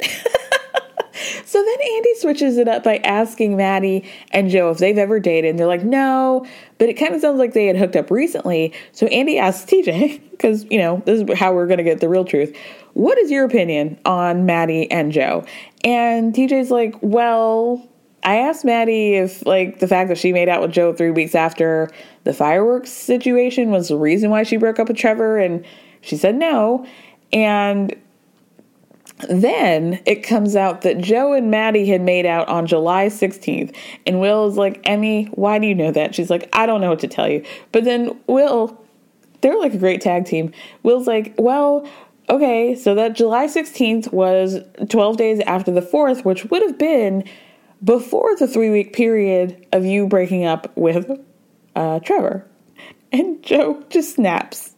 [0.00, 5.50] so then Andy switches it up by asking Maddie and Joe if they've ever dated.
[5.50, 6.46] And they're like, No,
[6.78, 8.72] but it kind of sounds like they had hooked up recently.
[8.92, 12.08] So Andy asks TJ, because, you know, this is how we're going to get the
[12.08, 12.56] real truth.
[12.94, 15.44] What is your opinion on Maddie and Joe?
[15.84, 17.86] And TJ's like, well,
[18.22, 21.34] I asked Maddie if like the fact that she made out with Joe three weeks
[21.34, 21.90] after
[22.24, 25.64] the fireworks situation was the reason why she broke up with Trevor, and
[26.02, 26.86] she said no.
[27.32, 27.96] And
[29.28, 33.74] then it comes out that Joe and Maddie had made out on July 16th.
[34.06, 36.14] And Will is like, Emmy, why do you know that?
[36.14, 37.44] She's like, I don't know what to tell you.
[37.72, 38.82] But then Will,
[39.40, 40.52] they're like a great tag team.
[40.82, 41.86] Will's like, well,
[42.30, 47.24] Okay, so that July 16th was 12 days after the 4th, which would have been
[47.82, 51.10] before the three week period of you breaking up with
[51.74, 52.46] uh, Trevor.
[53.10, 54.76] And Joe just snaps.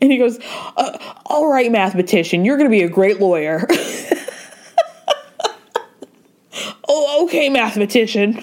[0.00, 0.38] And he goes,
[0.78, 0.96] uh,
[1.26, 3.66] All right, mathematician, you're going to be a great lawyer.
[6.88, 8.42] oh, okay, mathematician.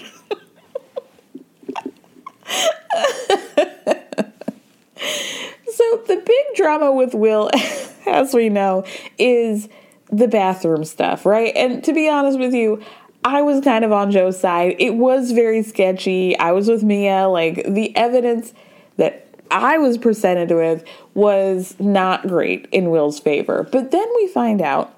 [5.72, 7.50] so the big drama with Will
[8.06, 8.84] as we know,
[9.18, 9.68] is
[10.10, 11.54] the bathroom stuff, right?
[11.56, 12.82] And to be honest with you,
[13.24, 14.76] I was kind of on Joe's side.
[14.78, 16.36] It was very sketchy.
[16.38, 17.28] I was with Mia.
[17.28, 18.52] Like, the evidence
[18.96, 20.84] that I was presented with
[21.14, 23.68] was not great in Will's favor.
[23.70, 24.94] But then we find out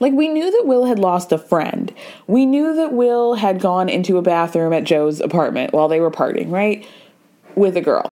[0.00, 1.92] like, we knew that Will had lost a friend.
[2.26, 6.10] We knew that Will had gone into a bathroom at Joe's apartment while they were
[6.10, 6.86] partying, right?
[7.54, 8.11] With a girl.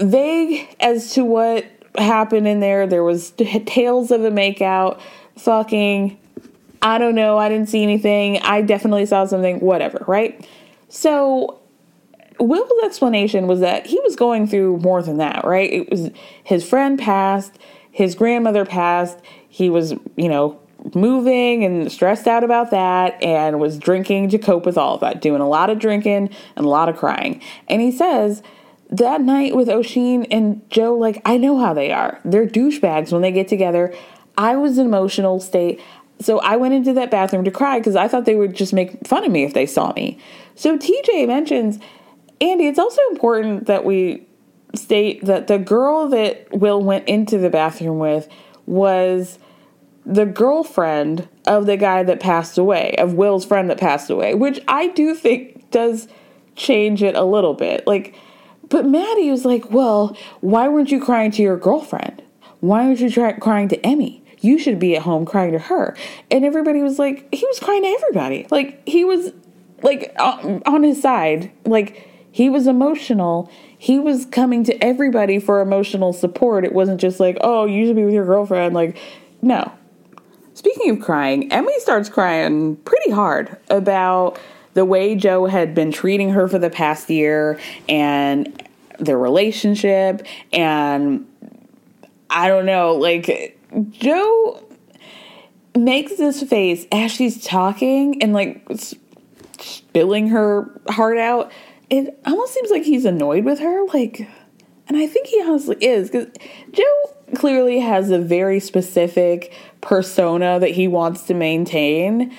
[0.00, 1.64] Vague as to what
[1.96, 2.86] happened in there.
[2.86, 5.00] There was tales of a makeout,
[5.36, 6.18] fucking.
[6.80, 7.38] I don't know.
[7.38, 8.38] I didn't see anything.
[8.38, 9.60] I definitely saw something.
[9.60, 10.46] Whatever, right?
[10.88, 11.60] So
[12.38, 15.72] Will's explanation was that he was going through more than that, right?
[15.72, 16.10] It was
[16.44, 17.58] his friend passed,
[17.90, 19.18] his grandmother passed.
[19.48, 20.60] He was, you know,
[20.94, 25.20] moving and stressed out about that and was drinking to cope with all of that,
[25.20, 27.42] doing a lot of drinking and a lot of crying.
[27.66, 28.42] And he says
[28.90, 32.20] that night with Oisin and Joe, like, I know how they are.
[32.24, 33.94] They're douchebags when they get together.
[34.36, 35.80] I was in emotional state.
[36.20, 39.06] So I went into that bathroom to cry because I thought they would just make
[39.06, 40.18] fun of me if they saw me.
[40.54, 41.78] So TJ mentions,
[42.40, 44.26] Andy, it's also important that we
[44.74, 48.28] state that the girl that Will went into the bathroom with
[48.66, 49.38] was
[50.04, 54.60] the girlfriend of the guy that passed away, of Will's friend that passed away, which
[54.66, 56.08] I do think does
[56.56, 57.86] change it a little bit.
[57.86, 58.14] Like,
[58.68, 62.22] but Maddie was like, Well, why weren't you crying to your girlfriend?
[62.60, 64.22] Why weren't you try- crying to Emmy?
[64.40, 65.96] you should be at home crying to her.
[66.30, 68.46] And everybody was like, he was crying to everybody.
[68.50, 69.32] Like, he was
[69.82, 71.50] like on his side.
[71.64, 73.50] Like, he was emotional.
[73.78, 76.64] He was coming to everybody for emotional support.
[76.64, 78.74] It wasn't just like, oh, you should be with your girlfriend.
[78.74, 78.96] Like,
[79.42, 79.72] no.
[80.54, 84.38] Speaking of crying, Emmy starts crying pretty hard about
[84.78, 88.62] the way Joe had been treating her for the past year and
[89.00, 90.24] their relationship.
[90.52, 91.26] And
[92.30, 93.58] I don't know, like,
[93.90, 94.62] Joe
[95.76, 98.64] makes this face as she's talking and like
[99.58, 101.50] spilling her heart out.
[101.90, 103.84] It almost seems like he's annoyed with her.
[103.86, 104.28] Like,
[104.86, 106.28] and I think he honestly is because
[106.70, 112.32] Joe clearly has a very specific persona that he wants to maintain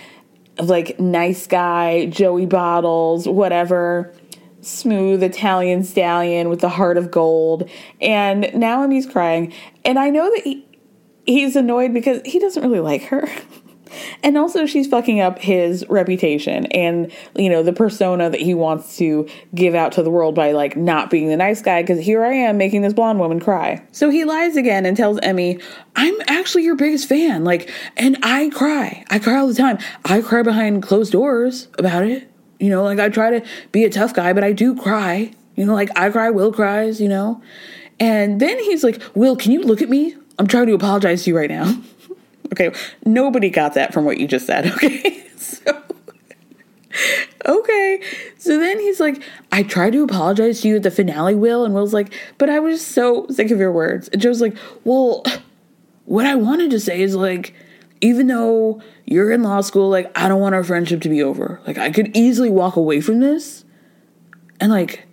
[0.62, 4.14] like nice guy, Joey Bottles, whatever,
[4.62, 7.70] smooth Italian stallion with the heart of gold.
[8.02, 9.54] And now Emmy's crying.
[9.86, 10.66] And I know that he,
[11.26, 13.30] he's annoyed because he doesn't really like her.
[14.24, 18.98] And also, she's fucking up his reputation and, you know, the persona that he wants
[18.98, 22.24] to give out to the world by, like, not being the nice guy because here
[22.24, 23.84] I am making this blonde woman cry.
[23.92, 25.60] So he lies again and tells Emmy,
[25.96, 27.44] I'm actually your biggest fan.
[27.44, 29.06] Like, and I cry.
[29.10, 29.78] I cry all the time.
[30.06, 32.30] I cry behind closed doors about it.
[32.60, 35.32] You know, like, I try to be a tough guy, but I do cry.
[35.56, 37.42] You know, like, I cry, Will cries, you know?
[38.00, 40.16] And then he's like, Will, can you look at me?
[40.38, 41.82] I'm trying to apologize to you right now.
[42.52, 42.72] Okay,
[43.06, 44.66] nobody got that from what you just said.
[44.84, 45.84] Okay, so
[47.46, 48.02] okay,
[48.38, 49.22] so then he's like,
[49.52, 52.60] I tried to apologize to you at the finale, Will, and Will's like, but I
[52.60, 54.08] was so sick of your words.
[54.10, 55.24] And Joe's like, well,
[56.06, 57.54] what I wanted to say is like,
[58.02, 61.62] even though you're in law school, like, I don't want our friendship to be over.
[61.68, 63.66] Like, I could easily walk away from this,
[64.60, 65.06] and like,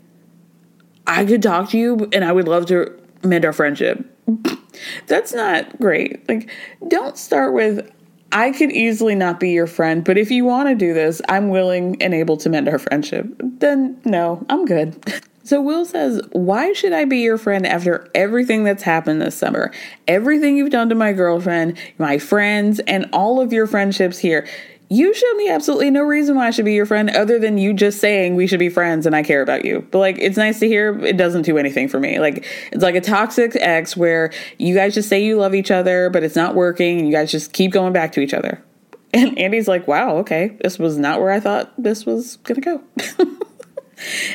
[1.07, 2.93] I could talk to you, and I would love to
[3.23, 4.05] mend our friendship.
[5.07, 6.29] That's not great.
[6.29, 6.51] Like,
[6.89, 7.91] don't start with,
[8.33, 11.49] I could easily not be your friend, but if you want to do this, I'm
[11.49, 13.27] willing and able to mend our friendship.
[13.41, 14.97] Then, no, I'm good.
[15.47, 19.71] So Will says, Why should I be your friend after everything that's happened this summer?
[20.09, 24.49] Everything you've done to my girlfriend, my friends, and all of your friendships here
[24.89, 27.73] you show me absolutely no reason why I should be your friend other than you
[27.73, 29.87] just saying we should be friends and I care about you.
[29.91, 30.97] But like, it's nice to hear.
[31.05, 32.21] It doesn't do anything for me.
[32.21, 36.09] Like, it's like a toxic ex where you guys just say you love each other,
[36.11, 38.63] but it's not working and you guys just keep going back to each other.
[39.15, 42.83] And Andy's like, wow, okay, this was not where I thought this was to go.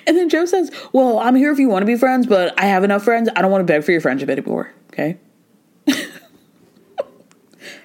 [0.08, 2.66] and then Joe says, well, I'm here if you want to be friends, but I
[2.66, 3.30] have enough friends.
[3.36, 4.74] I don't want to beg for your friendship anymore.
[4.88, 5.20] Okay.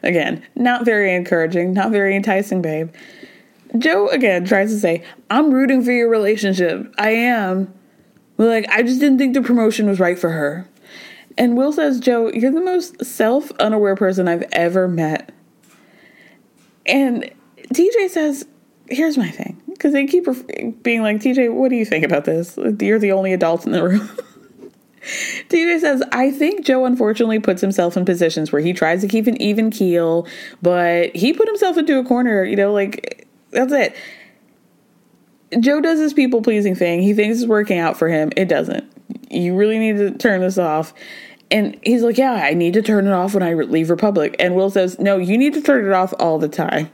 [0.07, 2.91] Again, not very encouraging, not very enticing, babe.
[3.77, 6.95] Joe again tries to say, I'm rooting for your relationship.
[6.97, 7.75] I am.
[8.37, 10.69] But like, I just didn't think the promotion was right for her.
[11.37, 15.33] And Will says, Joe, you're the most self unaware person I've ever met.
[16.87, 17.29] And
[17.75, 18.47] TJ says,
[18.89, 19.61] Here's my thing.
[19.69, 20.27] Because they keep
[20.85, 22.57] being like, TJ, what do you think about this?
[22.81, 24.09] You're the only adult in the room.
[25.49, 29.27] TJ says, I think Joe unfortunately puts himself in positions where he tries to keep
[29.27, 30.27] an even keel,
[30.63, 33.97] but he put himself into a corner, you know, like that's it.
[35.61, 37.01] Joe does his people pleasing thing.
[37.01, 38.33] He thinks it's working out for him.
[38.37, 38.85] It doesn't.
[39.31, 40.93] You really need to turn this off.
[41.51, 44.35] And he's like, Yeah, I need to turn it off when I leave Republic.
[44.39, 46.91] And Will says, No, you need to turn it off all the time.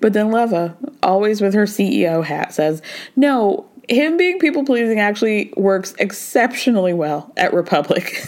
[0.00, 2.82] But then Leva, always with her CEO hat, says,
[3.16, 8.22] No, him being people pleasing actually works exceptionally well at Republic.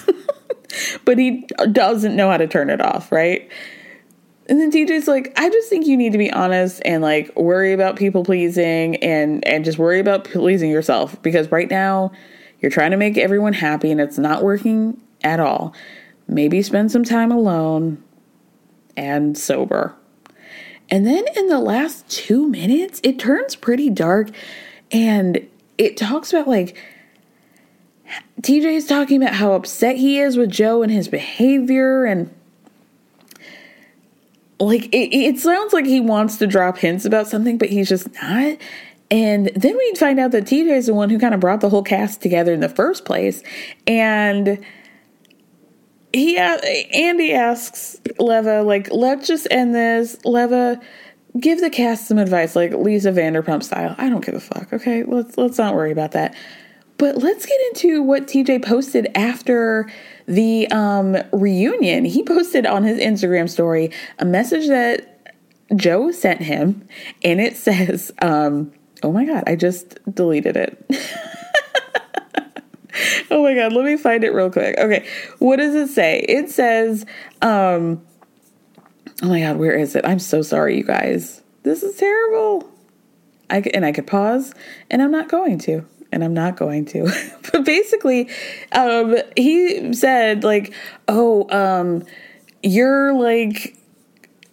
[1.05, 3.49] but he doesn't know how to turn it off, right?
[4.49, 7.73] And then DJ's like, I just think you need to be honest and like worry
[7.73, 12.11] about people pleasing and and just worry about pleasing yourself because right now
[12.61, 15.73] you're trying to make everyone happy and it's not working at all.
[16.27, 18.03] Maybe spend some time alone
[18.97, 19.95] and sober.
[20.91, 24.31] And then in the last 2 minutes, it turns pretty dark
[24.91, 26.77] and it talks about like
[28.43, 32.33] TJ is talking about how upset he is with Joe and his behavior and
[34.61, 38.09] like it, it sounds like he wants to drop hints about something, but he's just
[38.23, 38.59] not.
[39.11, 41.69] And then we find out that TJ is the one who kind of brought the
[41.69, 43.43] whole cast together in the first place.
[43.87, 44.65] And
[46.13, 50.17] he Andy asks Leva, like, let's just end this.
[50.25, 50.81] Leva,
[51.39, 53.95] give the cast some advice, like Lisa Vanderpump style.
[53.99, 54.73] I don't give a fuck.
[54.73, 56.35] Okay, let's let's not worry about that.
[56.99, 59.91] But let's get into what TJ posted after
[60.27, 62.05] the um, reunion.
[62.05, 65.35] He posted on his Instagram story a message that
[65.75, 66.87] Joe sent him,
[67.25, 68.73] and it says, um,
[69.03, 70.85] "Oh my god, I just deleted it."
[73.31, 74.79] oh my god, let me find it real quick.
[74.79, 75.07] Okay,
[75.39, 76.21] what does it say?
[76.29, 77.07] It says,
[77.41, 78.03] um,
[79.21, 80.07] Oh my God, where is it?
[80.07, 81.43] I'm so sorry, you guys.
[81.63, 82.69] This is terrible.
[83.51, 84.55] I, and I could pause,
[84.91, 85.85] and I'm not going to.
[86.11, 87.11] And I'm not going to.
[87.53, 88.29] but basically,
[88.73, 90.75] um, he said, like,
[91.09, 92.05] oh, um,
[92.63, 93.77] you're like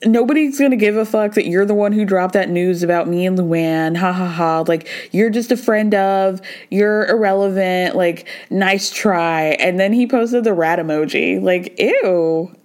[0.06, 3.26] nobody's gonna give a fuck that you're the one who dropped that news about me
[3.26, 3.98] and Luann.
[3.98, 4.64] Ha ha ha.
[4.68, 7.96] Like, you're just a friend of, you're irrelevant.
[7.96, 9.58] Like, nice try.
[9.60, 11.42] And then he posted the rat emoji.
[11.42, 12.56] Like, ew.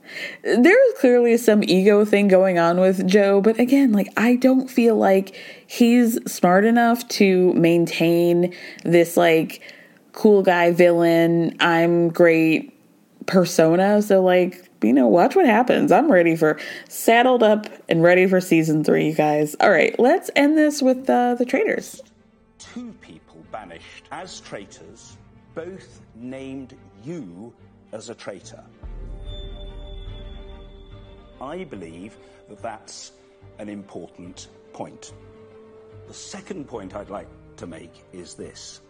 [0.42, 4.96] There's clearly some ego thing going on with Joe, but again, like, I don't feel
[4.96, 5.36] like
[5.66, 8.54] he's smart enough to maintain
[8.84, 9.62] this, like,
[10.12, 12.72] cool guy villain, I'm great
[13.26, 14.02] persona.
[14.02, 15.90] So, like, you know, watch what happens.
[15.90, 16.58] I'm ready for
[16.88, 19.56] saddled up and ready for season three, you guys.
[19.60, 22.02] All right, let's end this with uh, the traitors.
[22.58, 25.16] Two people banished as traitors,
[25.54, 27.52] both named you
[27.92, 28.62] as a traitor.
[31.44, 32.16] I believe
[32.48, 33.12] that that's
[33.58, 35.12] an important point.
[36.08, 38.80] The second point I'd like to make is this.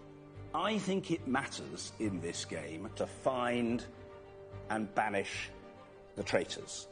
[0.55, 3.85] I think it matters in this game to find
[4.71, 5.51] and banish
[6.15, 6.87] the traitors.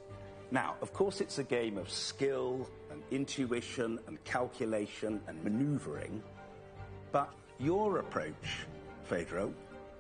[0.51, 6.23] Now, of course, it's a game of skill and intuition and calculation and maneuvering,
[7.13, 8.67] but your approach,
[9.05, 9.49] Phaedra,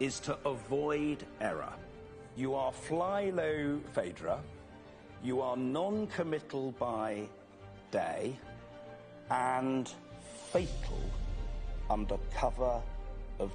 [0.00, 1.72] is to avoid error.
[2.36, 4.42] You are fly low, Phaedra.
[5.22, 7.28] You are non committal by
[7.92, 8.36] day
[9.30, 9.88] and
[10.50, 10.98] fatal
[11.88, 12.80] under cover.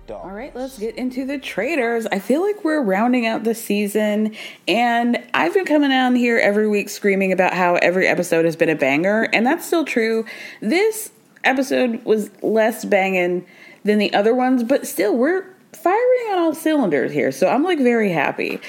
[0.10, 2.06] All right, let's get into the traitors.
[2.07, 4.35] I feel like we're rounding out the season,
[4.68, 8.68] and I've been coming on here every week screaming about how every episode has been
[8.68, 10.26] a banger, and that's still true.
[10.61, 11.11] This
[11.45, 13.45] episode was less banging
[13.85, 17.80] than the other ones, but still, we're firing on all cylinders here, so I'm like
[17.80, 18.60] very happy.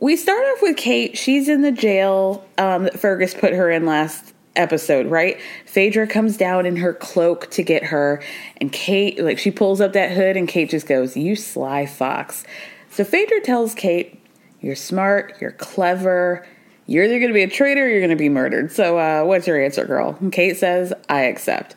[0.00, 1.18] We start off with Kate.
[1.18, 5.40] She's in the jail um, that Fergus put her in last episode, right?
[5.66, 8.22] Phaedra comes down in her cloak to get her,
[8.58, 12.44] and Kate, like, she pulls up that hood, and Kate just goes, You sly fox.
[12.90, 14.20] So Phaedra tells Kate,
[14.60, 16.46] You're smart, you're clever,
[16.86, 18.70] you're either going to be a traitor or you're going to be murdered.
[18.70, 20.16] So, uh, what's your answer, girl?
[20.20, 21.74] And Kate says, I accept.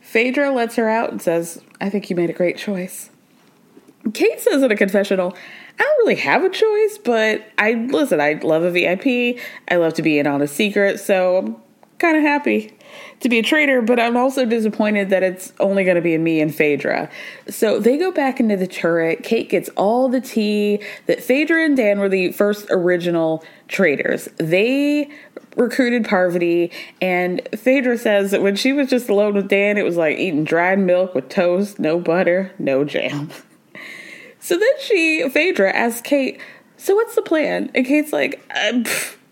[0.00, 3.10] Phaedra lets her out and says, I think you made a great choice.
[4.14, 5.36] Kate says in a confessional,
[5.78, 9.38] I don't really have a choice, but I listen, I love a VIP.
[9.68, 11.56] I love to be in on a secret, so I'm
[11.98, 12.76] kind of happy
[13.20, 16.40] to be a traitor, but I'm also disappointed that it's only going to be me
[16.40, 17.10] and Phaedra.
[17.48, 19.22] So they go back into the turret.
[19.22, 24.28] Kate gets all the tea that Phaedra and Dan were the first original traitors.
[24.36, 25.10] They
[25.56, 29.96] recruited Parvati, and Phaedra says that when she was just alone with Dan, it was
[29.96, 33.30] like eating dried milk with toast, no butter, no jam.
[34.48, 36.40] So then she, Phaedra, asks Kate,
[36.78, 37.70] So what's the plan?
[37.74, 38.82] And Kate's like, uh,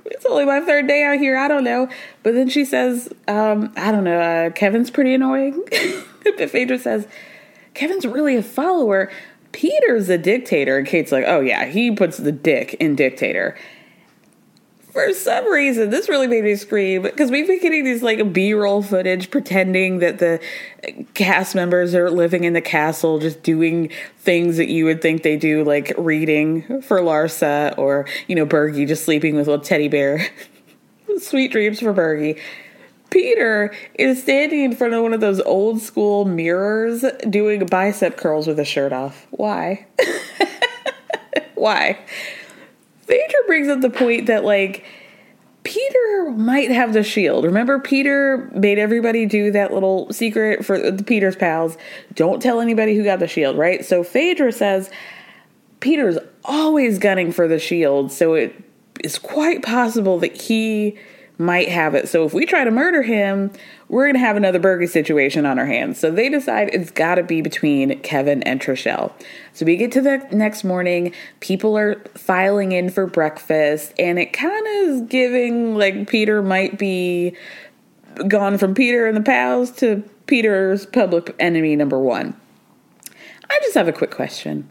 [0.04, 1.38] It's only my third day out here.
[1.38, 1.88] I don't know.
[2.22, 4.20] But then she says, um, I don't know.
[4.20, 5.64] Uh, Kevin's pretty annoying.
[6.36, 7.08] but Phaedra says,
[7.72, 9.10] Kevin's really a follower.
[9.52, 10.76] Peter's a dictator.
[10.76, 13.56] And Kate's like, oh, yeah, he puts the dick in dictator
[14.96, 18.54] for some reason, this really made me scream because we've been getting these like B
[18.54, 20.40] roll footage pretending that the
[21.12, 23.90] cast members are living in the castle, just doing
[24.20, 28.88] things that you would think they do, like reading for Larsa or, you know, Bergie
[28.88, 30.26] just sleeping with a little teddy bear.
[31.18, 32.40] Sweet dreams for Bergie.
[33.10, 38.46] Peter is standing in front of one of those old school mirrors doing bicep curls
[38.46, 39.26] with a shirt off.
[39.30, 39.86] Why?
[41.54, 41.98] Why?
[43.06, 44.84] Phaedra brings up the point that like
[45.62, 47.44] Peter might have the shield.
[47.44, 51.76] Remember, Peter made everybody do that little secret for the Peter's pals.
[52.14, 53.84] Don't tell anybody who got the shield, right?
[53.84, 54.90] So Phaedra says
[55.80, 58.54] Peter's always gunning for the shield, so it
[59.02, 60.96] is quite possible that he
[61.38, 62.08] might have it.
[62.08, 63.50] So if we try to murder him,
[63.88, 65.98] we're going to have another Bergie situation on our hands.
[65.98, 69.12] So they decide it's got to be between Kevin and Trishelle.
[69.52, 74.32] So we get to the next morning, people are filing in for breakfast, and it
[74.32, 77.36] kind of is giving like Peter might be
[78.28, 82.34] gone from Peter and the pals to Peter's public enemy number one.
[83.48, 84.68] I just have a quick question.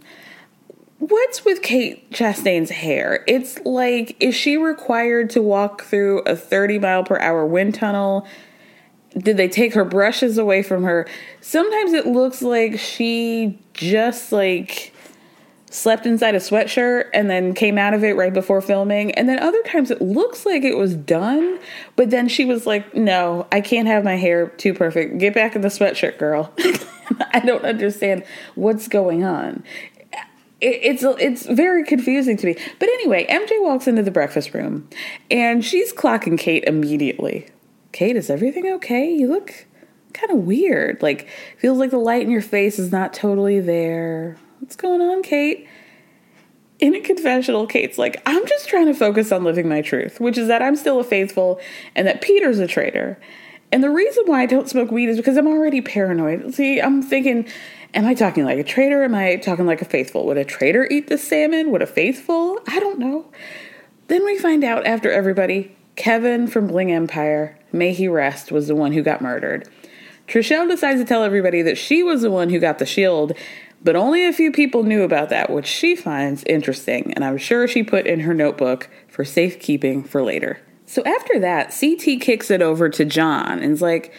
[1.00, 3.24] What's with Kate Chastain's hair?
[3.28, 8.26] It's like, is she required to walk through a 30 mile per hour wind tunnel?
[9.18, 11.06] Did they take her brushes away from her?
[11.42, 14.94] Sometimes it looks like she just like
[15.70, 19.12] slept inside a sweatshirt and then came out of it right before filming.
[19.12, 21.60] And then other times it looks like it was done,
[21.98, 25.18] but then she was like, no, I can't have my hair too perfect.
[25.18, 26.54] Get back in the sweatshirt, girl.
[27.34, 28.24] I don't understand
[28.56, 29.64] what's going on.
[30.62, 32.56] It, it's it's very confusing to me.
[32.80, 34.88] But anyway, MJ walks into the breakfast room,
[35.30, 37.48] and she's clocking Kate immediately.
[37.92, 39.10] Kate, is everything okay?
[39.10, 39.66] You look
[40.14, 41.02] kind of weird.
[41.02, 41.28] Like
[41.58, 44.38] feels like the light in your face is not totally there.
[44.60, 45.68] What's going on, Kate?
[46.80, 50.38] In a confessional, Kate's like, I'm just trying to focus on living my truth, which
[50.38, 51.60] is that I'm still a faithful
[51.96, 53.18] and that Peter's a traitor.
[53.72, 56.54] And the reason why I don't smoke weed is because I'm already paranoid.
[56.54, 57.48] See, I'm thinking,
[57.96, 59.04] am I talking like a traitor?
[59.04, 60.26] Am I talking like a faithful?
[60.26, 61.72] Would a traitor eat the salmon?
[61.72, 62.60] Would a faithful?
[62.68, 63.26] I don't know.
[64.08, 68.76] Then we find out after everybody, Kevin from Bling Empire, may he rest, was the
[68.76, 69.68] one who got murdered.
[70.28, 73.34] Trishelle decides to tell everybody that she was the one who got the shield,
[73.82, 77.68] but only a few people knew about that, which she finds interesting, and I'm sure
[77.68, 80.60] she put in her notebook for safekeeping for later.
[80.88, 84.12] So after that, CT kicks it over to John and is like,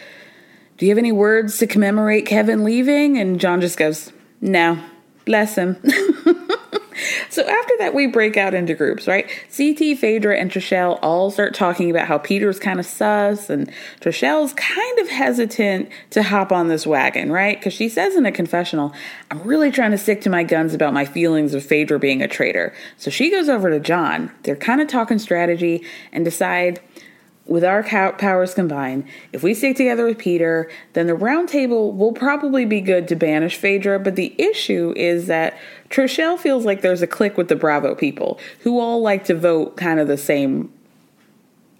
[0.77, 3.17] Do you have any words to commemorate Kevin leaving?
[3.17, 4.79] And John just goes, No,
[5.25, 5.77] bless him.
[7.29, 9.29] So after that, we break out into groups, right?
[9.55, 13.71] CT, Phaedra, and Trishelle all start talking about how Peter's kind of sus, and
[14.01, 17.59] Trishelle's kind of hesitant to hop on this wagon, right?
[17.59, 18.93] Because she says in a confessional,
[19.29, 22.27] I'm really trying to stick to my guns about my feelings of Phaedra being a
[22.27, 22.73] traitor.
[22.97, 24.31] So she goes over to John.
[24.43, 26.79] They're kind of talking strategy and decide
[27.47, 32.11] with our powers combined, if we stick together with Peter, then the round table will
[32.11, 33.99] probably be good to banish Phaedra.
[33.99, 35.57] But the issue is that
[35.89, 39.77] Trishelle feels like there's a clique with the Bravo people who all like to vote
[39.77, 40.71] kind of the same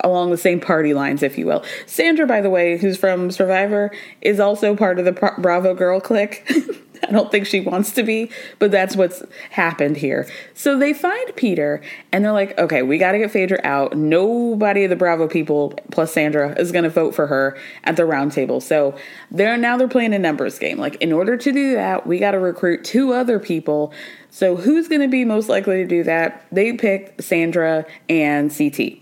[0.01, 1.63] along the same party lines, if you will.
[1.85, 3.91] Sandra, by the way, who's from Survivor,
[4.21, 6.49] is also part of the Bravo girl clique.
[7.07, 8.29] I don't think she wants to be,
[8.59, 10.27] but that's what's happened here.
[10.53, 11.81] So they find Peter
[12.11, 13.95] and they're like, okay, we got to get Phaedra out.
[13.95, 18.05] Nobody of the Bravo people plus Sandra is going to vote for her at the
[18.05, 18.59] round table.
[18.59, 18.95] So
[19.31, 20.77] they're now they're playing a numbers game.
[20.77, 23.93] Like in order to do that, we got to recruit two other people.
[24.29, 26.45] So who's going to be most likely to do that?
[26.51, 28.99] They picked Sandra and CT.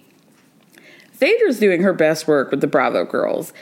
[1.11, 3.53] Phaedra's doing her best work with the Bravo girls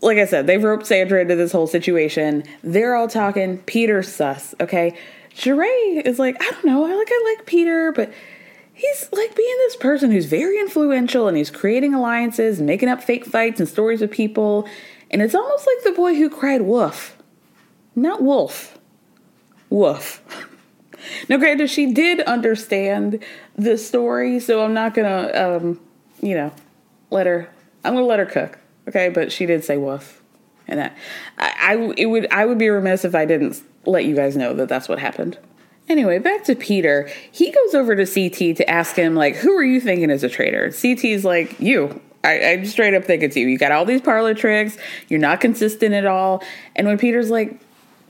[0.00, 2.44] like I said, they've roped Sandra into this whole situation.
[2.62, 3.58] They're all talking.
[3.58, 4.96] Peter's sus, okay?
[5.34, 8.12] Sheree is like, I don't know, I like I like Peter, but
[8.72, 13.24] he's like being this person who's very influential and he's creating alliances, making up fake
[13.24, 14.68] fights and stories with people.
[15.10, 17.16] And it's almost like the boy who cried woof.
[17.94, 18.78] Not wolf.
[19.70, 20.22] Woof.
[21.28, 23.22] now, granted, she did understand
[23.56, 25.80] the story, so I'm not gonna, um,
[26.20, 26.52] you know,
[27.10, 27.48] let her.
[27.84, 28.58] I'm gonna let her cook.
[28.88, 30.22] Okay, but she did say woof,
[30.68, 30.96] and that
[31.38, 34.54] I, I it would I would be remiss if I didn't let you guys know
[34.54, 35.38] that that's what happened.
[35.88, 37.08] Anyway, back to Peter.
[37.30, 40.28] He goes over to CT to ask him like, "Who are you thinking is a
[40.28, 43.46] traitor?" CT's like, "You." I, I straight up think it's you.
[43.46, 44.76] You got all these parlor tricks.
[45.08, 46.42] You're not consistent at all.
[46.74, 47.60] And when Peter's like,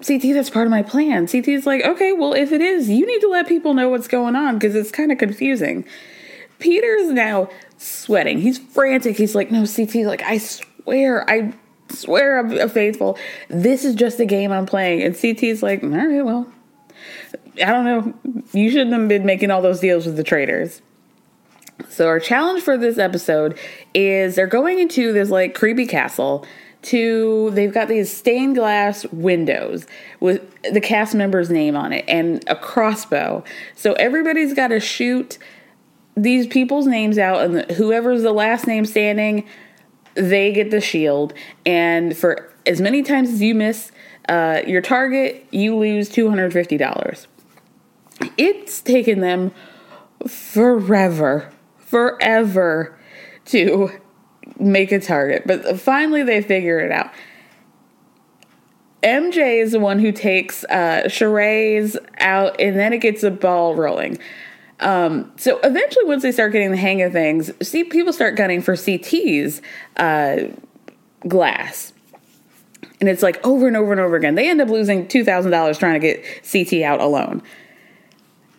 [0.05, 1.27] CT, that's part of my plan.
[1.27, 4.36] CT's like, okay, well, if it is, you need to let people know what's going
[4.36, 5.85] on because it's kind of confusing.
[6.59, 7.48] Peter's now
[7.78, 8.40] sweating.
[8.40, 9.16] He's frantic.
[9.16, 11.53] He's like, no, CT, like, I swear, I
[11.90, 13.19] swear I'm a faithful.
[13.48, 15.03] This is just a game I'm playing.
[15.03, 16.51] And CT's like, all right, well,
[17.62, 18.43] I don't know.
[18.53, 20.82] You shouldn't have been making all those deals with the traitors.
[21.89, 23.59] So our challenge for this episode
[23.94, 26.47] is they're going into this like creepy castle
[26.82, 29.86] to they've got these stained glass windows
[30.20, 30.43] with
[30.73, 33.44] the cast member's name on it and a crossbow.
[33.74, 35.39] So everybody's got to shoot
[36.16, 39.47] these people's names out, and whoever's the last name standing,
[40.14, 41.34] they get the shield.
[41.64, 43.93] And for as many times as you miss
[44.28, 47.26] uh, your target, you lose $250.
[48.38, 49.52] It's taken them
[50.26, 52.98] forever, forever
[53.47, 53.90] to
[54.59, 57.10] make a target, but finally they figure it out.
[59.02, 63.76] MJ is the one who takes uh, Sheree's out, and then it gets the ball
[63.76, 64.18] rolling.
[64.81, 68.61] Um, so eventually, once they start getting the hang of things, see people start gunning
[68.61, 69.62] for CT's
[69.97, 70.44] uh,
[71.27, 71.93] glass.
[73.01, 74.35] And it's like over and over and over again.
[74.35, 77.43] They end up losing $2,000 trying to get CT out alone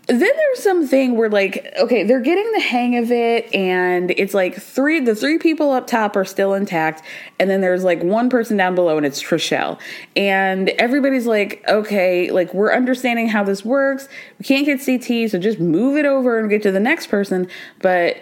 [0.07, 4.55] then there's something where like okay they're getting the hang of it and it's like
[4.55, 7.03] three the three people up top are still intact
[7.39, 9.77] and then there's like one person down below and it's Trishelle
[10.15, 14.07] and everybody's like okay like we're understanding how this works
[14.39, 17.47] we can't get CT so just move it over and get to the next person
[17.81, 18.17] but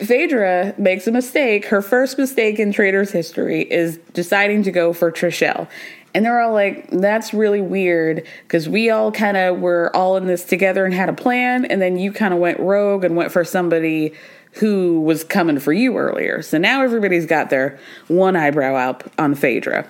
[0.00, 1.66] Phaedra makes a mistake.
[1.66, 5.68] Her first mistake in Trader's history is deciding to go for Trishelle.
[6.14, 10.26] And they're all like, that's really weird because we all kind of were all in
[10.26, 11.64] this together and had a plan.
[11.64, 14.12] And then you kind of went rogue and went for somebody
[14.54, 16.42] who was coming for you earlier.
[16.42, 17.78] So now everybody's got their
[18.08, 19.88] one eyebrow up on Phaedra.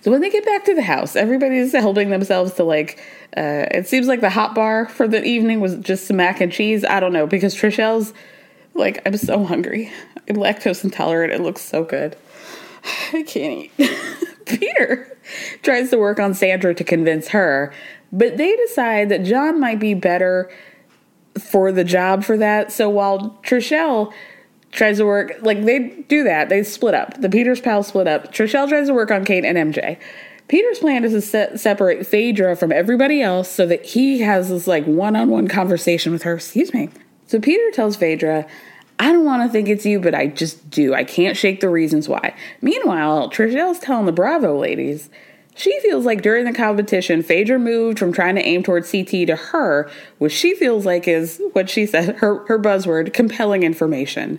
[0.00, 2.98] So when they get back to the house, everybody's helping themselves to like.
[3.36, 6.52] Uh, it seems like the hot bar for the evening was just some mac and
[6.52, 6.84] cheese.
[6.84, 8.14] I don't know because Trishelle's
[8.72, 9.92] like, I'm so hungry.
[10.28, 11.32] I'm lactose intolerant.
[11.32, 12.16] It looks so good.
[13.12, 13.90] I can't eat.
[14.46, 15.16] Peter
[15.62, 17.72] tries to work on Sandra to convince her,
[18.12, 20.50] but they decide that John might be better
[21.38, 22.72] for the job for that.
[22.72, 24.12] So while Trishelle
[24.72, 27.20] tries to work, like they do that, they split up.
[27.20, 28.32] The Peter's pals split up.
[28.32, 29.98] Trishelle tries to work on Kate and MJ.
[30.48, 34.66] Peter's plan is to set, separate Phaedra from everybody else so that he has this
[34.66, 36.34] like one on one conversation with her.
[36.34, 36.88] Excuse me.
[37.26, 38.46] So Peter tells Phaedra,
[38.98, 40.94] I don't want to think it's you, but I just do.
[40.94, 42.34] I can't shake the reasons why.
[42.62, 45.10] Meanwhile, Trishelle's telling the Bravo ladies
[45.56, 49.36] she feels like during the competition, Phaedra moved from trying to aim towards CT to
[49.36, 54.38] her, which she feels like is what she said, her, her buzzword, compelling information.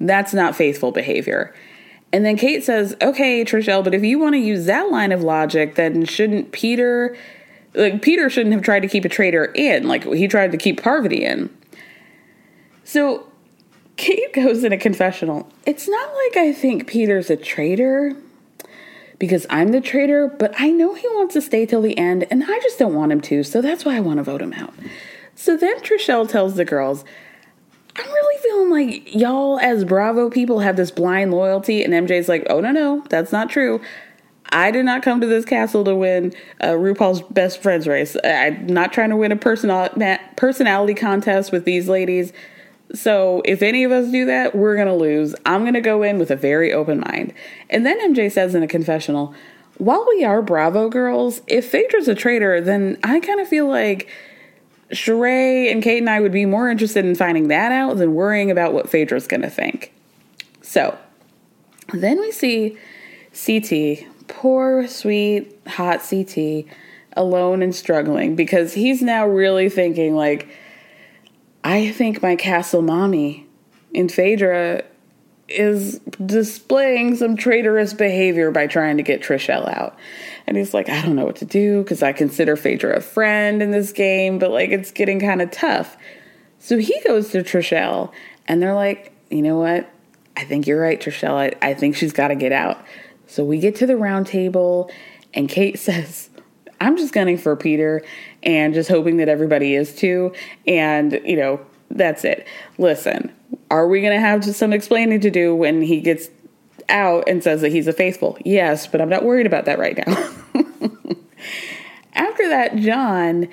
[0.00, 1.54] That's not faithful behavior.
[2.12, 5.22] And then Kate says, okay, Trishelle, but if you want to use that line of
[5.22, 7.16] logic, then shouldn't Peter,
[7.74, 10.82] like, Peter shouldn't have tried to keep a traitor in, like he tried to keep
[10.82, 11.56] Parvati in.
[12.82, 13.31] So
[13.96, 15.48] Kate goes in a confessional.
[15.66, 18.16] It's not like I think Peter's a traitor
[19.18, 22.42] because I'm the traitor, but I know he wants to stay till the end and
[22.44, 24.74] I just don't want him to, so that's why I want to vote him out.
[25.34, 27.04] So then Trishelle tells the girls,
[27.94, 32.46] I'm really feeling like y'all as Bravo people have this blind loyalty, and MJ's like,
[32.48, 33.80] oh no, no, that's not true.
[34.50, 38.16] I did not come to this castle to win uh, RuPaul's best friends race.
[38.22, 39.88] I'm not trying to win a personal,
[40.36, 42.32] personality contest with these ladies.
[42.94, 45.34] So if any of us do that, we're going to lose.
[45.46, 47.32] I'm going to go in with a very open mind.
[47.70, 49.34] And then MJ says in a confessional,
[49.78, 54.08] while we are Bravo girls, if Phaedra's a traitor, then I kind of feel like
[54.90, 58.50] Sheree and Kate and I would be more interested in finding that out than worrying
[58.50, 59.92] about what Phaedra's going to think.
[60.60, 60.96] So
[61.92, 62.76] then we see
[63.32, 66.66] CT, poor, sweet, hot CT,
[67.16, 70.48] alone and struggling because he's now really thinking like,
[71.64, 73.46] I think my castle mommy
[73.92, 74.84] in Phaedra
[75.48, 79.96] is displaying some traitorous behavior by trying to get Trishelle out.
[80.46, 83.62] And he's like, I don't know what to do because I consider Phaedra a friend
[83.62, 85.96] in this game, but like it's getting kind of tough.
[86.58, 88.12] So he goes to Trishelle
[88.48, 89.90] and they're like, you know what?
[90.36, 91.34] I think you're right, Trishelle.
[91.34, 92.84] I, I think she's got to get out.
[93.26, 94.90] So we get to the round table
[95.34, 96.30] and Kate says,
[96.80, 98.02] I'm just gunning for Peter
[98.42, 100.32] and just hoping that everybody is too.
[100.66, 101.60] And, you know,
[101.90, 102.46] that's it.
[102.78, 103.32] Listen,
[103.70, 106.28] are we going to have some explaining to do when he gets
[106.88, 108.38] out and says that he's a faithful?
[108.44, 110.12] Yes, but I'm not worried about that right now.
[112.14, 113.48] After that, John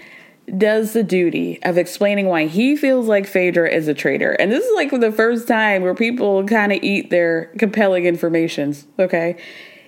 [0.57, 4.31] does the duty of explaining why he feels like Phaedra is a traitor.
[4.31, 8.87] And this is like the first time where people kind of eat their compelling informations,
[8.97, 9.37] okay?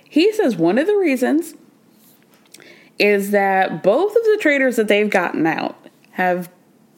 [0.08, 1.54] He says one of the reasons
[3.02, 5.76] is that both of the traitors that they've gotten out
[6.12, 6.48] have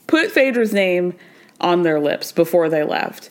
[0.06, 1.14] put Phaedra's name
[1.62, 3.30] on their lips before they left.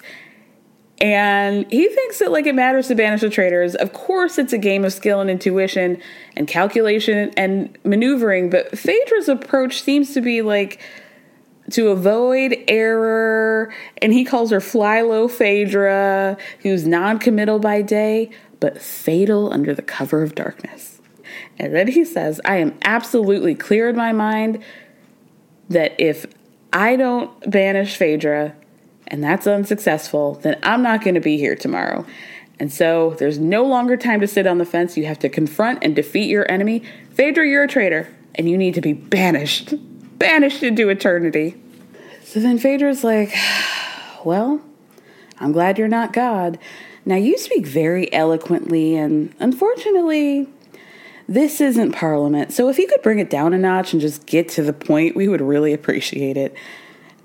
[1.00, 3.76] And he thinks that like it matters to banish the traitors.
[3.76, 6.02] Of course, it's a game of skill and intuition
[6.36, 10.82] and calculation and maneuvering, but Phaedra's approach seems to be like
[11.72, 13.72] to avoid error,
[14.02, 19.82] and he calls her fly low Phaedra, who's non-committal by day, but fatal under the
[19.84, 20.93] cover of darkness.
[21.64, 24.62] And then he says, I am absolutely clear in my mind
[25.70, 26.26] that if
[26.74, 28.54] I don't banish Phaedra
[29.08, 32.06] and that's unsuccessful, then I'm not going to be here tomorrow.
[32.60, 34.98] And so there's no longer time to sit on the fence.
[34.98, 36.84] You have to confront and defeat your enemy.
[37.12, 39.74] Phaedra, you're a traitor, and you need to be banished,
[40.20, 41.56] banished into eternity.
[42.24, 43.34] So then Phaedra's like,
[44.26, 44.62] Well,
[45.40, 46.60] I'm glad you're not God.
[47.06, 50.48] Now you speak very eloquently, and unfortunately,
[51.28, 54.50] this isn't Parliament, so if you could bring it down a notch and just get
[54.50, 56.56] to the point, we would really appreciate it.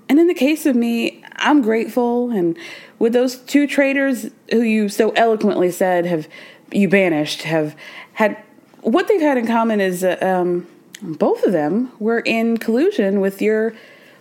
[0.07, 2.31] And in the case of me, I'm grateful.
[2.31, 2.57] And
[2.97, 6.27] with those two traitors who you so eloquently said have
[6.71, 7.75] you banished, have
[8.13, 8.37] had
[8.81, 10.67] what they've had in common is uh, um,
[11.01, 13.73] both of them were in collusion with your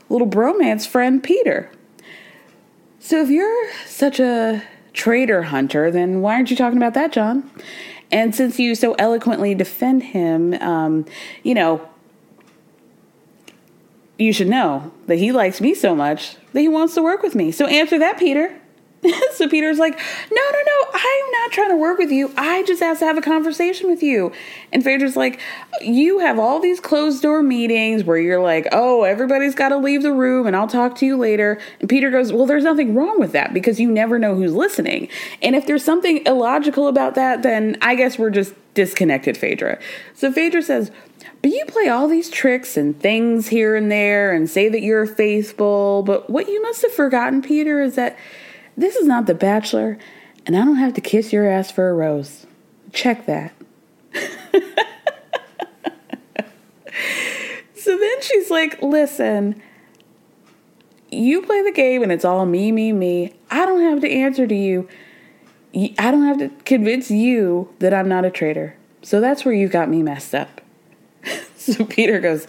[0.09, 1.71] little bromance friend Peter.
[3.01, 7.51] So if you're such a traitor hunter, then why aren't you talking about that, John?
[8.11, 11.05] And since you so eloquently defend him, um,
[11.43, 11.87] you know,
[14.19, 17.35] you should know that he likes me so much that he wants to work with
[17.35, 17.53] me.
[17.53, 18.59] So answer that, Peter.
[19.35, 22.33] so Peter's like, no, no, no, I'm not trying to work with you.
[22.37, 24.33] I just have to have a conversation with you.
[24.73, 25.41] And Phaedra's like,
[25.81, 30.03] you have all these closed door meetings where you're like, oh, everybody's got to leave
[30.03, 31.61] the room and I'll talk to you later.
[31.81, 35.09] And Peter goes, well, there's nothing wrong with that because you never know who's listening.
[35.43, 39.79] And if there's something illogical about that, then I guess we're just disconnected, Phaedra.
[40.15, 40.91] So Phaedra says,
[41.41, 45.07] but you play all these tricks and things here and there and say that you're
[45.07, 46.03] faithful.
[46.03, 48.19] But what you must have forgotten, Peter, is that
[48.79, 49.99] this is not The Bachelor,
[50.47, 52.47] and I don't have to kiss your ass for a rose.
[52.93, 53.53] Check that.
[57.75, 59.61] so then she's like, listen,
[61.11, 63.35] you play the game and it's all me, me, me.
[63.51, 64.89] I don't have to answer to you.
[65.99, 68.77] I don't have to convince you that I'm not a traitor.
[69.03, 70.61] So that's where you got me messed up.
[71.57, 72.47] so Peter goes,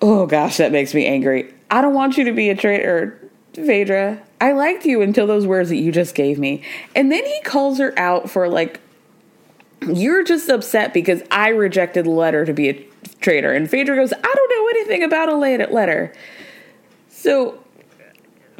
[0.00, 1.54] Oh gosh, that makes me angry.
[1.70, 3.21] I don't want you to be a traitor,
[3.54, 4.22] Phaedra.
[4.40, 6.62] I liked you until those words that you just gave me.
[6.94, 8.80] And then he calls her out for like,
[9.86, 12.88] you're just upset because I rejected the letter to be a
[13.20, 13.52] traitor.
[13.52, 16.12] And Phaedra goes, I don't know anything about a letter.
[17.08, 17.62] So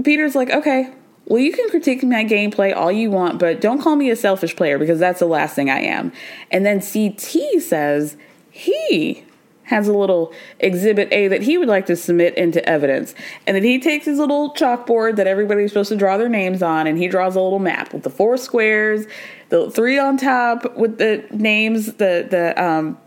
[0.03, 0.93] Peter's like, okay,
[1.27, 4.57] well, you can critique my gameplay all you want, but don't call me a selfish
[4.57, 6.13] player because that's the last thing I am.
[6.51, 8.17] And then CT says
[8.51, 9.25] he
[9.73, 13.15] has a little exhibit A that he would like to submit into evidence.
[13.47, 16.87] And then he takes his little chalkboard that everybody's supposed to draw their names on
[16.87, 19.07] and he draws a little map with the four squares,
[19.49, 22.99] the three on top with the names, the the um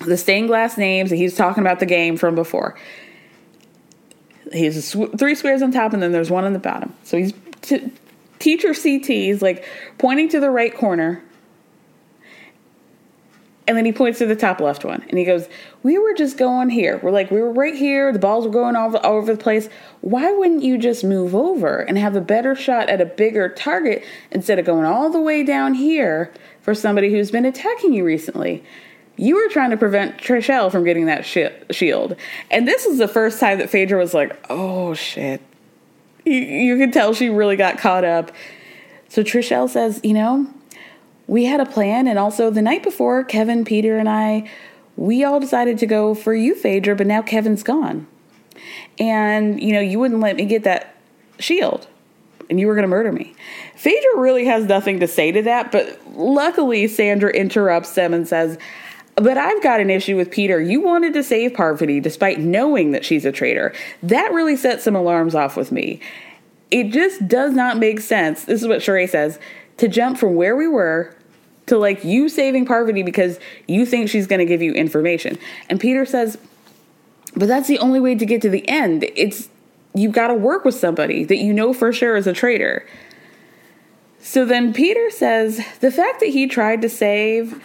[0.00, 2.76] the stained glass names that he's talking about the game from before.
[4.52, 6.94] He's three squares on top and then there's one on the bottom.
[7.02, 7.32] So he's
[7.62, 7.90] t-
[8.38, 9.64] teacher CT is like
[9.98, 11.22] pointing to the right corner
[13.66, 15.48] and then he points to the top left one and he goes,
[15.82, 17.00] We were just going here.
[17.02, 18.12] We're like, we were right here.
[18.12, 19.68] The balls were going all, all over the place.
[20.02, 24.04] Why wouldn't you just move over and have a better shot at a bigger target
[24.30, 28.62] instead of going all the way down here for somebody who's been attacking you recently?
[29.16, 32.16] You were trying to prevent Trishelle from getting that shield.
[32.50, 35.40] And this is the first time that Phaedra was like, Oh shit.
[36.26, 38.30] You, you could tell she really got caught up.
[39.08, 40.52] So Trishelle says, You know,
[41.26, 44.50] we had a plan, and also the night before, Kevin, Peter, and I,
[44.96, 48.06] we all decided to go for you, Phaedra, but now Kevin's gone.
[48.98, 50.96] And, you know, you wouldn't let me get that
[51.38, 51.86] shield,
[52.48, 53.34] and you were going to murder me.
[53.76, 58.58] Phaedra really has nothing to say to that, but luckily, Sandra interrupts them and says,
[59.16, 60.60] but I've got an issue with Peter.
[60.60, 63.72] You wanted to save Parvati despite knowing that she's a traitor.
[64.02, 66.00] That really set some alarms off with me.
[66.70, 68.44] It just does not make sense.
[68.44, 69.38] This is what Sheree says
[69.78, 71.14] to jump from where we were
[71.66, 75.38] to like you saving Parvati because you think she's going to give you information.
[75.68, 76.38] And Peter says,
[77.36, 79.04] but that's the only way to get to the end.
[79.16, 79.48] It's
[79.94, 82.86] you've got to work with somebody that you know for sure is a traitor.
[84.20, 87.62] So then Peter says the fact that he tried to save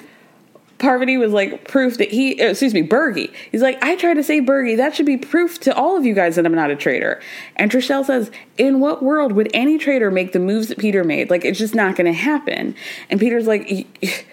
[0.79, 3.33] Parvati was like proof that he, uh, excuse me, Bergie.
[3.51, 4.77] He's like, I tried to say Bergie.
[4.77, 7.21] That should be proof to all of you guys that I'm not a traitor.
[7.57, 11.29] And Trishelle says, In what world would any traitor make the moves that Peter made?
[11.29, 12.75] Like, it's just not going to happen.
[13.09, 13.67] And Peter's like,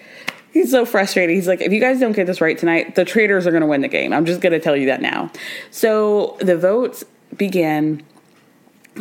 [0.57, 1.35] He's so frustrated.
[1.35, 3.67] He's like, if you guys don't get this right tonight, the traitors are going to
[3.67, 4.11] win the game.
[4.11, 5.31] I'm just going to tell you that now.
[5.69, 7.03] So the votes
[7.35, 8.01] begin,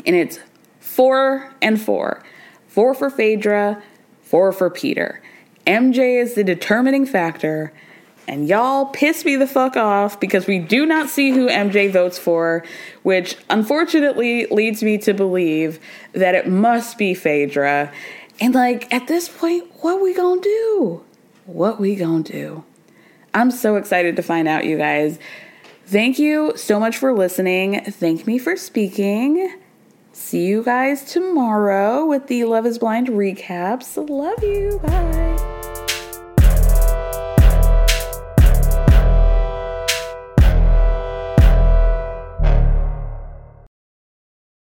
[0.04, 0.38] and it's
[0.80, 2.22] four and four.
[2.68, 3.82] Four for Phaedra,
[4.20, 5.22] four for Peter.
[5.66, 7.72] MJ is the determining factor.
[8.28, 12.18] And y'all piss me the fuck off because we do not see who MJ votes
[12.18, 12.64] for,
[13.04, 15.78] which unfortunately leads me to believe
[16.12, 17.92] that it must be Phaedra.
[18.40, 21.04] And like at this point, what we gonna do?
[21.44, 22.64] What we gonna do?
[23.32, 25.18] I'm so excited to find out, you guys.
[25.86, 27.80] Thank you so much for listening.
[27.84, 29.54] Thank me for speaking.
[30.18, 33.96] See you guys tomorrow with the Love is Blind recaps.
[34.08, 34.80] Love you.
[34.82, 35.65] Bye.